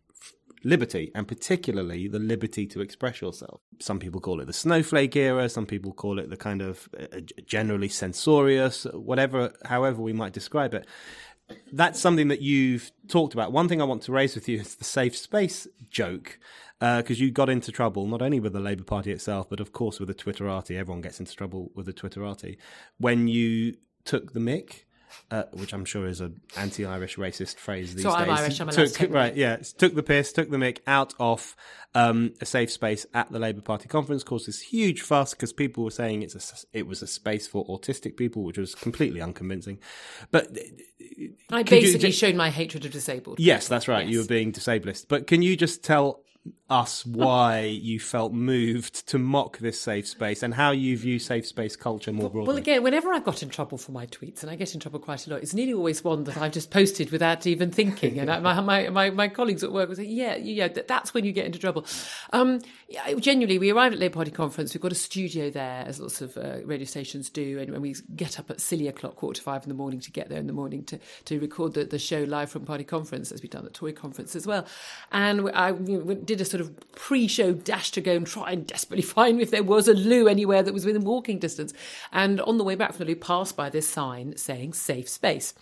liberty, 0.65 1.11
and 1.15 1.27
particularly 1.27 2.07
the 2.09 2.19
liberty 2.19 2.65
to 2.65 2.81
express 2.81 3.21
yourself. 3.21 3.61
Some 3.79 3.99
people 3.99 4.19
call 4.19 4.41
it 4.41 4.47
the 4.47 4.53
snowflake 4.53 5.15
era, 5.15 5.47
some 5.47 5.65
people 5.65 5.93
call 5.93 6.19
it 6.19 6.29
the 6.29 6.35
kind 6.35 6.61
of 6.61 6.89
uh, 6.99 7.21
generally 7.45 7.87
censorious, 7.87 8.85
whatever, 8.91 9.53
however 9.63 10.01
we 10.01 10.11
might 10.11 10.33
describe 10.33 10.73
it. 10.73 10.87
That's 11.71 11.99
something 11.99 12.29
that 12.29 12.41
you've 12.41 12.91
talked 13.07 13.35
about. 13.35 13.51
One 13.51 13.69
thing 13.69 13.79
I 13.79 13.85
want 13.85 14.01
to 14.03 14.11
raise 14.11 14.33
with 14.33 14.49
you 14.49 14.59
is 14.59 14.75
the 14.75 14.83
safe 14.83 15.15
space 15.15 15.67
joke, 15.91 16.39
because 16.79 17.19
you 17.19 17.29
got 17.29 17.49
into 17.49 17.71
trouble 17.71 18.07
not 18.07 18.23
only 18.23 18.39
with 18.39 18.53
the 18.53 18.59
Labour 18.59 18.83
Party 18.83 19.11
itself, 19.11 19.47
but 19.47 19.59
of 19.59 19.71
course 19.71 19.99
with 19.99 20.07
the 20.07 20.15
Twitterati. 20.15 20.75
Everyone 20.75 21.01
gets 21.01 21.19
into 21.19 21.35
trouble 21.35 21.71
with 21.75 21.85
the 21.85 21.93
Twitterati 21.93 22.57
when 22.97 23.27
you 23.27 23.75
took 24.03 24.33
the 24.33 24.39
mick 24.39 24.84
uh, 25.31 25.43
which 25.53 25.73
I'm 25.73 25.85
sure 25.85 26.07
is 26.07 26.21
an 26.21 26.39
anti-Irish 26.57 27.17
racist 27.17 27.55
phrase 27.57 27.93
these 27.95 28.03
So 28.03 28.09
days. 28.11 28.19
I'm 28.21 28.29
Irish, 28.29 28.59
I'm 28.59 28.69
to 28.69 28.87
took, 28.87 29.11
right, 29.11 29.35
yeah, 29.35 29.57
took 29.77 29.95
the 29.95 30.03
piss, 30.03 30.31
took 30.31 30.49
the 30.49 30.57
mick 30.57 30.79
out 30.87 31.13
of 31.19 31.55
um, 31.93 32.33
a 32.41 32.45
safe 32.45 32.71
space 32.71 33.05
at 33.13 33.31
the 33.31 33.39
Labour 33.39 33.61
Party 33.61 33.87
conference. 33.87 34.23
Caused 34.23 34.47
this 34.47 34.61
huge 34.61 35.01
fuss 35.01 35.33
because 35.33 35.53
people 35.53 35.83
were 35.83 35.91
saying 35.91 36.21
it's 36.21 36.35
a, 36.35 36.77
it 36.77 36.87
was 36.87 37.01
a 37.01 37.07
space 37.07 37.47
for 37.47 37.65
autistic 37.67 38.17
people, 38.17 38.43
which 38.43 38.57
was 38.57 38.75
completely 38.75 39.21
unconvincing. 39.21 39.79
But 40.31 40.49
I 41.51 41.63
Could 41.63 41.77
you 41.77 41.81
basically 41.81 42.11
showed 42.11 42.35
my 42.35 42.49
hatred 42.49 42.85
of 42.85 42.91
disabled. 42.91 43.39
Yes, 43.39 43.67
that's 43.67 43.87
right. 43.87 44.05
You 44.05 44.17
Yes. 44.19 44.25
were 44.25 44.29
being 44.29 44.51
disablist. 44.51 45.07
But 45.07 45.27
can 45.27 45.41
you 45.41 45.55
just 45.55 45.83
tell 45.83 46.24
us 46.67 47.05
why 47.05 47.61
you 47.61 47.99
felt 47.99 48.33
moved 48.33 49.07
to 49.07 49.19
mock 49.19 49.59
this 49.59 49.79
safe 49.79 50.07
space 50.07 50.41
and 50.41 50.53
how 50.53 50.71
you 50.71 50.97
view 50.97 51.19
safe 51.19 51.45
space 51.45 51.75
culture 51.75 52.11
more 52.11 52.29
broadly? 52.29 52.47
Well, 52.47 52.57
again, 52.57 52.81
whenever 52.81 53.13
I've 53.13 53.23
got 53.23 53.43
in 53.43 53.49
trouble 53.49 53.77
for 53.77 53.91
my 53.91 54.07
tweets, 54.07 54.41
and 54.41 54.49
I 54.49 54.55
get 54.55 54.73
in 54.73 54.79
trouble 54.79 54.99
quite 54.99 55.27
a 55.27 55.29
lot, 55.29 55.43
it's 55.43 55.53
nearly 55.53 55.73
always 55.73 56.03
one 56.03 56.23
that 56.23 56.37
I've 56.37 56.51
just 56.51 56.71
posted 56.71 57.11
without 57.11 57.45
even 57.45 57.71
thinking. 57.71 58.19
And 58.19 58.31
I, 58.31 58.39
my, 58.39 58.59
my, 58.61 58.89
my, 58.89 59.09
my 59.11 59.27
colleagues 59.27 59.63
at 59.63 59.71
work 59.71 59.89
will 59.89 59.95
say, 59.95 60.05
yeah, 60.05 60.35
yeah, 60.35 60.67
that's 60.67 61.13
when 61.13 61.23
you 61.23 61.31
get 61.31 61.45
into 61.45 61.59
trouble. 61.59 61.85
Um, 62.33 62.61
yeah, 62.89 63.13
genuinely, 63.13 63.59
we 63.59 63.71
arrived 63.71 63.93
at 63.93 63.99
Labour 63.99 64.15
Party 64.15 64.31
conference. 64.31 64.73
We've 64.73 64.81
got 64.81 64.91
a 64.91 64.95
studio 64.95 65.49
there, 65.51 65.83
as 65.85 65.99
lots 65.99 66.21
of 66.21 66.35
uh, 66.37 66.65
radio 66.65 66.85
stations 66.85 67.29
do. 67.29 67.59
And 67.59 67.71
when 67.71 67.81
we 67.81 67.95
get 68.15 68.39
up 68.39 68.49
at 68.49 68.59
silly 68.59 68.87
o'clock, 68.87 69.15
quarter 69.17 69.37
to 69.37 69.43
five 69.43 69.63
in 69.63 69.69
the 69.69 69.75
morning 69.75 69.99
to 69.99 70.11
get 70.11 70.29
there 70.29 70.39
in 70.39 70.47
the 70.47 70.53
morning 70.53 70.83
to, 70.85 70.99
to 71.25 71.39
record 71.39 71.73
the, 71.73 71.85
the 71.85 71.99
show 71.99 72.23
live 72.23 72.49
from 72.49 72.65
Party 72.65 72.83
conference, 72.83 73.31
as 73.31 73.41
we've 73.41 73.51
done 73.51 73.65
at 73.65 73.73
Tory 73.73 73.93
conference 73.93 74.35
as 74.35 74.47
well. 74.47 74.65
And 75.11 75.49
I 75.51 75.71
know, 75.71 76.01
did 76.13 76.34
a 76.41 76.45
sort 76.45 76.61
of 76.61 76.91
pre-show 76.91 77.53
dash 77.53 77.91
to 77.91 78.01
go 78.01 78.15
and 78.15 78.25
try 78.25 78.51
and 78.51 78.65
desperately 78.65 79.01
find 79.15 79.41
if 79.41 79.51
there 79.51 79.63
was 79.63 79.87
a 79.87 79.93
loo 79.93 80.27
anywhere 80.27 80.63
that 80.63 80.73
was 80.73 80.85
within 80.85 81.03
walking 81.03 81.39
distance. 81.39 81.73
And 82.11 82.41
on 82.41 82.57
the 82.57 82.63
way 82.63 82.75
back 82.75 82.93
from 82.93 83.05
the 83.05 83.13
loo, 83.13 83.15
passed 83.15 83.55
by 83.55 83.69
this 83.69 83.87
sign 83.87 84.37
saying 84.37 84.73
"safe 84.73 85.09
space." 85.09 85.53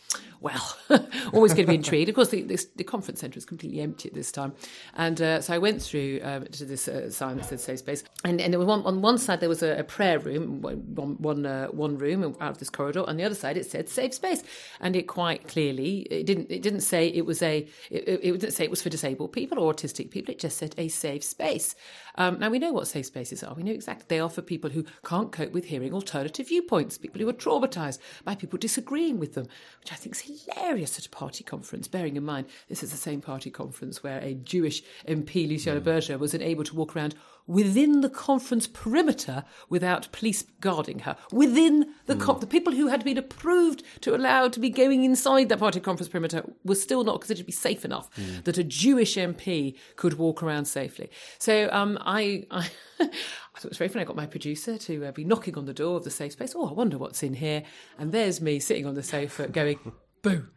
Well, 0.42 0.78
always 1.34 1.54
going 1.54 1.66
to 1.66 1.72
be 1.72 1.76
intrigued. 1.76 2.10
Of 2.10 2.16
course, 2.16 2.28
the, 2.28 2.42
this, 2.42 2.66
the 2.76 2.84
conference 2.84 3.22
centre 3.22 3.38
was 3.38 3.46
completely 3.46 3.80
empty 3.80 4.10
at 4.10 4.14
this 4.14 4.30
time, 4.30 4.54
and 4.96 5.22
uh, 5.22 5.40
so 5.40 5.54
I 5.54 5.58
went 5.58 5.82
through 5.82 6.20
um, 6.22 6.46
to 6.48 6.66
this 6.66 6.90
uh, 6.90 7.10
sign 7.10 7.38
that 7.38 7.46
said 7.46 7.62
"safe 7.62 7.80
space," 7.80 8.04
and, 8.26 8.42
and 8.42 8.52
there 8.54 8.60
was 8.60 8.68
one, 8.68 8.82
on 8.84 9.02
one 9.02 9.18
side 9.18 9.40
there 9.40 9.48
was 9.50 9.64
a, 9.64 9.80
a 9.80 9.84
prayer 9.84 10.20
room, 10.20 10.62
one 10.62 11.16
one, 11.18 11.46
uh, 11.46 11.68
one 11.68 11.98
room 11.98 12.36
out 12.42 12.52
of 12.52 12.58
this 12.58 12.70
corridor. 12.70 13.06
On 13.08 13.16
the 13.16 13.24
other 13.24 13.36
side, 13.36 13.56
it 13.56 13.66
said 13.66 13.88
"safe 13.88 14.14
space," 14.14 14.44
and 14.82 14.96
it 14.98 15.04
quite 15.04 15.48
clearly 15.48 16.00
it 16.12 16.26
didn't 16.26 16.52
it 16.52 16.62
didn't 16.62 16.82
say 16.82 17.08
it 17.08 17.26
was 17.26 17.42
a 17.42 17.66
it 17.90 18.04
it 18.08 18.40
didn't 18.40 18.52
say 18.52 18.66
it 18.66 18.70
was 18.70 18.82
for 18.82 18.90
disabled 18.90 19.32
people 19.32 19.60
or 19.60 19.74
autistic 19.74 20.12
people. 20.12 20.34
It 20.34 20.40
just 20.40 20.58
said 20.64 20.76
a 20.78 20.88
safe 20.88 21.24
space. 21.24 21.76
Um, 22.16 22.40
now 22.40 22.50
we 22.50 22.60
know 22.60 22.72
what 22.72 22.88
safe 22.88 23.08
spaces 23.08 23.44
are. 23.44 23.54
We 23.54 23.64
know 23.64 23.74
exactly 23.74 24.06
they 24.08 24.20
are 24.20 24.30
for 24.30 24.42
people 24.42 24.70
who 24.70 24.86
can't 25.04 25.32
cope 25.32 25.52
with 25.52 25.66
hearing 25.66 25.94
alternative 25.94 26.48
viewpoints, 26.48 26.98
people 26.98 27.20
who 27.20 27.28
are 27.28 27.34
traumatised 27.34 28.00
by 28.24 28.36
people 28.36 28.58
disagreeing 28.58 29.20
with 29.20 29.34
them, 29.34 29.48
which 29.82 29.92
I 29.92 29.96
think 29.96 30.16
is 30.16 30.22
hilarious 30.22 30.98
at 30.98 31.06
a 31.06 31.10
party 31.10 31.44
conference. 31.44 31.90
Bearing 31.90 32.16
in 32.16 32.24
mind 32.24 32.48
this 32.70 32.82
is 32.82 32.92
the 32.92 32.98
same 32.98 33.20
party 33.20 33.50
conference 33.50 34.04
where 34.04 34.20
a 34.20 34.36
Jewish 34.36 34.84
MP, 35.06 35.50
Luciana 35.50 35.82
Berger, 35.82 36.18
was 36.18 36.34
unable 36.34 36.64
to 36.64 36.76
walk 36.76 36.96
around 36.96 37.16
within 37.48 38.02
the 38.02 38.10
conference 38.10 38.68
perimeter 38.68 39.44
without 39.70 40.12
police 40.12 40.44
guarding 40.62 41.00
her. 41.00 41.16
Within 41.32 41.94
the 42.06 42.16
con- 42.16 42.40
the 42.40 42.48
people 42.48 42.74
who 42.74 42.88
had 42.88 43.04
been 43.04 43.18
approved 43.18 43.84
to 44.02 44.16
allow 44.16 44.48
to 44.48 44.60
be 44.60 44.70
going 44.70 45.04
inside 45.04 45.50
that 45.50 45.60
party 45.60 45.80
conference 45.80 46.10
perimeter 46.10 46.44
were 46.64 46.76
still 46.76 47.04
not 47.04 47.22
considered 47.22 47.42
to 47.42 47.46
be 47.46 47.52
safe 47.52 47.84
enough 47.86 48.10
that 48.44 48.58
a 48.58 48.64
Jewish 48.64 49.16
MP 49.16 49.76
could 49.96 50.18
walk 50.18 50.42
around 50.42 50.66
safely. 50.66 51.10
So 51.40 51.70
um, 51.72 51.98
I. 52.02 52.46
I 52.52 52.70
I 53.56 53.60
thought 53.60 53.66
it 53.66 53.70
was 53.70 53.78
very 53.78 53.90
funny. 53.90 54.02
I 54.02 54.06
got 54.06 54.16
my 54.16 54.26
producer 54.26 54.78
to 54.80 55.06
uh, 55.06 55.12
be 55.12 55.24
knocking 55.24 55.58
on 55.58 55.66
the 55.66 55.74
door 55.74 55.98
of 55.98 56.04
the 56.04 56.10
safe 56.10 56.32
space. 56.32 56.54
Oh, 56.56 56.68
I 56.68 56.74
wonder 56.74 56.98
what's 56.98 57.22
in 57.22 57.36
here. 57.36 57.64
And 58.00 58.12
there's 58.12 58.42
me 58.42 58.60
sitting 58.60 58.88
on 58.88 58.96
the 58.96 59.04
sofa 59.04 59.48
going, 59.48 59.80
boo. 60.24 60.48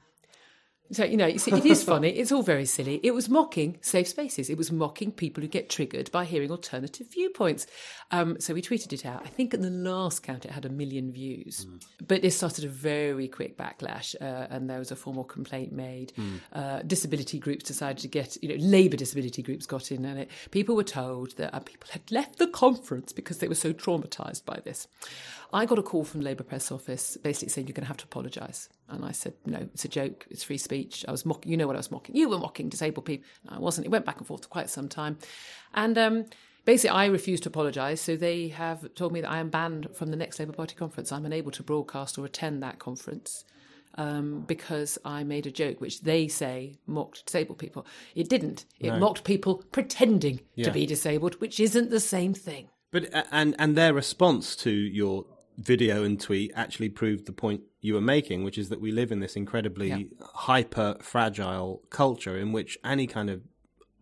So, 0.92 1.04
you 1.04 1.16
know, 1.16 1.36
see, 1.36 1.52
it 1.52 1.64
is 1.64 1.82
funny. 1.82 2.10
It's 2.10 2.30
all 2.30 2.42
very 2.42 2.64
silly. 2.64 3.00
It 3.02 3.12
was 3.12 3.28
mocking 3.28 3.78
safe 3.80 4.08
spaces. 4.08 4.48
It 4.48 4.56
was 4.56 4.70
mocking 4.70 5.10
people 5.10 5.42
who 5.42 5.48
get 5.48 5.68
triggered 5.68 6.10
by 6.12 6.24
hearing 6.24 6.50
alternative 6.50 7.08
viewpoints. 7.12 7.66
Um, 8.12 8.40
so 8.40 8.54
we 8.54 8.62
tweeted 8.62 8.92
it 8.92 9.04
out. 9.04 9.22
I 9.24 9.28
think 9.28 9.52
at 9.52 9.62
the 9.62 9.70
last 9.70 10.22
count 10.22 10.44
it 10.44 10.52
had 10.52 10.64
a 10.64 10.68
million 10.68 11.12
views. 11.12 11.66
But 12.06 12.24
it 12.24 12.30
started 12.32 12.64
a 12.64 12.68
very 12.68 13.26
quick 13.26 13.56
backlash 13.56 14.14
uh, 14.20 14.46
and 14.50 14.70
there 14.70 14.78
was 14.78 14.92
a 14.92 14.96
formal 14.96 15.24
complaint 15.24 15.72
made. 15.72 16.12
Uh, 16.52 16.82
disability 16.82 17.38
groups 17.38 17.64
decided 17.64 17.98
to 17.98 18.08
get, 18.08 18.36
you 18.42 18.48
know, 18.48 18.64
Labour 18.64 18.96
disability 18.96 19.42
groups 19.42 19.66
got 19.66 19.90
in 19.90 20.06
on 20.06 20.16
it. 20.16 20.30
People 20.50 20.76
were 20.76 20.84
told 20.84 21.36
that 21.36 21.54
uh, 21.54 21.60
people 21.60 21.88
had 21.90 22.10
left 22.12 22.38
the 22.38 22.46
conference 22.46 23.12
because 23.12 23.38
they 23.38 23.48
were 23.48 23.54
so 23.54 23.72
traumatised 23.72 24.44
by 24.44 24.60
this. 24.64 24.86
I 25.52 25.64
got 25.66 25.78
a 25.78 25.82
call 25.82 26.04
from 26.04 26.20
the 26.20 26.26
Labour 26.26 26.44
press 26.44 26.70
office 26.72 27.16
basically 27.22 27.48
saying 27.48 27.66
you're 27.66 27.74
going 27.74 27.84
to 27.84 27.88
have 27.88 27.96
to 27.98 28.04
apologise. 28.04 28.68
And 28.88 29.04
I 29.04 29.12
said, 29.12 29.34
no, 29.44 29.58
it's 29.74 29.84
a 29.84 29.88
joke. 29.88 30.26
It's 30.30 30.42
free 30.44 30.58
speech. 30.58 31.04
I 31.06 31.12
was 31.12 31.24
mocking, 31.24 31.50
you 31.50 31.56
know 31.56 31.66
what 31.66 31.76
I 31.76 31.78
was 31.78 31.90
mocking. 31.90 32.16
You 32.16 32.28
were 32.28 32.38
mocking 32.38 32.68
disabled 32.68 33.06
people. 33.06 33.26
No, 33.48 33.56
I 33.56 33.60
wasn't. 33.60 33.86
It 33.86 33.90
went 33.90 34.04
back 34.06 34.18
and 34.18 34.26
forth 34.26 34.42
for 34.42 34.48
quite 34.48 34.70
some 34.70 34.88
time. 34.88 35.18
And 35.74 35.96
um, 35.98 36.24
basically, 36.64 36.90
I 36.96 37.06
refused 37.06 37.44
to 37.44 37.48
apologise. 37.48 38.00
So 38.00 38.16
they 38.16 38.48
have 38.48 38.92
told 38.94 39.12
me 39.12 39.20
that 39.20 39.30
I 39.30 39.38
am 39.38 39.50
banned 39.50 39.88
from 39.94 40.10
the 40.10 40.16
next 40.16 40.38
Labour 40.38 40.52
Party 40.52 40.74
conference. 40.74 41.12
I'm 41.12 41.26
unable 41.26 41.50
to 41.52 41.62
broadcast 41.62 42.18
or 42.18 42.24
attend 42.24 42.62
that 42.62 42.78
conference. 42.78 43.44
Um, 43.98 44.44
because 44.46 44.98
I 45.06 45.24
made 45.24 45.46
a 45.46 45.50
joke 45.50 45.80
which 45.80 46.02
they 46.02 46.28
say 46.28 46.76
mocked 46.86 47.24
disabled 47.24 47.58
people. 47.58 47.86
It 48.14 48.28
didn't. 48.28 48.66
It 48.78 48.94
mocked 48.98 49.24
people 49.24 49.64
pretending 49.72 50.40
Yeah. 50.54 50.66
to 50.66 50.70
be 50.70 50.84
disabled, 50.84 51.40
which 51.40 51.58
isn't 51.58 51.88
the 51.88 52.00
same 52.00 52.34
thing. 52.34 52.68
But 52.90 53.14
uh, 53.14 53.24
and 53.32 53.56
and 53.58 53.74
their 53.74 53.94
response 53.94 54.54
to 54.56 54.70
your 54.70 55.24
video 55.56 56.04
and 56.04 56.20
tweet 56.20 56.52
actually 56.54 56.88
proved 56.88 57.26
the 57.26 57.32
point 57.32 57.62
you 57.80 57.94
were 57.94 58.00
making, 58.00 58.44
which 58.44 58.58
is 58.58 58.68
that 58.68 58.80
we 58.80 58.92
live 58.92 59.10
in 59.12 59.20
this 59.20 59.36
incredibly 59.36 60.08
hyper 60.34 60.96
fragile 61.00 61.82
culture 61.90 62.36
in 62.36 62.52
which 62.52 62.78
any 62.84 63.06
kind 63.06 63.30
of 63.30 63.42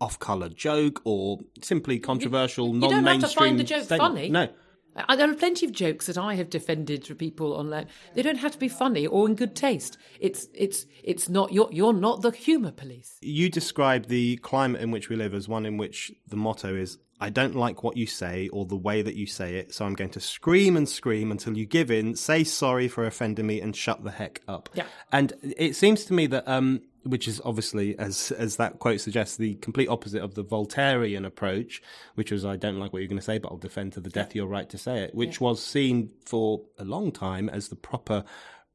off-color 0.00 0.48
joke 0.48 1.00
or 1.04 1.38
simply 1.62 1.98
controversial 1.98 2.74
you 2.74 2.80
don't 2.80 3.06
have 3.06 3.20
to 3.20 3.28
find 3.28 3.58
the 3.58 3.64
joke 3.64 3.84
statement- 3.84 4.14
funny. 4.14 4.28
No, 4.28 4.48
I, 4.96 5.16
there 5.16 5.30
are 5.30 5.34
plenty 5.34 5.66
of 5.66 5.72
jokes 5.72 6.06
that 6.06 6.18
I 6.18 6.34
have 6.34 6.50
defended 6.50 7.06
for 7.06 7.14
people 7.14 7.52
online. 7.52 7.86
They 8.14 8.22
don't 8.22 8.38
have 8.38 8.52
to 8.52 8.58
be 8.58 8.68
funny 8.68 9.06
or 9.06 9.26
in 9.28 9.34
good 9.34 9.56
taste. 9.56 9.98
It's 10.20 10.48
it's 10.54 10.86
it's 11.02 11.28
not 11.28 11.52
you're 11.52 11.68
you're 11.72 11.92
not 11.92 12.22
the 12.22 12.30
humour 12.30 12.70
police. 12.70 13.18
you 13.20 13.48
describe 13.48 14.06
the 14.06 14.36
climate 14.38 14.80
in 14.80 14.90
which 14.90 15.08
we 15.08 15.16
live 15.16 15.34
as 15.34 15.48
one 15.48 15.66
in 15.66 15.76
which 15.76 16.12
the 16.28 16.36
motto 16.36 16.74
is 16.74 16.98
I 17.20 17.30
don't 17.30 17.54
like 17.54 17.82
what 17.82 17.96
you 17.96 18.06
say 18.06 18.48
or 18.48 18.66
the 18.66 18.76
way 18.76 19.02
that 19.02 19.14
you 19.14 19.26
say 19.26 19.56
it, 19.56 19.72
so 19.72 19.84
I'm 19.86 19.94
going 19.94 20.10
to 20.10 20.20
scream 20.20 20.76
and 20.76 20.88
scream 20.88 21.30
until 21.30 21.56
you 21.56 21.64
give 21.64 21.90
in, 21.90 22.16
say 22.16 22.44
sorry 22.44 22.88
for 22.88 23.06
offending 23.06 23.46
me, 23.46 23.60
and 23.60 23.74
shut 23.74 24.02
the 24.02 24.10
heck 24.10 24.42
up. 24.48 24.68
Yeah. 24.74 24.86
And 25.12 25.32
it 25.42 25.76
seems 25.76 26.04
to 26.06 26.12
me 26.12 26.26
that, 26.28 26.46
um, 26.48 26.82
which 27.04 27.28
is 27.28 27.40
obviously, 27.44 27.96
as 27.98 28.32
as 28.32 28.56
that 28.56 28.78
quote 28.78 29.00
suggests, 29.00 29.36
the 29.36 29.54
complete 29.56 29.88
opposite 29.88 30.22
of 30.22 30.34
the 30.34 30.44
Voltairean 30.44 31.24
approach, 31.24 31.82
which 32.14 32.32
was 32.32 32.44
I 32.44 32.56
don't 32.56 32.78
like 32.78 32.92
what 32.92 33.00
you're 33.00 33.08
going 33.08 33.18
to 33.18 33.24
say, 33.24 33.38
but 33.38 33.52
I'll 33.52 33.58
defend 33.58 33.92
to 33.92 34.00
the 34.00 34.10
death 34.10 34.34
your 34.34 34.46
right 34.46 34.68
to 34.70 34.78
say 34.78 35.04
it, 35.04 35.14
which 35.14 35.40
was 35.40 35.62
seen 35.62 36.10
for 36.24 36.62
a 36.78 36.84
long 36.84 37.12
time 37.12 37.48
as 37.48 37.68
the 37.68 37.76
proper 37.76 38.24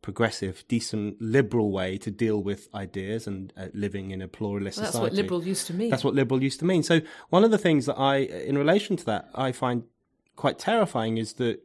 progressive, 0.01 0.63
decent, 0.67 1.21
liberal 1.21 1.71
way 1.71 1.97
to 1.97 2.09
deal 2.09 2.41
with 2.41 2.69
ideas 2.73 3.27
and 3.27 3.51
uh, 3.57 3.67
living 3.73 4.11
in 4.11 4.21
a 4.21 4.27
pluralist 4.27 4.77
Well, 4.77 4.83
that's 4.83 4.95
society. 4.95 5.15
what 5.15 5.23
liberal 5.23 5.43
used 5.43 5.67
to 5.67 5.73
mean. 5.73 5.89
That's 5.89 6.03
what 6.03 6.13
liberal 6.13 6.41
used 6.41 6.59
to 6.59 6.65
mean. 6.65 6.83
So 6.83 7.01
one 7.29 7.43
of 7.43 7.51
the 7.51 7.57
things 7.57 7.85
that 7.85 7.97
I, 7.97 8.17
in 8.17 8.57
relation 8.57 8.95
to 8.97 9.05
that, 9.05 9.29
I 9.35 9.51
find 9.51 9.83
quite 10.35 10.57
terrifying 10.57 11.17
is 11.17 11.33
the 11.33 11.59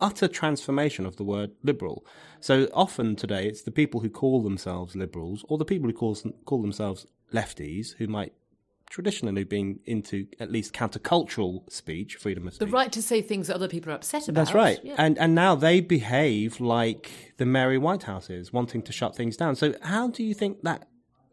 utter 0.00 0.28
transformation 0.28 1.04
of 1.04 1.16
the 1.16 1.24
word 1.24 1.50
liberal. 1.62 2.06
So 2.40 2.68
often 2.72 3.16
today, 3.16 3.46
it's 3.46 3.62
the 3.62 3.70
people 3.70 4.00
who 4.00 4.10
call 4.10 4.42
themselves 4.42 4.96
liberals 4.96 5.44
or 5.48 5.58
the 5.58 5.64
people 5.64 5.88
who 5.88 5.94
call, 5.94 6.16
call 6.44 6.62
themselves 6.62 7.06
lefties 7.32 7.94
who 7.98 8.06
might 8.06 8.32
traditionally 8.90 9.44
been 9.44 9.80
into 9.84 10.26
at 10.40 10.50
least 10.50 10.72
countercultural 10.72 11.70
speech, 11.70 12.16
freedom 12.16 12.46
of 12.46 12.54
speech. 12.54 12.66
the 12.66 12.72
right 12.72 12.90
to 12.92 13.02
say 13.02 13.20
things 13.22 13.48
that 13.48 13.54
other 13.54 13.68
people 13.68 13.92
are 13.92 13.96
upset 13.96 14.28
about. 14.28 14.46
That's 14.46 14.54
right. 14.54 14.80
Yeah. 14.82 14.94
And 14.98 15.18
and 15.18 15.34
now 15.34 15.54
they 15.54 15.80
behave 15.80 16.60
like 16.60 17.34
the 17.36 17.46
Mary 17.46 17.78
Whitehouse 17.78 18.30
is, 18.30 18.52
wanting 18.52 18.82
to 18.82 18.92
shut 18.92 19.14
things 19.14 19.36
down. 19.36 19.56
So 19.56 19.74
how 19.82 20.08
do 20.08 20.22
you 20.22 20.34
think 20.34 20.62
that 20.62 20.88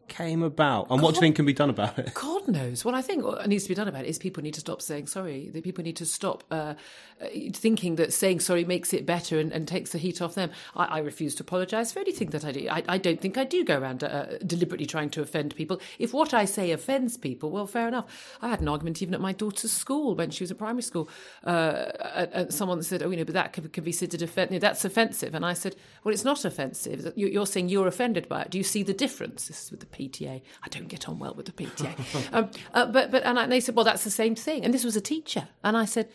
came 0.08 0.42
about? 0.42 0.88
And 0.90 1.00
what 1.02 1.10
do 1.14 1.16
you 1.16 1.20
think 1.20 1.36
can 1.36 1.46
be 1.46 1.52
done 1.52 1.70
about 1.70 1.98
it? 1.98 2.14
God 2.14 2.48
knows. 2.48 2.84
What 2.84 2.94
I 2.94 3.02
think 3.02 3.24
what 3.24 3.46
needs 3.48 3.64
to 3.64 3.68
be 3.68 3.74
done 3.74 3.88
about 3.88 4.04
it 4.04 4.08
is 4.08 4.18
people 4.18 4.42
need 4.42 4.54
to 4.54 4.60
stop 4.60 4.80
saying 4.82 5.06
sorry. 5.06 5.48
The 5.48 5.60
people 5.60 5.82
need 5.84 5.96
to 5.96 6.06
stop 6.06 6.44
uh, 6.50 6.74
uh, 7.20 7.26
thinking 7.52 7.96
that 7.96 8.12
saying 8.12 8.40
sorry 8.40 8.64
makes 8.64 8.92
it 8.92 9.06
better 9.06 9.38
and, 9.38 9.52
and 9.52 9.66
takes 9.66 9.90
the 9.90 9.98
heat 9.98 10.20
off 10.22 10.34
them. 10.34 10.50
I, 10.74 10.84
I 10.84 10.98
refuse 10.98 11.34
to 11.36 11.42
apologise 11.42 11.92
for 11.92 11.98
anything 12.00 12.30
that 12.30 12.44
I 12.44 12.52
do. 12.52 12.68
I, 12.70 12.82
I 12.88 12.98
don't 12.98 13.20
think 13.20 13.36
I 13.38 13.44
do 13.44 13.64
go 13.64 13.78
around 13.78 14.04
uh, 14.04 14.38
deliberately 14.46 14.86
trying 14.86 15.10
to 15.10 15.22
offend 15.22 15.54
people. 15.56 15.80
If 15.98 16.12
what 16.14 16.32
I 16.34 16.44
say 16.44 16.70
offends 16.70 17.16
people, 17.16 17.50
well, 17.50 17.66
fair 17.66 17.88
enough. 17.88 18.36
I 18.42 18.48
had 18.48 18.60
an 18.60 18.68
argument 18.68 19.02
even 19.02 19.14
at 19.14 19.20
my 19.20 19.32
daughter's 19.32 19.72
school 19.72 20.14
when 20.14 20.30
she 20.30 20.42
was 20.44 20.50
at 20.50 20.58
primary 20.58 20.82
school. 20.82 21.08
Uh, 21.44 22.46
someone 22.50 22.82
said, 22.82 23.02
"Oh, 23.02 23.10
you 23.10 23.16
know, 23.16 23.24
but 23.24 23.34
that 23.34 23.52
can, 23.52 23.68
can 23.68 23.84
be 23.84 23.92
considered 23.92 24.22
offensive. 24.22 24.60
That's 24.60 24.84
offensive." 24.84 25.34
And 25.34 25.44
I 25.44 25.52
said, 25.54 25.76
"Well, 26.04 26.12
it's 26.12 26.24
not 26.24 26.44
offensive. 26.44 27.12
You- 27.16 27.28
You're 27.28 27.46
saying 27.46 27.68
you're 27.68 27.86
offended 27.86 28.28
by 28.28 28.42
it. 28.42 28.50
Do 28.50 28.58
you 28.58 28.64
see 28.64 28.82
the 28.82 28.92
difference?" 28.94 29.48
This 29.48 29.64
is 29.64 29.70
with 29.70 29.80
the 29.80 29.86
PTA. 29.96 30.36
I 30.64 30.68
don't 30.68 30.88
get 30.88 31.08
on 31.08 31.18
well 31.18 31.34
with 31.34 31.46
the 31.46 31.52
PTA. 31.60 31.92
um, 32.36 32.50
uh, 32.74 32.86
but 32.86 33.10
but 33.12 33.22
and, 33.24 33.38
I, 33.38 33.42
and 33.44 33.52
they 33.52 33.60
said, 33.60 33.74
"Well, 33.76 33.84
that's 33.90 34.04
the 34.04 34.10
same 34.22 34.34
thing." 34.34 34.64
And 34.64 34.72
this 34.74 34.84
was 34.84 34.96
a 34.96 35.00
teacher, 35.14 35.44
and 35.64 35.76
I 35.76 35.86
said. 35.86 36.08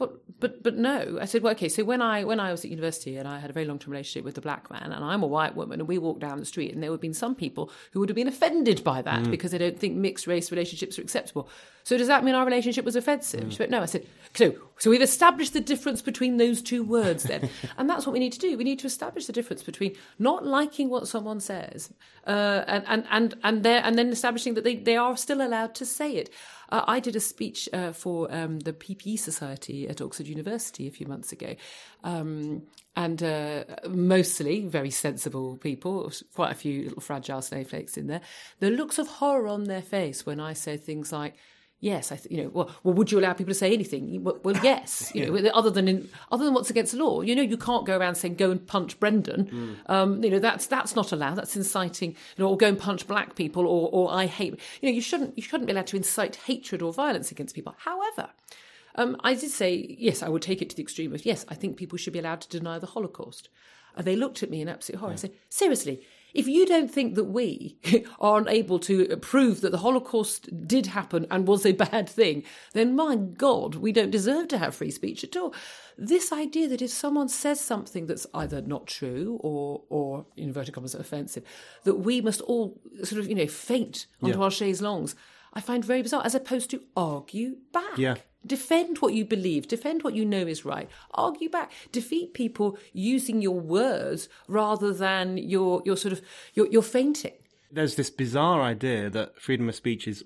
but 0.00 0.10
but 0.40 0.52
but 0.66 0.74
no. 0.76 1.18
I 1.20 1.26
said, 1.26 1.42
well, 1.42 1.52
okay. 1.52 1.68
So 1.68 1.84
when 1.84 2.00
I 2.00 2.24
when 2.30 2.40
I 2.40 2.50
was 2.54 2.64
at 2.64 2.70
university 2.70 3.18
and 3.18 3.28
I 3.28 3.36
had 3.38 3.50
a 3.50 3.52
very 3.52 3.66
long 3.70 3.78
term 3.78 3.92
relationship 3.92 4.24
with 4.24 4.38
a 4.38 4.40
black 4.48 4.64
man, 4.74 4.92
and 4.94 5.02
I'm 5.10 5.22
a 5.22 5.26
white 5.36 5.54
woman, 5.60 5.76
and 5.80 5.86
we 5.92 5.98
walked 5.98 6.20
down 6.26 6.38
the 6.38 6.46
street, 6.54 6.72
and 6.72 6.82
there 6.82 6.90
would 6.90 6.96
have 7.00 7.08
been 7.08 7.20
some 7.24 7.34
people 7.34 7.64
who 7.92 8.00
would 8.00 8.08
have 8.08 8.16
been 8.22 8.32
offended 8.36 8.82
by 8.92 9.02
that 9.02 9.22
Mm. 9.24 9.30
because 9.30 9.50
they 9.52 9.58
don't 9.58 9.78
think 9.78 9.92
mixed 9.96 10.26
race 10.26 10.50
relationships 10.50 10.98
are 10.98 11.02
acceptable. 11.02 11.44
So 11.90 11.96
does 11.96 12.06
that 12.06 12.22
mean 12.22 12.36
our 12.36 12.44
relationship 12.44 12.84
was 12.84 12.94
offensive? 12.94 13.52
She 13.52 13.58
went, 13.58 13.72
no. 13.72 13.82
I 13.82 13.86
said, 13.86 14.06
so 14.32 14.54
so 14.78 14.90
we've 14.90 15.02
established 15.02 15.54
the 15.54 15.60
difference 15.60 16.02
between 16.02 16.36
those 16.36 16.62
two 16.62 16.84
words 16.84 17.24
then, 17.24 17.50
and 17.78 17.90
that's 17.90 18.06
what 18.06 18.12
we 18.12 18.20
need 18.20 18.32
to 18.34 18.38
do. 18.38 18.56
We 18.56 18.62
need 18.62 18.78
to 18.78 18.86
establish 18.86 19.26
the 19.26 19.32
difference 19.32 19.64
between 19.64 19.96
not 20.16 20.46
liking 20.46 20.88
what 20.88 21.08
someone 21.08 21.40
says 21.40 21.92
uh, 22.28 22.62
and 22.68 22.84
and 22.86 23.04
and 23.10 23.34
and, 23.42 23.66
and 23.66 23.98
then 23.98 24.10
establishing 24.10 24.54
that 24.54 24.62
they, 24.62 24.76
they 24.76 24.96
are 24.96 25.16
still 25.16 25.42
allowed 25.42 25.74
to 25.74 25.84
say 25.84 26.12
it. 26.12 26.30
Uh, 26.68 26.84
I 26.86 27.00
did 27.00 27.16
a 27.16 27.20
speech 27.20 27.68
uh, 27.72 27.90
for 27.90 28.32
um, 28.32 28.60
the 28.60 28.72
PPE 28.72 29.18
Society 29.18 29.88
at 29.88 30.00
Oxford 30.00 30.28
University 30.28 30.86
a 30.86 30.92
few 30.92 31.08
months 31.08 31.32
ago, 31.32 31.56
um, 32.04 32.62
and 32.94 33.20
uh, 33.20 33.64
mostly 33.88 34.64
very 34.64 34.90
sensible 34.90 35.56
people, 35.56 36.12
quite 36.36 36.52
a 36.52 36.54
few 36.54 36.84
little 36.84 37.00
fragile 37.00 37.42
snowflakes 37.42 37.96
in 37.96 38.06
there. 38.06 38.20
The 38.60 38.70
looks 38.70 39.00
of 39.00 39.08
horror 39.08 39.48
on 39.48 39.64
their 39.64 39.82
face 39.82 40.24
when 40.24 40.38
I 40.38 40.52
said 40.52 40.84
things 40.84 41.10
like, 41.10 41.34
Yes, 41.82 42.12
I 42.12 42.16
th- 42.16 42.30
you 42.30 42.42
know. 42.42 42.50
Well, 42.50 42.70
well, 42.84 42.94
would 42.94 43.10
you 43.10 43.18
allow 43.18 43.32
people 43.32 43.52
to 43.52 43.58
say 43.58 43.72
anything? 43.72 44.22
Well, 44.22 44.38
well 44.42 44.56
yes, 44.62 45.10
you 45.14 45.26
know, 45.26 45.50
other 45.50 45.70
than 45.70 45.88
in, 45.88 46.08
other 46.30 46.44
than 46.44 46.52
what's 46.52 46.68
against 46.68 46.92
the 46.92 46.98
law. 46.98 47.22
You 47.22 47.34
know, 47.34 47.42
you 47.42 47.56
can't 47.56 47.86
go 47.86 47.96
around 47.96 48.16
saying 48.16 48.34
"go 48.34 48.50
and 48.50 48.66
punch 48.66 49.00
Brendan." 49.00 49.78
Um, 49.86 50.22
you 50.22 50.30
know, 50.30 50.38
that's 50.38 50.66
that's 50.66 50.94
not 50.94 51.10
allowed. 51.10 51.36
That's 51.36 51.56
inciting. 51.56 52.10
You 52.36 52.44
know, 52.44 52.50
or 52.50 52.56
go 52.58 52.68
and 52.68 52.78
punch 52.78 53.06
black 53.06 53.34
people, 53.34 53.66
or 53.66 53.88
or 53.90 54.12
I 54.12 54.26
hate. 54.26 54.60
You 54.82 54.90
know, 54.90 54.94
you 54.94 55.00
shouldn't 55.00 55.36
you 55.38 55.42
shouldn't 55.42 55.66
be 55.66 55.72
allowed 55.72 55.86
to 55.88 55.96
incite 55.96 56.36
hatred 56.36 56.82
or 56.82 56.92
violence 56.92 57.30
against 57.30 57.54
people. 57.54 57.74
However, 57.78 58.28
um, 58.96 59.16
I 59.20 59.32
did 59.34 59.50
say 59.50 59.96
yes. 59.98 60.22
I 60.22 60.28
would 60.28 60.42
take 60.42 60.60
it 60.60 60.68
to 60.70 60.76
the 60.76 60.82
extreme 60.82 61.14
of 61.14 61.24
yes. 61.24 61.46
I 61.48 61.54
think 61.54 61.78
people 61.78 61.96
should 61.96 62.12
be 62.12 62.18
allowed 62.18 62.42
to 62.42 62.58
deny 62.58 62.78
the 62.78 62.88
Holocaust. 62.88 63.48
And 63.96 64.06
they 64.06 64.16
looked 64.16 64.42
at 64.42 64.50
me 64.50 64.60
in 64.60 64.68
absolute 64.68 65.00
horror. 65.00 65.14
I 65.14 65.16
said, 65.16 65.32
seriously. 65.48 66.02
If 66.34 66.46
you 66.46 66.66
don't 66.66 66.90
think 66.90 67.14
that 67.16 67.24
we 67.24 67.78
are 68.20 68.38
unable 68.38 68.78
to 68.80 69.16
prove 69.16 69.60
that 69.62 69.70
the 69.72 69.78
Holocaust 69.78 70.66
did 70.66 70.86
happen 70.86 71.26
and 71.30 71.46
was 71.48 71.64
a 71.66 71.72
bad 71.72 72.08
thing, 72.08 72.42
then 72.72 72.94
my 72.94 73.16
God, 73.16 73.74
we 73.76 73.92
don't 73.92 74.10
deserve 74.10 74.48
to 74.48 74.58
have 74.58 74.74
free 74.74 74.90
speech 74.90 75.24
at 75.24 75.36
all. 75.36 75.54
This 75.98 76.32
idea 76.32 76.68
that 76.68 76.82
if 76.82 76.90
someone 76.90 77.28
says 77.28 77.60
something 77.60 78.06
that's 78.06 78.26
either 78.32 78.62
not 78.62 78.86
true 78.86 79.38
or, 79.42 79.82
or 79.88 80.26
in 80.36 80.48
inverted 80.48 80.74
commas, 80.74 80.94
offensive, 80.94 81.44
that 81.84 81.96
we 81.96 82.20
must 82.20 82.40
all 82.42 82.80
sort 83.02 83.20
of, 83.20 83.28
you 83.28 83.34
know, 83.34 83.46
faint 83.46 84.06
onto 84.22 84.38
Yeah. 84.38 84.44
our 84.44 84.50
chaise 84.50 84.80
longues, 84.80 85.14
I 85.52 85.60
find 85.60 85.84
very 85.84 86.02
bizarre, 86.02 86.24
as 86.24 86.34
opposed 86.34 86.70
to 86.70 86.82
argue 86.96 87.56
back. 87.72 87.98
Yeah. 87.98 88.14
Defend 88.46 88.98
what 88.98 89.12
you 89.12 89.24
believe. 89.24 89.68
Defend 89.68 90.02
what 90.02 90.14
you 90.14 90.24
know 90.24 90.46
is 90.46 90.64
right. 90.64 90.88
Argue 91.12 91.50
back. 91.50 91.72
Defeat 91.92 92.32
people 92.32 92.78
using 92.92 93.42
your 93.42 93.60
words 93.60 94.28
rather 94.48 94.92
than 94.92 95.36
your 95.36 95.82
your 95.84 95.96
sort 95.96 96.12
of 96.12 96.22
your 96.54 96.66
your 96.68 96.82
fainting. 96.82 97.34
There's 97.70 97.96
this 97.96 98.10
bizarre 98.10 98.62
idea 98.62 99.10
that 99.10 99.40
freedom 99.40 99.68
of 99.68 99.74
speech 99.74 100.08
is 100.08 100.24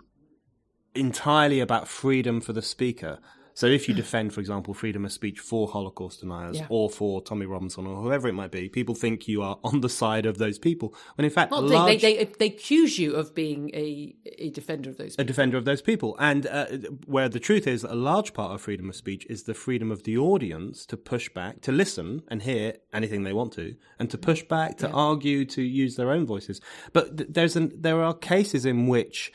entirely 0.94 1.60
about 1.60 1.88
freedom 1.88 2.40
for 2.40 2.52
the 2.52 2.62
speaker. 2.62 3.18
So 3.56 3.66
if 3.66 3.88
you 3.88 3.94
defend, 3.94 4.34
for 4.34 4.40
example, 4.40 4.74
freedom 4.74 5.04
of 5.04 5.12
speech 5.12 5.38
for 5.38 5.68
Holocaust 5.68 6.20
deniers 6.20 6.58
Yeah. 6.58 6.66
or 6.68 6.90
for 6.90 7.22
Tommy 7.22 7.46
Robinson 7.46 7.86
or 7.86 8.02
whoever 8.02 8.26
it 8.28 8.32
might 8.32 8.50
be, 8.50 8.68
people 8.68 8.94
think 8.96 9.28
you 9.28 9.42
are 9.42 9.58
on 9.62 9.80
the 9.80 9.88
side 9.88 10.26
of 10.26 10.38
those 10.38 10.58
people. 10.58 10.92
When 11.16 11.24
in 11.24 11.30
fact, 11.30 11.52
Not 11.52 11.64
large... 11.64 12.00
they, 12.02 12.16
they, 12.16 12.24
they 12.38 12.46
accuse 12.46 12.98
you 12.98 13.14
of 13.14 13.34
being 13.34 13.70
a 13.74 14.14
a 14.38 14.50
defender 14.50 14.90
of 14.90 14.96
those. 14.96 15.14
a 15.14 15.18
People. 15.18 15.24
defender 15.26 15.56
of 15.56 15.64
those 15.64 15.82
people. 15.82 16.16
And 16.18 16.46
uh, 16.46 16.66
where 17.06 17.28
the 17.28 17.40
truth 17.40 17.66
is 17.66 17.84
a 17.84 17.94
large 17.94 18.34
part 18.34 18.52
of 18.52 18.60
freedom 18.60 18.88
of 18.88 18.96
speech 18.96 19.24
is 19.30 19.44
the 19.44 19.54
freedom 19.54 19.90
of 19.92 20.02
the 20.02 20.18
audience 20.18 20.84
to 20.86 20.96
push 20.96 21.28
back, 21.28 21.60
to 21.62 21.72
listen 21.72 22.22
and 22.28 22.42
hear 22.42 22.74
anything 22.92 23.22
they 23.22 23.32
want 23.32 23.52
to, 23.54 23.76
and 23.98 24.10
to 24.10 24.18
push 24.18 24.42
back, 24.42 24.78
to 24.78 24.90
argue, 24.90 25.44
to 25.44 25.62
use 25.62 25.94
their 25.96 26.10
own 26.10 26.26
voices. 26.26 26.60
But 26.92 27.16
th- 27.16 27.30
there's 27.32 27.54
an, 27.56 27.72
there 27.76 28.02
are 28.02 28.14
cases 28.14 28.66
in 28.66 28.86
which 28.88 29.32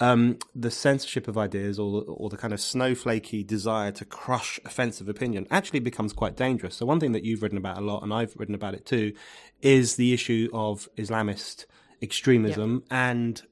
um, 0.00 0.38
the 0.54 0.70
censorship 0.70 1.28
of 1.28 1.36
ideas 1.36 1.78
or, 1.78 2.02
or 2.06 2.30
the 2.30 2.36
kind 2.36 2.52
of 2.54 2.60
snowflakey 2.60 3.46
desire 3.46 3.92
to 3.92 4.04
crush 4.04 4.58
offensive 4.64 5.08
opinion 5.08 5.46
actually 5.50 5.80
becomes 5.80 6.12
quite 6.12 6.36
dangerous. 6.36 6.76
So 6.76 6.86
one 6.86 7.00
thing 7.00 7.12
that 7.12 7.24
you've 7.24 7.42
written 7.42 7.58
about 7.58 7.78
a 7.78 7.82
lot, 7.82 8.02
and 8.02 8.12
I've 8.12 8.34
written 8.36 8.54
about 8.54 8.74
it 8.74 8.86
too, 8.86 9.12
is 9.60 9.96
the 9.96 10.14
issue 10.14 10.48
of 10.54 10.88
Islamist 10.96 11.66
extremism 12.02 12.82
and 12.90 13.42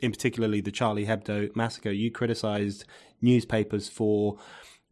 in 0.00 0.10
particularly 0.10 0.60
the 0.60 0.70
Charlie 0.70 1.06
Hebdo 1.06 1.54
massacre, 1.54 1.90
you 1.90 2.10
criticised 2.10 2.84
newspapers 3.20 3.88
for 3.88 4.38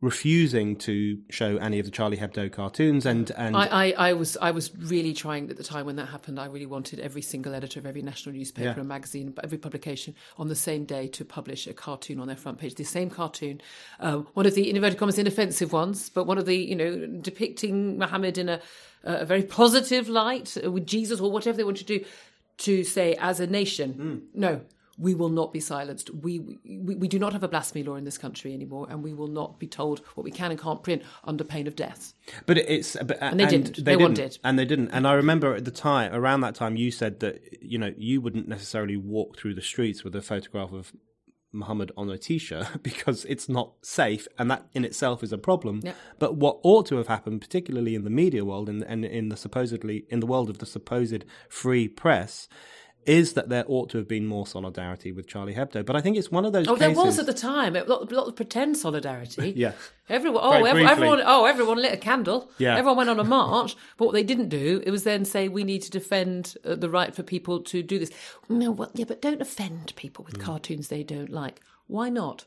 refusing 0.02 0.76
to 0.76 1.18
show 1.30 1.56
any 1.56 1.78
of 1.78 1.86
the 1.86 1.90
Charlie 1.90 2.18
Hebdo 2.18 2.52
cartoons, 2.52 3.06
and 3.06 3.30
and 3.30 3.56
I, 3.56 3.66
I, 3.66 4.08
I 4.08 4.12
was 4.12 4.36
I 4.42 4.50
was 4.50 4.74
really 4.76 5.14
trying 5.14 5.48
at 5.50 5.56
the 5.56 5.64
time 5.64 5.86
when 5.86 5.96
that 5.96 6.06
happened. 6.06 6.38
I 6.38 6.46
really 6.46 6.66
wanted 6.66 7.00
every 7.00 7.22
single 7.22 7.54
editor 7.54 7.80
of 7.80 7.86
every 7.86 8.02
national 8.02 8.34
newspaper 8.34 8.68
Yeah. 8.68 8.78
and 8.78 8.88
magazine, 8.88 9.34
every 9.42 9.58
publication 9.58 10.14
on 10.36 10.48
the 10.48 10.54
same 10.54 10.84
day 10.84 11.08
to 11.08 11.24
publish 11.24 11.66
a 11.66 11.72
cartoon 11.72 12.20
on 12.20 12.26
their 12.26 12.36
front 12.36 12.58
page. 12.58 12.74
The 12.74 12.84
same 12.84 13.08
cartoon, 13.08 13.60
um, 14.00 14.26
one 14.34 14.46
of 14.46 14.54
the 14.54 14.68
in 14.68 14.76
inverted 14.76 14.98
commas 14.98 15.18
inoffensive 15.18 15.72
ones, 15.72 16.10
but 16.10 16.24
one 16.24 16.36
of 16.38 16.46
the 16.46 16.56
you 16.56 16.76
know 16.76 17.06
depicting 17.06 17.98
Muhammad 17.98 18.36
in 18.38 18.48
a 18.48 18.60
a 19.04 19.24
very 19.24 19.44
positive 19.44 20.08
light 20.08 20.56
uh, 20.64 20.70
with 20.70 20.86
Jesus 20.86 21.20
or 21.20 21.30
whatever 21.30 21.56
they 21.56 21.64
want 21.64 21.76
to 21.76 21.84
do, 21.84 22.04
to 22.58 22.84
say 22.84 23.14
as 23.20 23.40
a 23.40 23.46
nation, 23.46 24.22
no. 24.34 24.60
We 24.98 25.14
will 25.14 25.28
not 25.28 25.52
be 25.52 25.60
silenced. 25.60 26.10
We, 26.14 26.40
we 26.64 26.94
we 26.94 27.08
do 27.08 27.18
not 27.18 27.32
have 27.32 27.42
a 27.42 27.48
blasphemy 27.48 27.84
law 27.84 27.96
in 27.96 28.04
this 28.04 28.18
country 28.18 28.54
anymore, 28.54 28.86
and 28.88 29.02
we 29.02 29.12
will 29.12 29.28
not 29.28 29.58
be 29.58 29.66
told 29.66 30.00
what 30.14 30.24
we 30.24 30.30
can 30.30 30.50
and 30.50 30.60
can't 30.60 30.82
print 30.82 31.02
under 31.24 31.44
pain 31.44 31.66
of 31.66 31.76
death. 31.76 32.14
But 32.46 32.58
it's 32.58 32.96
uh, 32.96 33.04
but, 33.04 33.22
uh, 33.22 33.26
and 33.26 33.40
they 33.40 33.46
didn't. 33.46 33.84
They 33.84 33.96
one 33.96 34.14
didn't. 34.14 34.32
did. 34.32 34.40
and 34.44 34.58
they 34.58 34.64
didn't. 34.64 34.90
And 34.90 35.06
I 35.06 35.12
remember 35.12 35.54
at 35.54 35.64
the 35.64 35.70
time, 35.70 36.12
around 36.14 36.40
that 36.42 36.54
time, 36.54 36.76
you 36.76 36.90
said 36.90 37.20
that 37.20 37.58
you 37.60 37.78
know 37.78 37.92
you 37.96 38.20
wouldn't 38.20 38.48
necessarily 38.48 38.96
walk 38.96 39.38
through 39.38 39.54
the 39.54 39.62
streets 39.62 40.04
with 40.04 40.14
a 40.16 40.22
photograph 40.22 40.72
of 40.72 40.92
Muhammad 41.56 41.90
on 41.96 42.10
a 42.10 42.18
t-shirt 42.18 42.66
because 42.82 43.24
it's 43.24 43.48
not 43.48 43.72
safe, 43.82 44.28
and 44.38 44.50
that 44.50 44.66
in 44.74 44.84
itself 44.84 45.22
is 45.22 45.32
a 45.32 45.38
problem. 45.38 45.80
Yeah. 45.82 45.92
But 46.18 46.36
what 46.36 46.58
ought 46.62 46.86
to 46.86 46.96
have 46.96 47.08
happened, 47.08 47.40
particularly 47.40 47.94
in 47.94 48.04
the 48.04 48.10
media 48.10 48.44
world 48.44 48.68
and, 48.68 48.82
and 48.84 49.04
in 49.04 49.28
the 49.28 49.36
supposedly 49.36 50.04
in 50.08 50.20
the 50.20 50.26
world 50.26 50.50
of 50.50 50.58
the 50.58 50.66
supposed 50.66 51.24
free 51.48 51.88
press. 51.88 52.48
Is 53.06 53.34
that 53.34 53.48
there 53.48 53.64
ought 53.68 53.90
to 53.90 53.98
have 53.98 54.08
been 54.08 54.26
more 54.26 54.46
solidarity 54.46 55.12
with 55.12 55.26
Charlie 55.26 55.54
Hebdo? 55.54 55.84
But 55.86 55.96
I 55.96 56.00
think 56.00 56.16
it's 56.16 56.30
one 56.30 56.44
of 56.44 56.52
those. 56.52 56.66
Oh, 56.68 56.76
there 56.76 56.90
was 56.90 57.18
at 57.18 57.26
the 57.26 57.32
time 57.34 57.76
a 57.76 57.84
lot, 57.84 58.10
a 58.10 58.14
lot 58.14 58.26
of 58.28 58.36
pretend 58.36 58.76
solidarity. 58.76 59.52
Yeah. 59.56 59.72
Everyone, 60.08 60.40
oh, 60.44 60.50
Very 60.62 60.82
ev- 60.84 60.90
everyone, 60.90 61.22
oh, 61.24 61.44
everyone 61.46 61.78
lit 61.78 61.92
a 61.92 61.96
candle. 61.96 62.50
Yeah. 62.58 62.76
everyone 62.76 62.96
went 62.98 63.10
on 63.10 63.18
a 63.18 63.24
march. 63.38 63.76
but 63.96 64.04
what 64.06 64.12
they 64.12 64.22
didn't 64.22 64.48
do, 64.48 64.82
it 64.86 64.90
was 64.90 65.02
then 65.04 65.24
say 65.24 65.48
we 65.48 65.64
need 65.64 65.82
to 65.82 65.90
defend 65.90 66.56
uh, 66.64 66.74
the 66.74 66.88
right 66.90 67.14
for 67.14 67.22
people 67.22 67.60
to 67.62 67.82
do 67.82 67.98
this. 67.98 68.10
No, 68.48 68.70
well, 68.70 68.90
yeah, 68.94 69.04
but 69.06 69.20
don't 69.22 69.40
offend 69.40 69.92
people 69.96 70.24
with 70.24 70.38
cartoons 70.38 70.88
they 70.88 71.02
don't 71.02 71.30
like. 71.30 71.60
Why 71.86 72.08
not? 72.08 72.44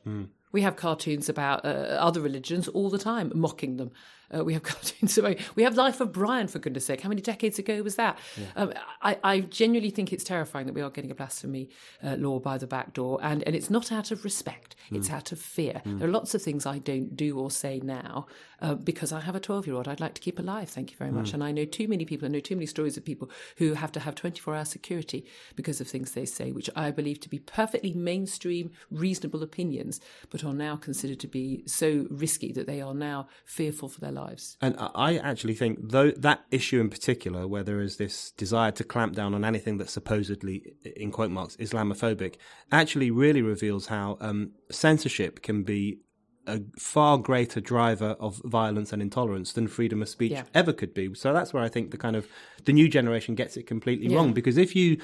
We 0.51 0.61
have 0.63 0.75
cartoons 0.75 1.29
about 1.29 1.63
uh, 1.65 1.69
other 1.99 2.21
religions 2.21 2.67
all 2.67 2.89
the 2.89 2.97
time, 2.97 3.31
mocking 3.35 3.77
them. 3.77 3.91
Uh, 4.35 4.43
we 4.43 4.53
have 4.53 4.63
cartoons 4.71 5.17
about. 5.17 5.37
We 5.55 5.63
have 5.63 5.75
Life 5.75 6.01
of 6.01 6.11
Brian, 6.11 6.47
for 6.47 6.59
goodness 6.59 6.85
sake. 6.85 7.01
How 7.01 7.09
many 7.09 7.21
decades 7.21 7.59
ago 7.59 7.81
was 7.81 7.95
that? 7.95 8.17
Um, 8.55 8.73
I, 9.01 9.17
I 9.23 9.39
genuinely 9.41 9.89
think 9.89 10.13
it's 10.13 10.23
terrifying 10.23 10.65
that 10.67 10.73
we 10.73 10.81
are 10.81 10.89
getting 10.89 11.11
a 11.11 11.15
blasphemy 11.15 11.69
uh, 12.03 12.15
law 12.15 12.39
by 12.39 12.57
the 12.57 12.67
back 12.67 12.93
door, 12.93 13.19
and, 13.21 13.43
and 13.43 13.55
it's 13.55 13.69
not 13.69 13.91
out 13.91 14.11
of 14.11 14.23
respect. 14.23 14.75
It's 14.91 15.09
out 15.09 15.31
of 15.31 15.39
fear. 15.39 15.81
There 15.85 16.07
are 16.07 16.11
lots 16.11 16.33
of 16.33 16.41
things 16.41 16.65
I 16.65 16.79
don't 16.79 17.15
do 17.15 17.37
or 17.37 17.51
say 17.51 17.79
now 17.83 18.25
uh, 18.61 18.75
because 18.75 19.11
I 19.11 19.19
have 19.21 19.35
a 19.35 19.39
12 19.39 19.67
year 19.67 19.75
old 19.75 19.87
I'd 19.87 19.99
like 19.99 20.13
to 20.15 20.21
keep 20.21 20.39
alive. 20.39 20.69
Thank 20.69 20.91
you 20.91 20.97
very 20.97 21.11
much. 21.11 21.33
And 21.33 21.43
I 21.43 21.51
know 21.51 21.65
too 21.65 21.87
many 21.87 22.05
people, 22.05 22.25
I 22.27 22.31
know 22.31 22.39
too 22.39 22.55
many 22.55 22.65
stories 22.65 22.97
of 22.97 23.05
people 23.05 23.29
who 23.57 23.73
have 23.73 23.91
to 23.93 23.99
have 23.99 24.15
24 24.15 24.55
hour 24.55 24.65
security 24.65 25.25
because 25.55 25.79
of 25.79 25.87
things 25.87 26.11
they 26.11 26.25
say, 26.25 26.51
which 26.51 26.69
I 26.75 26.91
believe 26.91 27.19
to 27.21 27.29
be 27.29 27.39
perfectly 27.39 27.93
mainstream, 27.93 28.71
reasonable 28.91 29.43
opinions, 29.43 29.99
but 30.29 30.43
are 30.43 30.53
now 30.53 30.75
considered 30.75 31.19
to 31.21 31.27
be 31.27 31.63
so 31.65 32.07
risky 32.09 32.51
that 32.53 32.67
they 32.67 32.81
are 32.81 32.93
now 32.93 33.27
fearful 33.45 33.89
for 33.89 34.01
their 34.01 34.11
lives. 34.23 34.57
And 34.61 34.75
I- 34.79 35.17
actually 35.31 35.55
think, 35.61 35.73
though 35.95 36.11
that 36.11 36.39
issue 36.51 36.79
in 36.85 36.89
particular, 36.89 37.41
where 37.47 37.63
there 37.69 37.81
is 37.87 37.93
this 37.97 38.31
desire 38.43 38.71
to 38.79 38.83
clamp 38.93 39.11
down 39.15 39.31
on 39.33 39.43
anything 39.51 39.77
that's 39.77 39.91
supposedly, 39.99 40.55
in 41.03 41.09
quote 41.11 41.31
marks, 41.31 41.55
Islamophobic, 41.57 42.33
actually 42.71 43.09
really 43.11 43.41
reveals 43.41 43.87
how 43.87 44.17
um, 44.27 44.51
censorship 44.71 45.41
can 45.41 45.63
be 45.63 45.99
a 46.47 46.61
far 46.79 47.17
greater 47.29 47.61
driver 47.61 48.11
of 48.19 48.41
violence 48.45 48.91
and 48.93 49.01
intolerance 49.01 49.53
than 49.53 49.67
freedom 49.67 50.01
of 50.01 50.09
speech 50.09 50.31
Yeah. 50.31 50.43
ever 50.61 50.73
could 50.73 50.93
be. 50.93 51.13
So 51.13 51.27
that's 51.33 51.53
where 51.53 51.63
I 51.63 51.69
think 51.69 51.91
the 51.91 51.97
kind 52.05 52.15
of 52.15 52.27
the 52.65 52.73
new 52.73 52.87
generation 52.89 53.35
gets 53.35 53.55
it 53.57 53.67
completely 53.67 54.07
Yeah. 54.07 54.15
wrong 54.17 54.33
because 54.33 54.57
if 54.57 54.75
you 54.75 54.97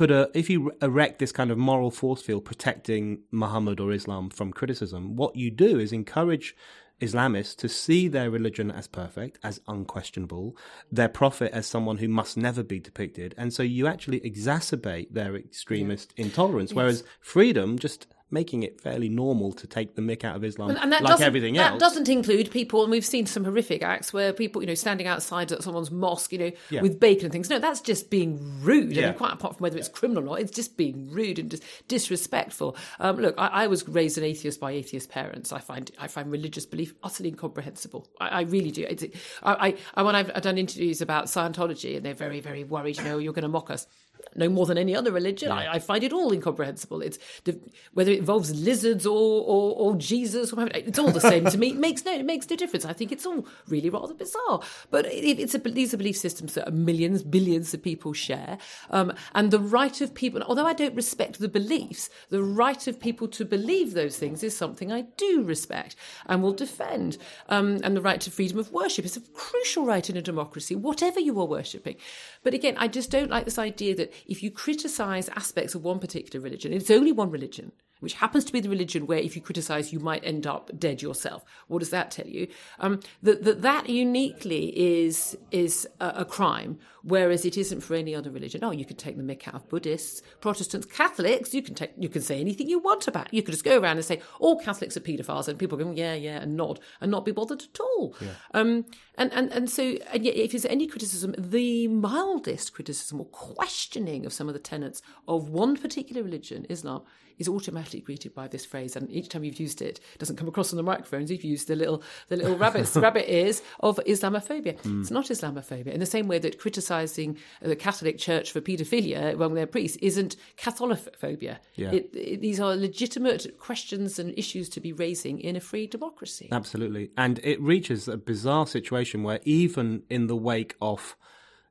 put 0.00 0.10
a 0.10 0.30
if 0.34 0.46
you 0.50 0.58
erect 0.82 1.18
this 1.18 1.32
kind 1.32 1.50
of 1.50 1.56
moral 1.58 1.90
force 1.90 2.20
field 2.26 2.44
protecting 2.44 3.22
Muhammad 3.30 3.80
or 3.80 3.90
Islam 3.92 4.28
from 4.38 4.52
criticism, 4.52 5.16
what 5.16 5.34
you 5.34 5.50
do 5.50 5.78
is 5.78 5.92
encourage 5.92 6.54
Islamists 7.00 7.56
to 7.56 7.68
see 7.68 8.08
their 8.08 8.30
religion 8.30 8.70
as 8.70 8.86
perfect, 8.86 9.38
as 9.42 9.60
unquestionable, 9.66 10.56
their 10.90 11.08
prophet 11.08 11.52
as 11.52 11.66
someone 11.66 11.98
who 11.98 12.08
must 12.08 12.36
never 12.36 12.62
be 12.62 12.78
depicted, 12.78 13.34
and 13.36 13.52
so 13.52 13.62
you 13.62 13.86
actually 13.86 14.20
exacerbate 14.20 15.12
their 15.12 15.36
extremist 15.36 16.12
intolerance. 16.16 16.72
Whereas 16.72 17.04
freedom 17.20 17.78
just 17.78 18.06
making 18.32 18.62
it 18.62 18.80
fairly 18.80 19.08
normal 19.08 19.52
to 19.52 19.66
take 19.66 19.94
the 19.94 20.02
mick 20.02 20.24
out 20.24 20.34
of 20.36 20.42
Islam, 20.44 20.70
And- 20.70 20.92
that 20.92 21.02
like 21.02 21.20
everything 21.20 21.54
that 21.54 21.72
else. 21.72 21.80
That 21.80 21.80
doesn't 21.80 22.08
include 22.08 22.50
people, 22.50 22.82
and 22.82 22.90
we've 22.90 23.04
seen 23.04 23.26
some 23.26 23.44
horrific 23.44 23.82
acts 23.82 24.12
where 24.12 24.32
people, 24.32 24.62
you 24.62 24.66
know, 24.66 24.74
standing 24.74 25.06
outside 25.06 25.52
at 25.52 25.62
someone's 25.62 25.90
mosque, 25.90 26.32
you 26.32 26.38
know, 26.38 26.50
Yeah. 26.70 26.82
with 26.82 26.98
bacon 26.98 27.26
and 27.26 27.32
things. 27.32 27.50
No, 27.50 27.58
that's 27.58 27.80
just 27.80 28.10
being 28.10 28.38
rude. 28.62 28.96
I 28.98 29.02
mean, 29.02 29.14
quite 29.14 29.32
apart 29.32 29.56
from 29.56 29.62
whether 29.64 29.76
it's 29.78 29.88
criminal 29.88 30.22
or 30.22 30.26
not, 30.26 30.40
it's 30.40 30.50
just 30.50 30.76
being 30.76 31.10
rude 31.10 31.38
and 31.38 31.50
just 31.50 31.62
disrespectful. 31.88 32.76
Um, 33.00 33.16
look, 33.16 33.34
I, 33.38 33.46
I 33.64 33.66
was 33.66 33.86
raised 33.88 34.18
an 34.18 34.24
atheist 34.24 34.60
by 34.60 34.72
atheist 34.72 35.10
parents. 35.10 35.52
I 35.52 35.58
find 35.58 35.90
I 35.98 36.08
find 36.08 36.30
religious 36.30 36.66
belief 36.66 36.94
utterly 37.02 37.28
incomprehensible. 37.30 38.06
I, 38.20 38.28
I 38.28 38.40
really 38.42 38.70
do. 38.70 38.86
It's, 38.88 39.04
I, 39.42 39.68
I, 39.68 39.76
I, 39.94 40.02
when 40.02 40.14
I've, 40.16 40.30
I've 40.34 40.42
done 40.42 40.58
interviews 40.58 41.00
about 41.00 41.26
Scientology, 41.26 41.96
and 41.96 42.04
they're 42.04 42.14
very, 42.14 42.40
very 42.40 42.64
worried. 42.64 42.96
You 42.98 43.04
know, 43.04 43.18
you're 43.18 43.32
going 43.32 43.42
to 43.42 43.48
mock 43.48 43.70
us. 43.70 43.86
No 44.34 44.48
more 44.48 44.64
than 44.64 44.78
any 44.78 44.96
other 44.96 45.12
religion, 45.12 45.52
I, 45.52 45.74
I 45.74 45.78
find 45.78 46.02
it 46.02 46.12
all 46.12 46.32
incomprehensible. 46.32 47.02
It's 47.02 47.18
the, 47.44 47.60
whether 47.92 48.10
it 48.10 48.20
involves 48.20 48.54
lizards 48.54 49.06
or, 49.06 49.42
or, 49.42 49.76
or 49.76 49.96
Jesus, 49.96 50.52
or 50.52 50.56
whatever, 50.56 50.78
it's 50.86 50.98
all 50.98 51.10
the 51.10 51.20
same 51.20 51.44
to 51.46 51.58
me. 51.58 51.70
It 51.70 51.76
makes 51.76 52.04
no, 52.04 52.12
it 52.12 52.24
makes 52.24 52.48
no 52.48 52.56
difference. 52.56 52.84
I 52.84 52.94
think 52.94 53.12
it's 53.12 53.26
all 53.26 53.46
really 53.68 53.90
rather 53.90 54.14
bizarre. 54.14 54.62
But 54.90 55.06
it, 55.06 55.38
it's 55.38 55.54
a, 55.54 55.58
these 55.58 55.92
are 55.92 55.98
belief 55.98 56.16
systems 56.16 56.54
that 56.54 56.72
millions, 56.72 57.22
billions 57.22 57.74
of 57.74 57.82
people 57.82 58.12
share, 58.12 58.58
um, 58.90 59.12
and 59.34 59.50
the 59.50 59.60
right 59.60 60.00
of 60.00 60.14
people. 60.14 60.42
Although 60.42 60.66
I 60.66 60.72
don't 60.72 60.94
respect 60.94 61.38
the 61.38 61.48
beliefs, 61.48 62.08
the 62.30 62.42
right 62.42 62.86
of 62.86 62.98
people 62.98 63.28
to 63.28 63.44
believe 63.44 63.92
those 63.92 64.16
things 64.16 64.42
is 64.42 64.56
something 64.56 64.90
I 64.90 65.02
do 65.16 65.42
respect 65.42 65.94
and 66.26 66.42
will 66.42 66.52
defend. 66.52 67.18
Um, 67.48 67.80
and 67.84 67.96
the 67.96 68.02
right 68.02 68.20
to 68.22 68.30
freedom 68.30 68.58
of 68.58 68.72
worship 68.72 69.04
is 69.04 69.16
a 69.16 69.20
crucial 69.20 69.84
right 69.84 70.08
in 70.08 70.16
a 70.16 70.22
democracy, 70.22 70.74
whatever 70.74 71.20
you 71.20 71.38
are 71.40 71.46
worshipping. 71.46 71.96
But 72.42 72.54
again, 72.54 72.76
I 72.78 72.88
just 72.88 73.10
don't 73.10 73.30
like 73.30 73.44
this 73.44 73.58
idea 73.58 73.94
that 73.96 74.11
if 74.26 74.42
you 74.42 74.50
criticise 74.50 75.28
aspects 75.30 75.74
of 75.74 75.84
one 75.84 75.98
particular 75.98 76.42
religion, 76.42 76.72
it's 76.72 76.90
only 76.90 77.12
one 77.12 77.30
religion, 77.30 77.72
which 78.00 78.14
happens 78.14 78.44
to 78.44 78.52
be 78.52 78.60
the 78.60 78.68
religion 78.68 79.06
where 79.06 79.18
if 79.18 79.36
you 79.36 79.42
criticise, 79.42 79.92
you 79.92 80.00
might 80.00 80.24
end 80.24 80.46
up 80.46 80.70
dead 80.78 81.02
yourself. 81.02 81.44
What 81.68 81.80
does 81.80 81.90
that 81.90 82.10
tell 82.10 82.26
you? 82.26 82.48
Um, 82.80 83.00
that, 83.22 83.44
that 83.44 83.62
that 83.62 83.88
uniquely 83.88 84.64
is 84.76 85.36
is 85.50 85.86
a, 86.00 86.12
a 86.16 86.24
crime, 86.24 86.78
whereas 87.02 87.44
it 87.44 87.56
isn't 87.56 87.80
for 87.80 87.94
any 87.94 88.14
other 88.14 88.30
religion. 88.30 88.62
Oh, 88.64 88.70
you 88.70 88.84
can 88.84 88.96
take 88.96 89.16
the 89.16 89.22
mick 89.22 89.48
out 89.48 89.54
of 89.54 89.68
Buddhists, 89.68 90.22
Protestants, 90.40 90.86
Catholics. 90.86 91.54
You 91.54 91.62
can 91.62 91.74
take 91.74 91.92
you 91.98 92.08
can 92.08 92.22
say 92.22 92.40
anything 92.40 92.68
you 92.68 92.78
want 92.78 93.08
about. 93.08 93.32
You 93.32 93.42
could 93.42 93.52
just 93.52 93.64
go 93.64 93.78
around 93.78 93.96
and 93.96 94.04
say 94.04 94.20
all 94.38 94.58
Catholics 94.58 94.96
are 94.96 95.00
paedophiles, 95.00 95.48
and 95.48 95.58
people 95.58 95.78
go 95.78 95.90
yeah 95.92 96.14
yeah 96.14 96.40
and 96.40 96.56
nod 96.56 96.80
and 97.00 97.10
not 97.10 97.24
be 97.24 97.32
bothered 97.32 97.62
at 97.62 97.80
all. 97.80 98.14
Um, 98.54 98.86
and 99.16 99.32
and 99.32 99.50
and 99.52 99.70
so 99.70 99.96
and 100.12 100.24
yet 100.24 100.36
if 100.36 100.52
there's 100.52 100.64
any 100.66 100.86
criticism, 100.86 101.34
the 101.38 101.88
mildest 101.88 102.72
criticism 102.72 103.20
or 103.20 103.26
questioning 103.26 104.26
of 104.26 104.32
some 104.32 104.48
of 104.48 104.54
the 104.54 104.60
tenets 104.60 105.02
of 105.28 105.48
one 105.48 105.76
particular 105.76 106.22
religion, 106.22 106.66
Islam, 106.68 107.02
is 107.38 107.48
automatically 107.48 108.00
greeted 108.00 108.34
by 108.34 108.48
this 108.48 108.64
phrase. 108.64 108.96
And 108.96 109.10
each 109.10 109.28
time 109.28 109.44
you've 109.44 109.60
used 109.60 109.82
it, 109.82 110.00
it 110.14 110.18
doesn't 110.18 110.36
come 110.36 110.48
across 110.48 110.72
on 110.72 110.76
the 110.76 110.82
microphones. 110.82 111.30
You've 111.30 111.44
used 111.44 111.68
the 111.68 111.76
little 111.76 112.02
the 112.28 112.36
little 112.36 112.56
rabbits 112.56 112.96
rabbit 113.08 113.32
ears 113.32 113.62
of 113.80 114.00
Islamophobia. 114.06 114.78
It's 115.00 115.10
not 115.10 115.26
Islamophobia. 115.26 115.88
In 115.88 116.00
the 116.00 116.06
same 116.06 116.28
way 116.28 116.38
that 116.38 116.58
criticising 116.92 117.38
uh, 117.62 117.68
the 117.68 117.76
Catholic 117.76 118.18
Church 118.18 118.52
for 118.52 118.60
paedophilia 118.60 119.34
among 119.34 119.54
their 119.54 119.66
priests 119.66 119.98
isn't 120.00 120.36
Catholicophobia. 120.56 121.58
Yeah. 121.74 121.92
It, 121.92 122.10
it, 122.14 122.40
these 122.40 122.60
are 122.60 122.76
legitimate 122.76 123.58
questions 123.58 124.18
and 124.18 124.36
issues 124.38 124.68
to 124.70 124.80
be 124.80 124.92
raising 124.92 125.40
in 125.40 125.56
a 125.56 125.60
free 125.60 125.86
democracy. 125.86 126.48
Absolutely. 126.50 127.10
And 127.16 127.40
it 127.42 127.60
reaches 127.60 128.08
a 128.08 128.16
bizarre 128.16 128.66
situation 128.66 129.22
where, 129.22 129.40
even 129.44 130.02
in 130.08 130.26
the 130.26 130.36
wake 130.36 130.74
of 130.80 131.16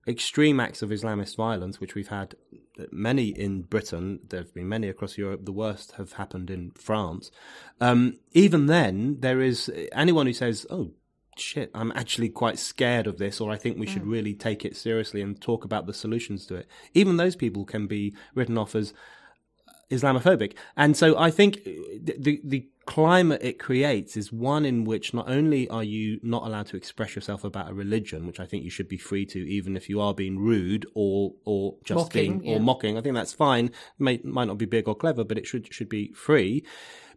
extreme 0.08 0.60
acts 0.60 0.82
of 0.82 0.90
Islamist 0.90 1.36
violence, 1.36 1.80
which 1.80 1.94
we've 1.94 2.08
had 2.08 2.36
uh, 2.80 2.86
many 2.92 3.28
in 3.28 3.62
Britain, 3.62 4.20
there 4.28 4.42
have 4.42 4.54
been 4.54 4.68
many 4.68 4.90
across 4.90 5.18
Europe, 5.18 5.46
the 5.46 5.52
worst 5.52 5.94
have 5.94 6.14
happened 6.14 6.50
in 6.50 6.72
France. 6.72 7.32
Um, 7.80 8.18
even 8.32 8.66
then, 8.66 9.18
there 9.20 9.42
is 9.42 9.70
uh, 9.70 9.86
anyone 9.94 10.26
who 10.26 10.34
says, 10.34 10.66
oh, 10.70 10.92
shit, 11.38 11.72
I'm 11.74 11.92
actually 11.94 12.30
quite 12.30 12.60
scared 12.60 13.08
of 13.08 13.18
this, 13.18 13.42
or 13.42 13.52
I 13.52 13.58
think 13.58 13.78
we 13.78 13.88
should 13.88 14.04
mm. 14.04 14.12
really 14.12 14.34
take 14.34 14.66
it 14.66 14.76
seriously 14.76 15.22
and 15.22 15.40
talk 15.40 15.66
about 15.66 15.86
the 15.86 15.94
solutions 15.94 16.46
to 16.48 16.56
it. 16.56 16.68
Even 16.94 17.18
those 17.18 17.36
people 17.36 17.66
can 17.66 17.88
be 17.88 18.14
written 18.36 18.58
off 18.58 18.76
as 18.76 18.94
Islamophobic. 19.92 20.54
And 20.78 20.96
so 20.96 21.18
I 21.18 21.32
think 21.32 21.58
uh, 21.58 21.72
the, 22.02 22.16
the, 22.18 22.42
the 22.44 22.70
climate 22.86 23.42
it 23.44 23.60
creates 23.60 24.18
is 24.18 24.32
one 24.32 24.66
in 24.66 24.86
which 24.86 25.14
not 25.14 25.30
only 25.30 25.70
are 25.70 25.84
you 25.84 26.20
not 26.24 26.46
allowed 26.46 26.68
to 26.68 26.78
express 26.78 27.16
yourself 27.16 27.44
about 27.44 27.70
a 27.70 27.74
religion, 27.74 28.26
which 28.26 28.40
I 28.40 28.46
think 28.46 28.64
you 28.64 28.70
should 28.70 28.88
be 28.88 28.98
free 28.98 29.26
to, 29.28 29.40
even 29.40 29.76
if 29.76 29.90
you 29.90 30.02
are 30.02 30.14
being 30.14 30.40
rude 30.40 30.86
or 30.96 31.34
or 31.46 31.76
just 31.84 31.98
Mocking, 31.98 32.40
being 32.40 32.54
or 32.54 32.58
yeah. 32.58 32.64
mocking. 32.64 32.98
I 32.98 33.02
think 33.02 33.16
that's 33.16 33.34
fine. 33.34 33.72
May, 34.00 34.20
might 34.24 34.46
not 34.46 34.58
be 34.58 34.66
big 34.66 34.88
or 34.88 34.96
clever, 34.96 35.24
but 35.24 35.38
it 35.38 35.46
should 35.46 35.72
should 35.74 35.90
be 35.90 36.12
free. 36.14 36.64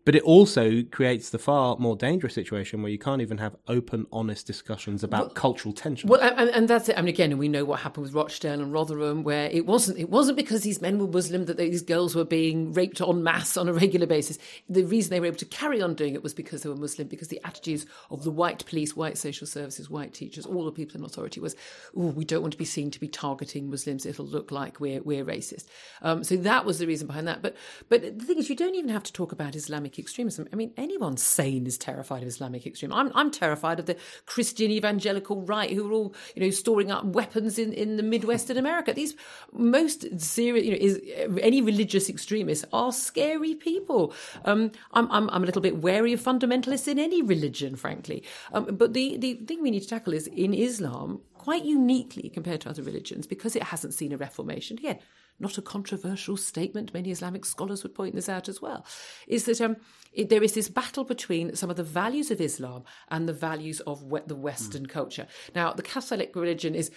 But 0.04 0.14
it 0.14 0.22
also 0.22 0.82
creates 0.82 1.30
the 1.30 1.38
far 1.38 1.76
more 1.78 1.96
dangerous 1.96 2.34
situation 2.34 2.82
where 2.82 2.92
you 2.92 2.98
can't 2.98 3.22
even 3.22 3.38
have 3.38 3.56
open, 3.68 4.06
honest 4.12 4.46
discussions 4.46 5.02
about 5.02 5.34
cultural 5.34 5.72
tension. 5.72 6.10
Well, 6.10 6.20
and, 6.20 6.50
and 6.50 6.68
that's 6.68 6.90
it. 6.90 6.98
I 6.98 7.00
mean, 7.00 7.08
again, 7.08 7.38
we 7.38 7.48
know 7.48 7.64
what 7.64 7.80
happened 7.80 8.04
with 8.04 8.14
Rochdale 8.14 8.60
and 8.60 8.70
Rotherham, 8.70 9.22
where 9.24 9.48
it 9.50 9.64
wasn't 9.64 9.98
it 9.98 10.10
wasn't 10.10 10.36
because 10.36 10.60
these 10.60 10.82
men 10.82 10.98
were 10.98 11.06
Muslim 11.06 11.46
that 11.46 11.56
these 11.56 11.80
girls 11.80 12.14
were 12.14 12.24
being 12.24 12.74
raped 12.74 13.00
en 13.00 13.22
masse 13.22 13.56
on 13.56 13.66
a 13.66 13.72
regular 13.72 14.06
basis. 14.06 14.36
The 14.68 14.84
reason 14.84 15.08
they 15.08 15.20
were 15.20 15.26
able 15.26 15.38
to 15.38 15.46
carry 15.46 15.80
on 15.80 15.94
doing 15.94 16.14
it 16.14 16.22
was 16.22 16.34
because 16.34 16.62
they 16.62 16.68
were 16.68 16.76
Muslim. 16.76 17.08
Because 17.08 17.28
the 17.28 17.40
attitudes 17.42 17.86
of 18.10 18.24
the 18.24 18.30
white 18.30 18.66
police, 18.66 18.94
white 18.94 19.16
social 19.16 19.46
services, 19.46 19.88
white 19.88 20.12
teachers, 20.12 20.44
all 20.44 20.66
the 20.66 20.72
people 20.72 20.98
in 20.98 21.04
authority 21.04 21.40
was, 21.40 21.56
"Oh, 21.96 22.08
we 22.10 22.26
don't 22.26 22.42
want 22.42 22.52
to 22.52 22.58
be 22.58 22.66
seen 22.66 22.90
to 22.90 23.00
be 23.00 23.08
targeting 23.08 23.70
Muslims. 23.70 24.04
It'll 24.04 24.26
look 24.26 24.50
like 24.50 24.80
we're 24.80 25.00
we're 25.02 25.24
racist." 25.24 25.64
Um, 26.02 26.24
so 26.24 26.36
that 26.36 26.66
was 26.66 26.78
the 26.78 26.86
reason 26.86 27.06
behind 27.06 27.26
that. 27.26 27.40
But 27.40 27.56
but 27.88 28.18
the 28.18 28.24
thing 28.26 28.36
is, 28.36 28.50
you 28.50 28.56
don't 28.56 28.74
even 28.74 28.90
have 28.90 29.04
to 29.04 29.12
talk 29.12 29.32
about 29.32 29.56
Islamic 29.56 29.93
extremism. 29.98 30.48
I 30.52 30.56
mean, 30.56 30.72
anyone 30.76 31.16
sane 31.16 31.66
is 31.66 31.78
terrified 31.78 32.22
of 32.22 32.28
Islamic 32.28 32.66
extremism. 32.66 32.98
I'm 32.98 33.12
I'm 33.14 33.30
terrified 33.30 33.80
of 33.80 33.86
the 33.86 33.96
Christian 34.26 34.70
evangelical 34.70 35.42
right 35.42 35.70
who 35.70 35.88
are 35.88 35.92
all 35.92 36.14
you 36.34 36.42
know 36.42 36.50
storing 36.50 36.90
up 36.90 37.04
weapons 37.04 37.58
in, 37.58 37.72
in 37.72 37.96
the 37.96 38.02
Midwest 38.02 38.50
in 38.50 38.56
America. 38.56 38.92
These 38.92 39.16
most 39.52 40.20
serious, 40.20 40.64
you 40.64 40.72
know, 40.72 40.78
is 40.80 41.00
any 41.40 41.60
religious 41.60 42.08
extremists 42.08 42.64
are 42.72 42.92
scary 42.92 43.54
people. 43.54 44.12
Um, 44.44 44.72
I'm, 44.92 45.10
I'm 45.10 45.30
I'm 45.30 45.42
a 45.42 45.46
little 45.46 45.62
bit 45.62 45.78
wary 45.78 46.12
of 46.12 46.22
fundamentalists 46.22 46.88
in 46.88 46.98
any 46.98 47.22
religion, 47.22 47.76
frankly. 47.76 48.22
Um, 48.52 48.64
but 48.76 48.92
the 48.92 49.16
the 49.16 49.34
thing 49.34 49.62
we 49.62 49.70
need 49.70 49.82
to 49.82 49.88
tackle 49.88 50.12
is 50.12 50.26
in 50.28 50.54
Islam, 50.54 51.20
quite 51.34 51.64
uniquely 51.64 52.28
compared 52.28 52.60
to 52.62 52.70
other 52.70 52.82
religions, 52.82 53.26
because 53.26 53.56
it 53.56 53.64
hasn't 53.64 53.94
seen 53.94 54.12
a 54.12 54.16
reformation. 54.16 54.78
Again, 54.78 54.98
not 55.38 55.58
a 55.58 55.62
controversial 55.62 56.36
statement. 56.36 56.94
Many 56.94 57.10
Islamic 57.10 57.44
scholars 57.44 57.82
would 57.82 57.94
point 57.94 58.14
this 58.14 58.28
out 58.28 58.48
as 58.48 58.60
well. 58.62 58.86
Is 59.26 59.44
that 59.44 59.60
um, 59.60 59.76
it, 60.14 60.28
there 60.28 60.42
is 60.42 60.52
this 60.52 60.68
battle 60.68 61.04
between 61.04 61.54
some 61.56 61.70
of 61.70 61.76
the 61.76 61.82
values 61.82 62.30
of 62.30 62.40
Islam 62.40 62.84
and 63.08 63.28
the 63.28 63.32
values 63.32 63.80
of 63.80 64.02
we- 64.04 64.20
the 64.26 64.36
Western 64.36 64.86
culture. 64.86 65.26
Now, 65.54 65.72
the 65.72 65.82
Catholic 65.82 66.34
religion 66.34 66.74
is. 66.74 66.90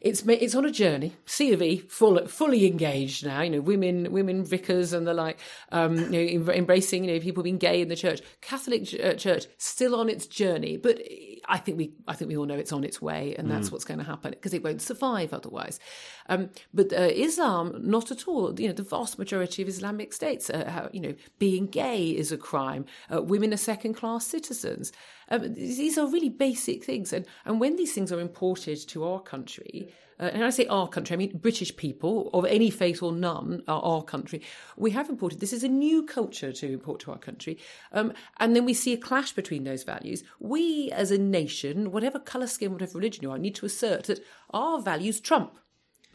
It's 0.00 0.22
it's 0.28 0.54
on 0.54 0.66
a 0.66 0.70
journey. 0.70 1.16
C 1.24 1.54
of 1.54 1.62
E 1.62 1.78
full, 1.78 2.26
fully 2.26 2.66
engaged 2.66 3.24
now. 3.24 3.40
You 3.40 3.48
know, 3.48 3.62
women 3.62 4.12
women 4.12 4.44
vicars 4.44 4.92
and 4.92 5.06
the 5.06 5.14
like. 5.14 5.38
Um, 5.72 6.12
you 6.12 6.38
know, 6.40 6.52
embracing 6.52 7.04
you 7.04 7.14
know 7.14 7.20
people 7.20 7.42
being 7.42 7.56
gay 7.56 7.80
in 7.80 7.88
the 7.88 7.96
church. 7.96 8.20
Catholic 8.42 8.82
uh, 9.02 9.14
Church 9.14 9.46
still 9.56 9.94
on 9.94 10.10
its 10.10 10.26
journey, 10.26 10.76
but 10.76 11.00
I 11.48 11.56
think 11.56 11.78
we 11.78 11.94
I 12.06 12.14
think 12.14 12.28
we 12.28 12.36
all 12.36 12.44
know 12.44 12.54
it's 12.54 12.72
on 12.72 12.84
its 12.84 13.00
way, 13.00 13.34
and 13.38 13.50
that's 13.50 13.72
what's 13.72 13.84
going 13.84 13.98
to 13.98 14.04
happen 14.04 14.32
because 14.32 14.52
it 14.52 14.62
won't 14.62 14.82
survive 14.82 15.32
otherwise. 15.32 15.80
Um, 16.28 16.50
but 16.72 16.92
uh, 16.92 17.10
Islam, 17.10 17.74
not 17.78 18.10
at 18.10 18.28
all. 18.28 18.58
You 18.60 18.68
know, 18.68 18.74
the 18.74 18.82
vast 18.82 19.18
majority 19.18 19.62
of 19.62 19.68
Islamic 19.68 20.12
states, 20.12 20.50
how, 20.54 20.90
you 20.92 21.00
know, 21.00 21.14
being 21.38 21.66
gay 21.66 22.08
is 22.08 22.30
a 22.32 22.36
crime. 22.36 22.63
Uh, 23.12 23.22
women 23.22 23.52
are 23.52 23.58
second 23.58 23.94
class 23.94 24.26
citizens. 24.26 24.92
Um, 25.28 25.54
these 25.54 25.98
are 25.98 26.06
really 26.06 26.28
basic 26.28 26.84
things, 26.84 27.12
and 27.12 27.26
and 27.44 27.60
when 27.60 27.76
these 27.76 27.92
things 27.92 28.12
are 28.12 28.20
imported 28.20 28.78
to 28.88 29.04
our 29.04 29.20
country. 29.20 29.92
Uh, 30.20 30.30
and 30.32 30.44
I 30.44 30.50
say 30.50 30.66
our 30.66 30.86
country, 30.86 31.14
I 31.14 31.16
mean 31.16 31.38
British 31.38 31.76
people 31.76 32.30
of 32.32 32.44
any 32.44 32.70
faith 32.70 33.02
or 33.02 33.12
none 33.12 33.64
are 33.66 33.82
our 33.82 34.02
country. 34.02 34.42
We 34.76 34.92
have 34.92 35.10
imported 35.10 35.40
this 35.40 35.52
is 35.52 35.64
a 35.64 35.68
new 35.68 36.04
culture 36.04 36.52
to 36.52 36.72
import 36.72 37.00
to 37.00 37.10
our 37.10 37.18
country, 37.18 37.58
um, 37.92 38.12
and 38.38 38.54
then 38.54 38.64
we 38.64 38.74
see 38.74 38.92
a 38.92 38.96
clash 38.98 39.32
between 39.32 39.64
those 39.64 39.82
values. 39.82 40.22
We, 40.38 40.92
as 40.92 41.10
a 41.10 41.18
nation, 41.18 41.90
whatever 41.90 42.18
colour 42.20 42.46
skin, 42.46 42.72
whatever 42.72 42.98
religion 42.98 43.24
you 43.24 43.32
are, 43.32 43.38
need 43.38 43.56
to 43.56 43.66
assert 43.66 44.04
that 44.04 44.24
our 44.50 44.80
values 44.80 45.20
trump. 45.20 45.58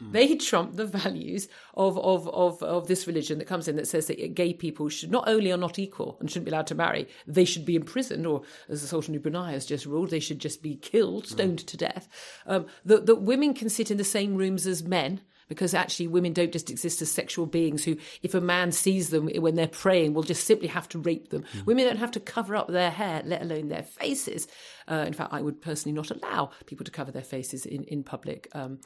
They 0.00 0.36
trump 0.36 0.76
the 0.76 0.86
values 0.86 1.48
of, 1.74 1.98
of, 1.98 2.28
of, 2.28 2.62
of 2.62 2.86
this 2.86 3.06
religion 3.06 3.38
that 3.38 3.46
comes 3.46 3.68
in 3.68 3.76
that 3.76 3.86
says 3.86 4.06
that 4.06 4.34
gay 4.34 4.54
people 4.54 4.88
should 4.88 5.10
not 5.10 5.28
only 5.28 5.52
are 5.52 5.58
not 5.58 5.78
equal 5.78 6.16
and 6.20 6.30
shouldn't 6.30 6.46
be 6.46 6.50
allowed 6.50 6.66
to 6.68 6.74
marry, 6.74 7.08
they 7.26 7.44
should 7.44 7.64
be 7.64 7.76
imprisoned, 7.76 8.26
or 8.26 8.42
as 8.68 8.82
the 8.82 8.88
Sultan 8.88 9.14
of 9.14 9.22
Brunei 9.22 9.52
has 9.52 9.66
just 9.66 9.86
ruled, 9.86 10.10
they 10.10 10.20
should 10.20 10.38
just 10.38 10.62
be 10.62 10.76
killed, 10.76 11.26
stoned 11.26 11.58
to 11.60 11.76
death. 11.76 12.08
Um, 12.46 12.66
that, 12.84 13.06
that 13.06 13.16
women 13.16 13.54
can 13.54 13.68
sit 13.68 13.90
in 13.90 13.98
the 13.98 14.04
same 14.04 14.36
rooms 14.36 14.66
as 14.66 14.82
men 14.82 15.20
because 15.50 15.74
actually 15.74 16.06
women 16.06 16.32
don't 16.32 16.52
just 16.52 16.70
exist 16.70 17.02
as 17.02 17.10
sexual 17.10 17.44
beings 17.44 17.82
who, 17.82 17.96
if 18.22 18.34
a 18.34 18.40
man 18.40 18.70
sees 18.70 19.10
them 19.10 19.28
when 19.40 19.56
they're 19.56 19.66
praying, 19.66 20.14
will 20.14 20.22
just 20.22 20.46
simply 20.46 20.68
have 20.68 20.88
to 20.88 20.98
rape 20.98 21.30
them. 21.30 21.44
Women 21.66 21.86
don't 21.86 21.96
have 21.96 22.12
to 22.12 22.20
cover 22.20 22.54
up 22.54 22.68
their 22.68 22.90
hair, 22.90 23.20
let 23.24 23.42
alone 23.42 23.66
their 23.66 23.82
faces. 23.82 24.46
Uh, 24.88 25.04
in 25.08 25.12
fact, 25.12 25.32
I 25.32 25.42
would 25.42 25.60
personally 25.60 25.92
not 25.92 26.12
allow 26.12 26.52
people 26.66 26.84
to 26.84 26.92
cover 26.92 27.10
their 27.10 27.24
faces 27.24 27.66
in, 27.66 27.82
in 27.84 28.04
public. 28.04 28.48
Um, 28.54 28.78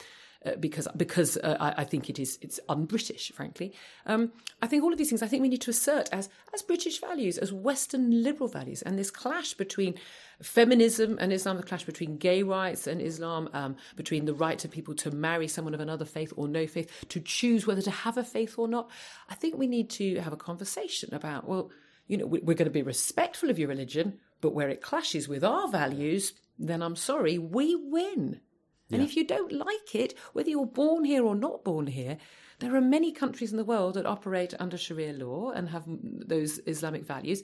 uh, 0.44 0.56
because 0.60 0.86
because 0.96 1.36
uh, 1.38 1.56
I, 1.58 1.82
I 1.82 1.84
think 1.84 2.10
it 2.10 2.18
is 2.18 2.38
it's 2.42 2.60
un-British, 2.68 3.32
frankly. 3.32 3.74
Um, 4.06 4.32
I 4.60 4.66
think 4.66 4.84
all 4.84 4.92
of 4.92 4.98
these 4.98 5.08
things 5.08 5.22
I 5.22 5.26
think 5.26 5.42
we 5.42 5.48
need 5.48 5.62
to 5.62 5.70
assert 5.70 6.08
as 6.12 6.28
as 6.52 6.62
British 6.62 7.00
values, 7.00 7.38
as 7.38 7.52
Western 7.52 8.22
liberal 8.22 8.48
values, 8.48 8.82
and 8.82 8.98
this 8.98 9.10
clash 9.10 9.54
between 9.54 9.94
feminism 10.42 11.16
and 11.20 11.32
Islam, 11.32 11.56
the 11.56 11.62
clash 11.62 11.84
between 11.84 12.18
gay 12.18 12.42
rights 12.42 12.86
and 12.86 13.00
Islam, 13.00 13.48
um, 13.52 13.76
between 13.96 14.24
the 14.24 14.34
right 14.34 14.62
of 14.64 14.70
people 14.70 14.94
to 14.96 15.10
marry 15.10 15.48
someone 15.48 15.74
of 15.74 15.80
another 15.80 16.04
faith 16.04 16.32
or 16.36 16.48
no 16.48 16.66
faith, 16.66 16.90
to 17.08 17.20
choose 17.20 17.66
whether 17.66 17.82
to 17.82 17.90
have 17.90 18.18
a 18.18 18.24
faith 18.24 18.58
or 18.58 18.68
not. 18.68 18.90
I 19.30 19.34
think 19.34 19.56
we 19.56 19.66
need 19.66 19.90
to 19.90 20.20
have 20.20 20.32
a 20.32 20.36
conversation 20.36 21.14
about 21.14 21.48
well, 21.48 21.70
you 22.06 22.18
know, 22.18 22.26
we're 22.26 22.40
going 22.40 22.66
to 22.66 22.70
be 22.70 22.82
respectful 22.82 23.48
of 23.48 23.58
your 23.58 23.68
religion, 23.68 24.18
but 24.40 24.54
where 24.54 24.68
it 24.68 24.82
clashes 24.82 25.26
with 25.26 25.42
our 25.42 25.68
values, 25.68 26.34
then 26.58 26.82
I'm 26.82 26.96
sorry, 26.96 27.38
we 27.38 27.74
win. 27.76 28.40
And 28.90 29.02
if 29.02 29.16
you 29.16 29.26
don't 29.26 29.50
like 29.50 29.94
it, 29.94 30.14
whether 30.34 30.50
you're 30.50 30.66
born 30.66 31.04
here 31.04 31.24
or 31.24 31.34
not 31.34 31.64
born 31.64 31.86
here, 31.86 32.18
there 32.60 32.76
are 32.76 32.80
many 32.80 33.12
countries 33.12 33.50
in 33.50 33.56
the 33.56 33.64
world 33.64 33.94
that 33.94 34.06
operate 34.06 34.54
under 34.60 34.76
Sharia 34.76 35.12
law 35.12 35.50
and 35.50 35.68
have 35.70 35.84
those 35.86 36.60
Islamic 36.66 37.04
values. 37.04 37.42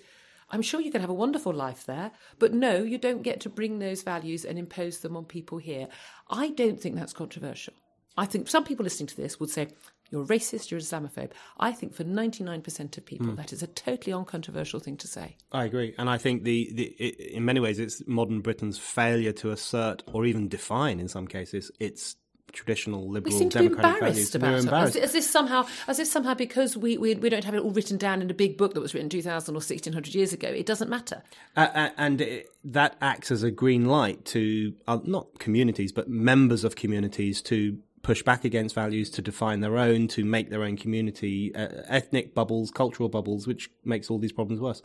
I'm 0.51 0.63
sure 0.63 0.81
you 0.81 0.93
can 0.93 1.01
have 1.01 1.11
a 1.11 1.15
wonderful 1.15 1.53
life 1.53 1.87
there, 1.87 2.13
but 2.39 2.53
no, 2.53 2.77
you 2.77 2.99
don't 2.99 3.23
get 3.23 3.41
to 3.41 3.49
bring 3.49 3.79
those 3.79 4.03
values 4.03 4.45
and 4.45 4.59
impose 4.59 4.99
them 4.99 5.17
on 5.17 5.25
people 5.25 5.59
here. 5.59 5.89
I 6.29 6.51
don't 6.51 6.81
think 6.81 6.97
that's 6.97 7.13
controversial. 7.13 7.75
I 8.17 8.27
think 8.27 8.49
some 8.49 8.65
people 8.65 8.85
listening 8.85 9.07
to 9.09 9.17
this 9.17 9.41
would 9.41 9.51
say, 9.51 9.69
you're 10.11 10.25
racist, 10.25 10.71
you're 10.71 10.81
Islamophobe. 10.81 11.31
I 11.59 11.73
think 11.73 11.95
for 11.95 12.05
99% 12.05 12.99
of 12.99 13.07
people, 13.07 13.33
that 13.35 13.53
is 13.53 13.63
a 13.63 13.67
totally 13.69 14.13
uncontroversial 14.13 14.81
thing 14.81 14.97
to 14.99 15.09
say. 15.09 15.37
I 15.53 15.65
agree, 15.65 15.95
and 15.99 16.11
I 16.11 16.19
think 16.19 16.45
the, 16.45 16.71
the 16.73 16.85
it, 16.99 17.33
in 17.33 17.45
many 17.45 17.61
ways 17.61 17.79
it's 17.79 18.03
modern 18.07 18.41
Britain's 18.41 18.79
failure 18.79 19.33
to 19.33 19.51
assert 19.51 20.03
or 20.13 20.27
even 20.27 20.49
define, 20.49 21.01
in 21.01 21.09
some 21.09 21.27
cases, 21.27 21.71
its 21.79 22.17
traditional 22.53 23.09
liberal 23.09 23.33
We 23.33 23.39
seem 23.39 23.51
to 23.51 23.59
be 23.61 23.69
democratic 23.69 23.95
embarrassed 24.03 24.35
values. 24.35 24.65
about 24.65 24.83
We're 24.83 24.89
it, 24.89 24.97
as, 24.97 24.97
as 24.97 25.15
if 25.15 25.25
somehow, 25.25 25.67
as 25.87 25.99
if 25.99 26.09
somehow, 26.09 26.35
because 26.35 26.77
we, 26.77 26.99
we 26.99 27.15
we 27.15 27.29
don't 27.29 27.45
have 27.45 27.55
it 27.55 27.61
all 27.61 27.71
written 27.71 27.97
down 27.97 28.23
in 28.23 28.31
a 28.31 28.35
big 28.35 28.57
book 28.57 28.75
that 28.75 28.81
was 28.81 28.95
written 28.95 29.09
2,000 29.09 29.55
or 29.55 29.57
1,600 29.57 30.15
years 30.15 30.33
ago, 30.33 30.49
it 30.49 30.67
doesn't 30.67 30.91
matter. 30.91 31.23
Uh, 31.57 31.91
and 31.97 32.21
it, 32.21 32.49
that 32.65 32.97
acts 33.01 33.31
as 33.31 33.43
a 33.43 33.51
green 33.51 33.87
light 33.87 34.25
to 34.27 34.75
uh, 34.87 34.99
not 35.05 35.39
communities 35.39 35.93
but 35.93 36.09
members 36.09 36.65
of 36.65 36.77
communities 36.77 37.41
to 37.43 37.79
push 38.03 38.23
back 38.23 38.45
against 38.45 38.75
values 38.75 39.11
to 39.11 39.23
define 39.23 39.61
their 39.61 39.77
own 39.77 40.09
to 40.09 40.25
make 40.25 40.51
their 40.51 40.63
own 40.63 40.77
community 40.77 41.55
uh, 41.55 41.69
ethnic 41.87 42.35
bubbles 42.35 42.71
cultural 42.71 43.09
bubbles 43.09 43.47
which 43.47 43.71
makes 43.85 44.11
all 44.11 44.19
these 44.19 44.33
problems 44.33 44.61
worse. 44.61 44.83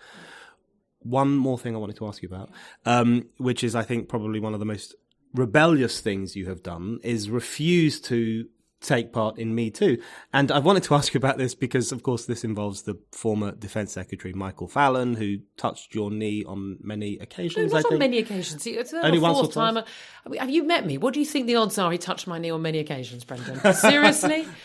One 0.99 1.35
more 1.35 1.59
thing 1.59 1.75
i 1.75 1.77
wanted 1.77 1.97
to 1.97 2.07
ask 2.07 2.21
you 2.21 2.29
about 2.29 2.49
um, 2.85 3.27
which 3.37 3.63
is 3.63 3.75
i 3.75 3.83
think 3.83 4.09
probably 4.09 4.39
one 4.39 4.53
of 4.53 4.59
the 4.59 4.65
most 4.65 4.95
rebellious 5.33 5.99
things 6.01 6.35
you 6.35 6.47
have 6.47 6.63
done 6.63 6.99
is 7.03 7.29
refuse 7.29 7.99
to 7.99 8.47
take 8.81 9.11
part 9.13 9.37
in 9.39 9.55
Me 9.55 9.69
Too. 9.71 9.97
And 10.33 10.51
I 10.51 10.59
wanted 10.59 10.83
to 10.83 10.95
ask 10.95 11.13
you 11.13 11.17
about 11.17 11.37
this 11.37 11.55
because, 11.55 11.91
of 11.91 12.03
course, 12.03 12.25
this 12.25 12.43
involves 12.43 12.83
the 12.83 12.99
former 13.11 13.51
Defence 13.53 13.93
Secretary 13.93 14.33
Michael 14.33 14.67
Fallon, 14.67 15.15
who 15.15 15.37
touched 15.57 15.95
your 15.95 16.11
knee 16.11 16.43
on 16.45 16.77
many 16.81 17.17
No, 17.17 17.23
occasions. 17.23 17.73
not 17.73 17.85
I 17.85 17.93
on 17.93 17.99
many 17.99 18.19
occasions. 18.19 18.65
It's 18.67 18.93
Only 18.93 19.19
once 19.19 19.39
or 19.39 19.51
time. 19.51 19.73
twice? 19.75 19.85
I 20.25 20.29
mean, 20.29 20.39
have 20.39 20.49
you 20.49 20.63
met 20.63 20.85
me? 20.85 20.97
What 20.97 21.13
do 21.13 21.19
you 21.19 21.25
think 21.25 21.47
the 21.47 21.55
odds 21.55 21.77
are 21.77 21.91
he 21.91 21.97
touched 21.97 22.27
my 22.27 22.37
knee 22.37 22.51
on 22.51 22.61
many 22.61 22.79
occasions, 22.79 23.23
Brendan? 23.23 23.73
Seriously? 23.73 24.47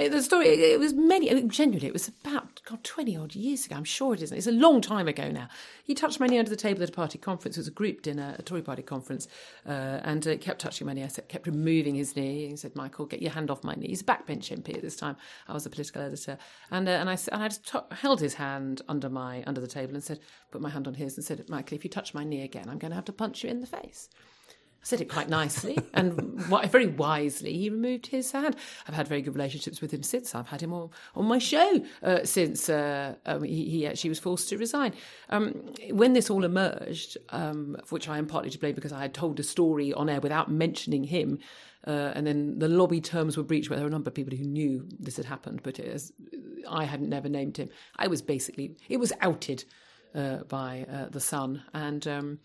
Eh, 0.00 0.08
The 0.08 0.22
story, 0.22 0.48
it 0.48 0.60
it 0.60 0.80
was 0.80 0.94
many, 0.94 1.26
genuinely, 1.48 1.86
it 1.86 1.92
was 1.92 2.08
about, 2.08 2.62
God, 2.64 2.82
20 2.82 3.16
odd 3.16 3.34
years 3.34 3.66
ago. 3.66 3.76
I'm 3.76 3.84
sure 3.84 4.14
it 4.14 4.22
isn't. 4.22 4.36
It's 4.36 4.46
a 4.46 4.52
long 4.52 4.80
time 4.80 5.08
ago 5.08 5.30
now. 5.30 5.48
He 5.84 5.94
touched 5.94 6.20
my 6.20 6.26
knee 6.26 6.38
under 6.38 6.50
the 6.50 6.56
table 6.56 6.82
at 6.82 6.88
a 6.88 6.92
party 6.92 7.18
conference. 7.18 7.56
It 7.58 7.60
was 7.60 7.68
a 7.68 7.72
group 7.72 8.00
dinner, 8.00 8.34
a 8.38 8.42
Tory 8.42 8.62
party 8.62 8.82
conference, 8.82 9.28
uh, 9.66 10.00
and 10.02 10.26
uh, 10.26 10.36
kept 10.38 10.60
touching 10.62 10.86
my 10.86 10.94
knee. 10.94 11.04
I 11.04 11.08
said, 11.08 11.28
kept 11.28 11.46
removing 11.46 11.96
his 11.96 12.16
knee. 12.16 12.48
He 12.48 12.56
said, 12.56 12.74
Michael, 12.76 13.04
get 13.06 13.20
your 13.20 13.32
hand 13.32 13.50
off 13.50 13.62
my 13.62 13.74
knee. 13.74 13.88
He's 13.88 14.00
a 14.00 14.04
backbench 14.04 14.50
MP 14.56 14.74
at 14.74 14.82
this 14.82 14.96
time. 14.96 15.16
I 15.48 15.52
was 15.52 15.66
a 15.66 15.70
political 15.70 16.00
editor. 16.00 16.38
And, 16.70 16.88
uh, 16.88 16.92
and, 16.92 17.10
I, 17.10 17.18
and 17.32 17.42
I 17.42 17.48
just 17.48 17.66
t- 17.70 17.78
held 17.92 18.20
his 18.20 18.34
hand 18.34 18.80
under, 18.88 19.10
my, 19.10 19.44
under 19.46 19.60
the 19.60 19.66
table 19.66 19.94
and 19.94 20.02
said, 20.02 20.20
put 20.50 20.62
my 20.62 20.70
hand 20.70 20.88
on 20.88 20.94
his 20.94 21.16
and 21.18 21.24
said, 21.24 21.46
Michael, 21.50 21.76
if 21.76 21.84
you 21.84 21.90
touch 21.90 22.14
my 22.14 22.24
knee 22.24 22.42
again, 22.42 22.68
I'm 22.70 22.78
going 22.78 22.92
to 22.92 22.96
have 22.96 23.04
to 23.06 23.12
punch 23.12 23.44
you 23.44 23.50
in 23.50 23.60
the 23.60 23.66
face. 23.66 24.08
I 24.82 24.86
said 24.86 25.02
it 25.02 25.10
quite 25.10 25.28
nicely 25.28 25.78
and 25.92 26.40
very 26.70 26.86
wisely. 26.86 27.52
He 27.52 27.68
removed 27.68 28.06
his 28.06 28.32
hand. 28.32 28.56
I've 28.88 28.94
had 28.94 29.06
very 29.06 29.20
good 29.20 29.34
relationships 29.34 29.82
with 29.82 29.92
him 29.92 30.02
since. 30.02 30.34
I've 30.34 30.48
had 30.48 30.62
him 30.62 30.72
on, 30.72 30.88
on 31.14 31.26
my 31.26 31.38
show 31.38 31.84
uh, 32.02 32.24
since 32.24 32.70
uh, 32.70 33.14
um, 33.26 33.42
he, 33.42 33.68
he 33.68 33.86
actually 33.86 34.08
was 34.08 34.18
forced 34.18 34.48
to 34.48 34.56
resign. 34.56 34.94
Um, 35.28 35.52
when 35.90 36.14
this 36.14 36.30
all 36.30 36.44
emerged, 36.44 37.18
um, 37.28 37.76
for 37.84 37.96
which 37.96 38.08
I 38.08 38.16
am 38.16 38.26
partly 38.26 38.48
to 38.50 38.58
blame 38.58 38.74
because 38.74 38.92
I 38.92 39.02
had 39.02 39.12
told 39.12 39.38
a 39.38 39.42
story 39.42 39.92
on 39.92 40.08
air 40.08 40.20
without 40.20 40.50
mentioning 40.50 41.04
him, 41.04 41.40
uh, 41.86 42.12
and 42.14 42.26
then 42.26 42.58
the 42.58 42.68
lobby 42.68 43.02
terms 43.02 43.36
were 43.36 43.42
breached 43.42 43.68
where 43.68 43.76
there 43.76 43.84
were 43.84 43.90
a 43.90 43.92
number 43.92 44.08
of 44.08 44.14
people 44.14 44.36
who 44.36 44.44
knew 44.44 44.88
this 44.98 45.18
had 45.18 45.26
happened, 45.26 45.60
but 45.62 45.78
I 46.68 46.84
hadn't 46.84 47.08
never 47.10 47.28
named 47.28 47.58
him. 47.58 47.68
I 47.96 48.06
was 48.06 48.22
basically, 48.22 48.76
it 48.88 48.98
was 48.98 49.12
outed 49.20 49.64
uh, 50.14 50.38
by 50.48 50.86
uh, 50.90 51.10
The 51.10 51.20
Sun. 51.20 51.62
And. 51.74 52.38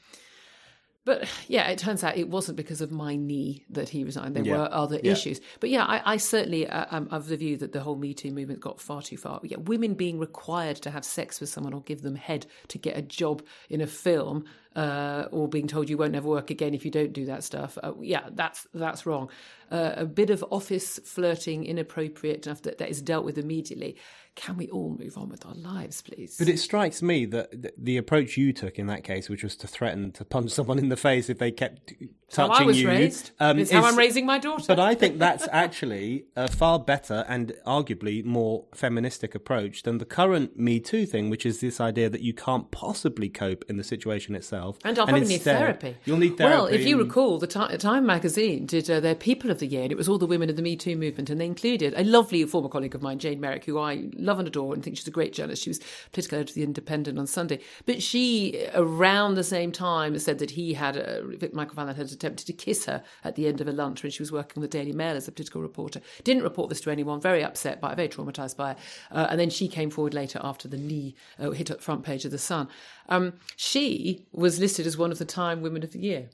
Um, 1.07 1.19
but 1.19 1.29
yeah, 1.47 1.67
it 1.69 1.77
turns 1.77 2.03
out 2.03 2.17
it 2.17 2.29
wasn't 2.29 2.57
because 2.57 2.81
of 2.81 2.91
my 2.91 3.15
knee 3.15 3.63
that 3.69 3.89
he 3.89 4.03
resigned. 4.03 4.35
There 4.35 4.43
Yeah. 4.45 4.57
were 4.57 4.69
other 4.73 4.99
Yeah. 5.03 5.11
issues. 5.11 5.39
But 5.59 5.69
yeah, 5.69 5.83
I, 5.85 6.13
I 6.13 6.17
certainly 6.17 6.67
uh, 6.67 6.85
am 6.91 7.07
of 7.11 7.27
the 7.27 7.37
view 7.37 7.57
that 7.57 7.71
the 7.71 7.81
whole 7.81 7.95
Me 7.95 8.13
Too 8.13 8.31
movement 8.31 8.59
got 8.59 8.79
far 8.81 9.01
too 9.01 9.17
far. 9.17 9.39
Yeah, 9.43 9.57
women 9.57 9.93
being 9.93 10.19
required 10.19 10.77
to 10.77 10.91
have 10.91 11.05
sex 11.05 11.39
with 11.39 11.49
someone 11.49 11.73
or 11.73 11.81
give 11.81 12.01
them 12.01 12.15
head 12.15 12.45
to 12.69 12.77
get 12.77 12.97
a 12.97 13.01
job 13.01 13.43
in 13.69 13.81
a 13.81 13.87
film, 13.87 14.45
uh, 14.75 15.27
or 15.31 15.47
being 15.47 15.67
told 15.67 15.89
you 15.89 15.97
won't 15.97 16.15
ever 16.15 16.27
work 16.27 16.49
again 16.49 16.73
if 16.73 16.83
you 16.85 16.91
don't 16.91 17.13
do 17.13 17.25
that 17.25 17.43
stuff. 17.43 17.77
Uh, 17.81 17.93
yeah, 18.01 18.27
that's 18.33 18.67
that's 18.73 19.05
wrong. 19.05 19.29
Uh, 19.71 19.93
a 19.95 20.05
bit 20.05 20.29
of 20.29 20.43
office 20.51 20.99
flirting, 21.05 21.65
inappropriate 21.65 22.45
enough 22.45 22.61
that 22.63 22.77
that 22.77 22.89
is 22.89 23.01
dealt 23.01 23.25
with 23.25 23.37
immediately. 23.37 23.95
Can 24.35 24.57
we 24.57 24.67
all 24.69 24.89
move 24.99 25.17
on 25.17 25.29
with 25.29 25.45
our 25.45 25.55
lives, 25.55 26.01
please? 26.01 26.35
But 26.37 26.49
it 26.49 26.59
strikes 26.59 27.01
me 27.01 27.25
that 27.27 27.73
the 27.81 27.95
approach 27.95 28.35
you 28.35 28.51
took 28.51 28.77
in 28.77 28.87
that 28.87 29.05
case, 29.05 29.29
which 29.29 29.43
was 29.43 29.55
to 29.57 29.67
threaten 29.67 30.11
to 30.11 30.25
punch 30.25 30.51
someone 30.51 30.77
in 30.77 30.89
the 30.89 30.97
face 30.97 31.29
if 31.29 31.39
they 31.39 31.51
kept 31.51 31.93
how 32.35 32.47
touching 32.47 32.63
I 32.63 32.67
was 32.67 32.81
you, 32.81 32.87
raised. 32.89 33.31
um, 33.39 33.57
it's 33.59 33.71
how 33.71 33.79
is- 33.79 33.85
I'm 33.85 33.97
raising 33.97 34.25
my 34.25 34.37
daughter. 34.37 34.65
But 34.67 34.79
I 34.79 34.93
think 34.93 35.19
that's 35.25 35.47
actually 35.53 36.25
a 36.35 36.49
far 36.49 36.79
better 36.79 37.23
and 37.29 37.53
arguably 37.65 38.25
more 38.25 38.65
feministic 38.73 39.35
approach 39.35 39.83
than 39.83 39.99
the 39.99 40.05
current 40.05 40.59
Me 40.59 40.81
Too 40.81 41.05
thing, 41.05 41.29
which 41.29 41.45
is 41.45 41.61
this 41.61 41.79
idea 41.79 42.09
that 42.09 42.21
you 42.21 42.33
can't 42.33 42.69
possibly 42.71 43.29
cope 43.29 43.63
in 43.69 43.77
the 43.77 43.85
situation 43.85 44.35
itself. 44.35 44.64
And 44.83 44.97
I'll 44.97 45.07
probably 45.07 45.27
need 45.27 45.41
therapy. 45.41 45.95
You'll 46.05 46.17
need 46.17 46.37
therapy. 46.37 46.55
Well, 46.55 46.65
if 46.67 46.85
you 46.85 46.97
recall, 46.97 47.37
the 47.37 47.47
Ti- 47.47 47.77
Time 47.77 48.05
magazine 48.05 48.65
did 48.65 48.89
uh, 48.89 48.99
their 48.99 49.15
People 49.15 49.51
of 49.51 49.59
the 49.59 49.67
Year, 49.67 49.83
and 49.83 49.91
it 49.91 49.97
was 49.97 50.09
all 50.09 50.17
the 50.17 50.25
women 50.25 50.49
of 50.49 50.55
the 50.55 50.61
Me 50.61 50.75
Too 50.75 50.95
movement, 50.95 51.29
and 51.29 51.39
they 51.39 51.45
included 51.45 51.93
a 51.95 52.03
lovely 52.03 52.43
former 52.45 52.69
colleague 52.69 52.95
of 52.95 53.01
mine, 53.01 53.19
Jane 53.19 53.39
Merrick, 53.39 53.65
who 53.65 53.77
I 53.77 54.09
love 54.15 54.39
and 54.39 54.47
adore 54.47 54.73
and 54.73 54.83
think 54.83 54.97
she's 54.97 55.07
a 55.07 55.11
great 55.11 55.33
journalist. 55.33 55.63
She 55.63 55.69
was 55.69 55.79
political 56.11 56.37
editor 56.37 56.51
of 56.51 56.55
The 56.55 56.63
Independent 56.63 57.19
on 57.19 57.27
Sunday. 57.27 57.59
But 57.85 58.01
she, 58.01 58.67
around 58.73 59.35
the 59.35 59.43
same 59.43 59.71
time, 59.71 60.17
said 60.19 60.39
that 60.39 60.51
he 60.51 60.73
had, 60.73 60.97
uh, 60.97 61.21
Michael 61.53 61.75
Fallon 61.75 61.95
had 61.95 62.11
attempted 62.11 62.47
to 62.47 62.53
kiss 62.53 62.85
her 62.85 63.03
at 63.23 63.35
the 63.35 63.47
end 63.47 63.61
of 63.61 63.67
a 63.67 63.71
lunch 63.71 64.03
when 64.03 64.11
she 64.11 64.21
was 64.21 64.31
working 64.31 64.53
on 64.57 64.61
the 64.61 64.67
Daily 64.67 64.91
Mail 64.91 65.15
as 65.15 65.27
a 65.27 65.31
political 65.31 65.61
reporter. 65.61 66.01
Didn't 66.23 66.43
report 66.43 66.69
this 66.69 66.81
to 66.81 66.91
anyone, 66.91 67.21
very 67.21 67.43
upset 67.43 67.81
by 67.81 67.91
it, 67.91 67.95
very 67.95 68.09
traumatised 68.09 68.57
by 68.57 68.71
it. 68.71 68.77
Uh, 69.11 69.27
and 69.29 69.39
then 69.39 69.49
she 69.49 69.67
came 69.67 69.89
forward 69.89 70.13
later 70.13 70.39
after 70.43 70.67
the 70.67 70.77
knee 70.77 71.15
uh, 71.39 71.51
hit 71.51 71.69
at 71.69 71.77
the 71.77 71.83
front 71.83 72.03
page 72.03 72.25
of 72.25 72.31
The 72.31 72.37
Sun. 72.37 72.67
Um, 73.07 73.33
she 73.55 74.25
was 74.31 74.54
listed 74.59 74.87
as 74.87 74.97
one 74.97 75.11
of 75.11 75.17
the 75.17 75.25
Time 75.25 75.61
Women 75.61 75.83
of 75.83 75.91
the 75.91 75.99
Year 75.99 76.29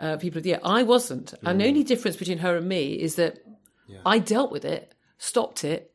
uh, 0.00 0.16
people 0.16 0.38
of 0.38 0.42
the 0.42 0.50
year. 0.50 0.60
I 0.64 0.82
wasn't. 0.82 1.32
And 1.44 1.60
the 1.60 1.66
only 1.66 1.84
difference 1.84 2.16
between 2.16 2.38
her 2.38 2.56
and 2.56 2.68
me 2.68 2.94
is 2.94 3.14
that 3.16 3.38
I 4.04 4.18
dealt 4.18 4.50
with 4.50 4.64
it, 4.64 4.94
stopped 5.18 5.64
it, 5.64 5.90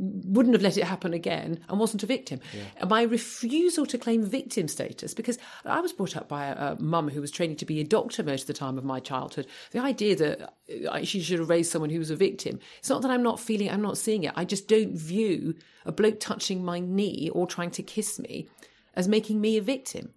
wouldn't 0.00 0.54
have 0.54 0.62
let 0.62 0.76
it 0.76 0.84
happen 0.84 1.12
again, 1.12 1.58
and 1.68 1.80
wasn't 1.80 2.04
a 2.04 2.06
victim. 2.06 2.38
And 2.76 2.88
my 2.88 3.02
refusal 3.02 3.84
to 3.86 3.98
claim 3.98 4.22
victim 4.22 4.68
status, 4.68 5.12
because 5.12 5.38
I 5.64 5.80
was 5.80 5.92
brought 5.92 6.16
up 6.16 6.28
by 6.28 6.46
a, 6.46 6.72
a 6.72 6.80
mum 6.80 7.08
who 7.08 7.20
was 7.20 7.32
training 7.32 7.56
to 7.56 7.66
be 7.66 7.80
a 7.80 7.84
doctor 7.84 8.22
most 8.22 8.42
of 8.42 8.46
the 8.46 8.52
time 8.54 8.78
of 8.78 8.84
my 8.84 9.00
childhood. 9.00 9.48
The 9.72 9.80
idea 9.80 10.14
that 10.16 10.54
uh, 10.88 11.02
she 11.02 11.20
should 11.20 11.40
have 11.40 11.48
raised 11.48 11.72
someone 11.72 11.90
who 11.90 11.98
was 11.98 12.12
a 12.12 12.16
victim. 12.16 12.60
It's 12.78 12.90
not 12.90 13.02
that 13.02 13.10
I'm 13.10 13.24
not 13.24 13.40
feeling, 13.40 13.70
I'm 13.70 13.82
not 13.82 13.98
seeing 13.98 14.22
it. 14.22 14.32
I 14.36 14.44
just 14.44 14.68
don't 14.68 14.94
view 14.94 15.56
a 15.84 15.90
bloke 15.90 16.20
touching 16.20 16.64
my 16.64 16.78
knee 16.78 17.30
or 17.32 17.48
trying 17.48 17.72
to 17.72 17.82
kiss 17.82 18.20
me 18.20 18.48
as 18.94 19.08
making 19.08 19.40
me 19.40 19.56
a 19.56 19.62
victim. 19.62 20.10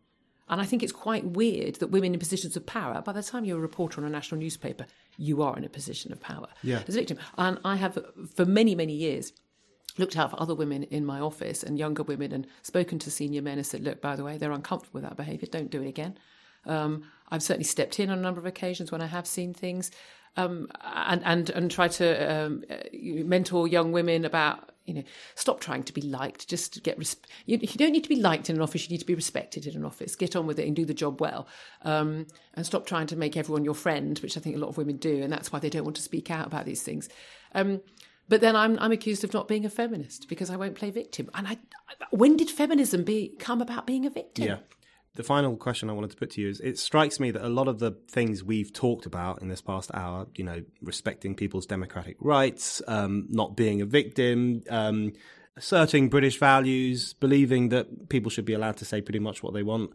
And 0.52 0.62
I 0.62 0.66
think 0.66 0.84
it's 0.84 0.92
quite 0.92 1.26
weird 1.26 1.76
that 1.76 1.88
women 1.88 2.14
in 2.14 2.20
positions 2.20 2.56
of 2.58 2.66
power, 2.66 3.02
by 3.02 3.14
the 3.14 3.24
time 3.24 3.46
you're 3.46 3.58
a 3.58 3.62
reporter 3.62 4.02
on 4.02 4.06
a 4.06 4.10
national 4.10 4.40
newspaper, 4.40 4.86
you 5.18 5.42
are 5.42 5.58
in 5.58 5.64
a 5.64 5.70
position 5.70 6.12
of 6.12 6.20
power 6.20 6.48
Yeah. 6.62 6.84
as 6.88 6.96
a 6.96 7.00
victim. 7.00 7.18
And 7.38 7.58
I 7.64 7.78
have, 7.78 7.98
for 8.36 8.46
many, 8.46 8.76
many 8.76 8.94
years, 8.94 9.32
looked 9.98 10.18
out 10.18 10.32
for 10.32 10.42
other 10.42 10.54
women 10.54 10.84
in 10.84 11.06
my 11.06 11.20
office 11.20 11.64
and 11.64 11.80
younger 11.80 12.04
women 12.04 12.32
and 12.34 12.46
spoken 12.62 13.00
to 13.00 13.10
senior 13.12 13.42
men 13.42 13.58
and 13.58 13.66
said, 13.66 13.84
look, 13.84 14.02
by 14.02 14.16
the 14.16 14.24
way, 14.24 14.38
they're 14.38 14.52
uncomfortable 14.52 15.00
with 15.00 15.04
that 15.10 15.18
behaviour. 15.18 15.48
Don't 15.50 15.72
do 15.72 15.82
it 15.82 15.88
again. 15.88 16.18
Um, 16.66 17.06
I've 17.30 17.42
certainly 17.44 17.64
stepped 17.64 18.00
in 18.00 18.10
on 18.10 18.20
a 18.20 18.22
number 18.22 18.40
of 18.40 18.46
occasions 18.46 18.92
when 18.92 19.02
I 19.02 19.08
have 19.08 19.26
seen 19.26 19.54
things. 19.54 19.90
Um, 20.38 20.68
and 20.82 21.22
and 21.26 21.50
and 21.50 21.72
try 21.72 21.88
to 21.88 22.34
um, 22.34 22.64
uh, 22.70 22.76
mentor 22.94 23.68
young 23.68 23.92
women 23.92 24.26
about 24.26 24.72
you 24.86 24.94
know 24.94 25.04
stop 25.36 25.60
trying 25.60 25.84
to 25.84 25.94
be 25.94 26.02
liked. 26.02 26.48
Just 26.48 26.84
get 26.84 26.98
res- 26.98 27.18
you, 27.46 27.58
you, 27.62 27.68
don't 27.68 27.92
need 27.92 28.04
to 28.04 28.10
be 28.10 28.16
liked 28.16 28.50
in 28.50 28.56
an 28.56 28.62
office. 28.62 28.84
You 28.84 28.94
need 28.94 29.00
to 29.00 29.06
be 29.06 29.16
respected 29.16 29.68
in 29.68 29.76
an 29.76 29.86
office. 29.86 30.16
Get 30.16 30.36
on 30.36 30.48
with 30.48 30.60
it 30.60 30.68
and 30.68 30.76
do 30.76 30.86
the 30.86 30.94
job 30.94 31.20
well. 31.20 31.48
Um, 31.84 32.28
and 32.54 32.66
stop 32.66 32.86
trying 32.86 33.08
to 33.08 33.16
make 33.16 33.38
everyone 33.38 33.64
your 33.64 33.74
friend 33.74 34.20
which 34.20 34.36
i 34.36 34.42
think 34.42 34.56
a 34.56 34.60
lot 34.60 34.68
of 34.68 34.78
women 34.78 34.98
do 34.98 35.24
and 35.24 35.32
that's 35.32 35.54
why 35.54 35.60
they 35.60 35.70
don't 35.70 35.86
want 35.86 35.96
to 35.96 36.02
speak 36.02 36.32
out 36.32 36.48
about 36.48 36.66
these 36.66 36.84
things. 36.84 37.10
Um, 37.56 37.82
but 38.30 38.40
then 38.40 38.56
I'm, 38.56 38.80
I'm 38.80 38.94
accused 38.94 39.26
of 39.26 39.34
not 39.34 39.50
being 39.50 39.66
a 39.66 39.70
feminist 39.70 40.30
because 40.30 40.50
I 40.50 40.56
won't 40.56 40.76
play 40.76 40.90
victim. 40.90 41.30
And 41.34 41.48
I, 41.48 41.58
when 42.12 42.38
did 42.38 42.50
feminism 42.50 43.04
be, 43.04 43.36
come 43.40 43.62
about 43.62 43.86
being 43.86 44.06
a 44.06 44.10
victim? 44.10 44.46
Yeah 44.46 44.58
the 45.16 45.24
final 45.24 45.58
question 45.58 45.90
I 45.90 45.94
wanted 45.94 46.12
to 46.12 46.18
put 46.18 46.32
to 46.32 46.42
you 46.42 46.50
is 46.50 46.62
it 46.62 46.80
strikes 46.80 47.20
me 47.20 47.32
that 47.32 47.46
a 47.46 47.50
lot 47.50 47.68
of 47.68 47.80
the 47.80 47.92
things 48.08 48.44
we've 48.44 48.72
talked 48.72 49.06
about 49.06 49.42
in 49.42 49.50
this 49.50 49.62
past 49.62 49.92
hour, 49.94 50.28
you 50.36 50.44
know, 50.44 50.64
respecting 50.82 51.36
people's 51.36 51.66
democratic 51.66 52.16
rights, 52.20 52.82
um, 52.88 53.28
not 53.30 53.58
being 53.58 53.82
a 53.82 53.86
victim, 53.86 54.64
um, 54.70 55.12
asserting 55.58 56.08
British 56.08 56.40
values, 56.40 57.14
believing 57.14 57.70
that 57.70 58.10
people 58.10 58.30
should 58.30 58.46
be 58.46 58.54
allowed 58.54 58.78
to 58.78 58.86
say 58.86 59.02
pretty 59.02 59.20
much 59.20 59.44
what 59.44 59.54
they 59.54 59.64
want, 59.64 59.92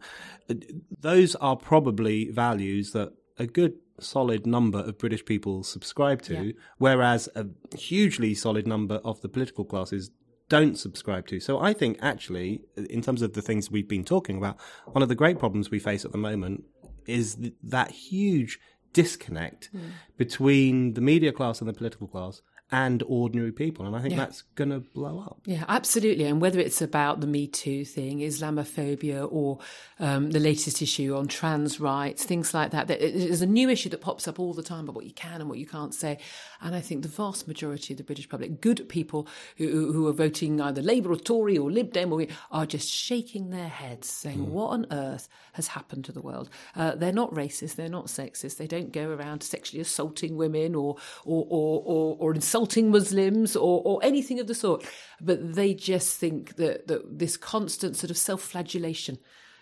those 0.99 1.35
are 1.35 1.55
probably 1.55 2.29
values 2.29 2.91
that 2.91 3.11
a 3.39 3.47
good 3.47 3.73
solid 3.99 4.45
number 4.45 4.79
of 4.79 4.99
British 4.99 5.25
people 5.25 5.63
subscribe 5.63 6.21
to, 6.21 6.47
yeah. 6.47 6.51
whereas 6.77 7.27
a 7.35 7.47
hugely 7.75 8.35
solid 8.35 8.67
number 8.67 8.95
of 9.03 9.21
the 9.21 9.29
political 9.29 9.65
classes 9.65 10.11
don't 10.49 10.77
subscribe 10.77 11.27
to. 11.27 11.39
So 11.39 11.59
I 11.59 11.73
think 11.73 11.97
actually, 12.01 12.61
in 12.89 13.01
terms 13.01 13.21
of 13.21 13.33
the 13.33 13.41
things 13.41 13.69
we've 13.69 13.87
been 13.87 14.05
talking 14.05 14.37
about, 14.37 14.57
one 14.85 15.03
of 15.03 15.09
the 15.09 15.15
great 15.15 15.39
problems 15.39 15.69
we 15.69 15.79
face 15.79 16.05
at 16.05 16.11
the 16.11 16.17
moment 16.17 16.63
is 17.05 17.35
th- 17.35 17.53
that 17.63 17.91
huge 17.91 18.59
disconnect 18.93 19.69
mm. 19.75 19.91
between 20.17 20.93
the 20.93 21.01
media 21.01 21.31
class 21.31 21.59
and 21.59 21.69
the 21.69 21.73
political 21.73 22.07
class 22.07 22.41
and 22.69 23.01
ordinary 23.07 23.51
people. 23.53 23.85
And 23.85 23.95
I 23.95 24.01
think 24.01 24.11
yeah. 24.11 24.19
that's 24.19 24.41
going 24.55 24.71
to 24.71 24.79
blow 24.79 25.19
up. 25.19 25.39
Yeah, 25.45 25.63
absolutely. 25.69 26.25
And 26.25 26.41
whether 26.41 26.59
it's 26.59 26.81
about 26.81 27.21
the 27.21 27.27
Me 27.27 27.47
Too 27.47 27.85
thing, 27.85 28.19
Islamophobia, 28.19 29.25
or 29.31 29.59
um, 29.99 30.31
the 30.31 30.39
latest 30.39 30.81
issue 30.81 31.15
on 31.15 31.27
trans 31.27 31.79
rights, 31.79 32.25
things 32.25 32.53
like 32.53 32.71
that, 32.71 32.89
there's 32.89 33.41
a 33.41 33.45
new 33.45 33.69
issue 33.69 33.87
that 33.89 34.01
pops 34.01 34.27
up 34.27 34.37
all 34.37 34.53
the 34.53 34.63
time 34.63 34.83
about 34.83 34.95
what 34.95 35.05
you 35.05 35.13
can 35.13 35.39
and 35.39 35.49
what 35.49 35.59
you 35.59 35.65
can't 35.65 35.93
say. 35.93 36.17
And 36.59 36.75
I 36.75 36.81
think 36.81 37.03
the 37.03 37.07
vast 37.07 37.47
majority 37.47 37.93
of 37.93 37.99
the 37.99 38.03
British 38.03 38.27
public, 38.27 38.59
good 38.59 38.89
people 38.89 39.29
who, 39.55 39.93
who 39.93 40.05
are 40.07 40.13
voting 40.13 40.59
either 40.59 40.81
Labour 40.81 41.13
or 41.13 41.17
Tory 41.17 41.57
or 41.57 41.71
Lib 41.71 41.93
Dem, 41.93 42.11
or, 42.11 42.25
are 42.51 42.65
just 42.65 42.89
shaking 42.89 43.49
their 43.49 43.69
heads 43.69 44.09
saying, 44.09 44.39
mm. 44.39 44.49
what 44.49 44.71
on 44.71 44.87
earth 44.91 45.29
has 45.53 45.67
happened 45.67 46.03
to 46.03 46.11
the 46.11 46.21
world? 46.21 46.49
Uh, 46.75 46.95
they're 46.95 47.13
not 47.13 47.33
racist, 47.33 47.75
they're 47.75 47.87
not 47.87 48.07
sexist, 48.07 48.57
they 48.57 48.67
don't 48.67 48.91
go 48.91 49.09
around 49.09 49.41
sexually 49.41 49.79
assaulting 49.79 50.35
women 50.35 50.75
or, 50.75 50.97
or, 51.23 51.45
or, 51.49 51.81
or, 51.85 52.17
or 52.19 52.33
insulting 52.33 52.56
insulting 52.57 52.89
Muslims 52.89 53.55
or, 53.55 53.81
or 53.85 53.99
anything 54.03 54.39
of 54.39 54.47
the 54.47 54.55
sort. 54.55 54.83
But 55.21 55.53
they 55.53 55.75
just 55.75 56.17
think 56.17 56.55
that, 56.55 56.87
that 56.87 57.19
this 57.19 57.37
constant 57.37 57.95
sort 57.95 58.09
of 58.09 58.17
self 58.17 58.41
flagellation 58.41 59.19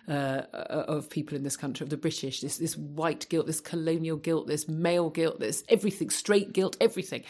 uh, 0.08 0.44
of 0.54 1.10
people 1.10 1.36
in 1.36 1.44
this 1.44 1.58
country, 1.58 1.84
of 1.84 1.90
the 1.90 1.98
British, 1.98 2.40
this, 2.40 2.58
this 2.58 2.78
white 2.78 3.28
guilt, 3.28 3.48
this 3.48 3.60
colonial 3.60 4.18
guilt, 4.18 4.48
this 4.48 4.70
male 4.70 5.10
guilt, 5.10 5.40
this 5.40 5.64
everything, 5.68 6.10
straight 6.10 6.54
guilt, 6.54 6.78
everything. 6.80 7.24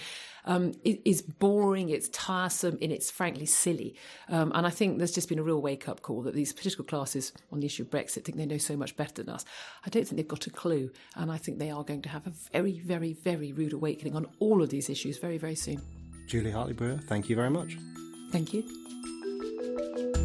Um, 0.46 0.74
is 0.84 1.22
boring, 1.22 1.90
it's 1.90 2.08
tiresome, 2.10 2.78
and 2.82 2.92
it's 2.92 3.10
frankly 3.10 3.46
silly. 3.46 3.96
Um, 4.30 4.52
and 4.54 4.66
I 4.66 4.70
think 4.70 5.00
there's 5.00 5.12
just 5.12 5.28
been 5.28 5.40
a 5.40 5.44
real 5.44 5.62
wake 5.62 5.90
up 5.90 6.02
call 6.02 6.22
that 6.22 6.36
these 6.36 6.54
political 6.54 6.86
classes 6.86 7.34
on 7.52 7.60
the 7.60 7.66
issue 7.66 7.84
of 7.84 7.90
Brexit 7.90 8.24
think 8.24 8.38
they 8.38 8.46
know 8.46 8.60
so 8.60 8.78
much 8.78 8.96
better 8.96 9.24
than 9.24 9.34
us. 9.34 9.44
I 9.86 9.90
don't 9.90 10.06
think 10.06 10.18
they've 10.18 10.28
got 10.28 10.46
a 10.46 10.52
clue, 10.52 10.92
and 11.16 11.32
I 11.32 11.38
think 11.38 11.58
they 11.58 11.72
are 11.72 11.84
going 11.84 12.04
to 12.04 12.10
have 12.10 12.28
a 12.28 12.34
very, 12.52 12.80
very, 12.80 13.14
very 13.14 13.54
rude 13.54 13.74
awakening 13.74 14.16
on 14.16 14.28
all 14.40 14.62
of 14.62 14.70
these 14.70 14.90
issues 14.90 15.18
very, 15.18 15.38
very 15.38 15.56
soon. 15.56 15.82
Julia 16.28 16.54
Hartley-Brewer, 16.54 17.00
thank 17.08 17.30
you 17.30 17.36
very 17.36 17.50
much. 17.50 17.78
Thank 18.32 18.54
you. 18.54 20.25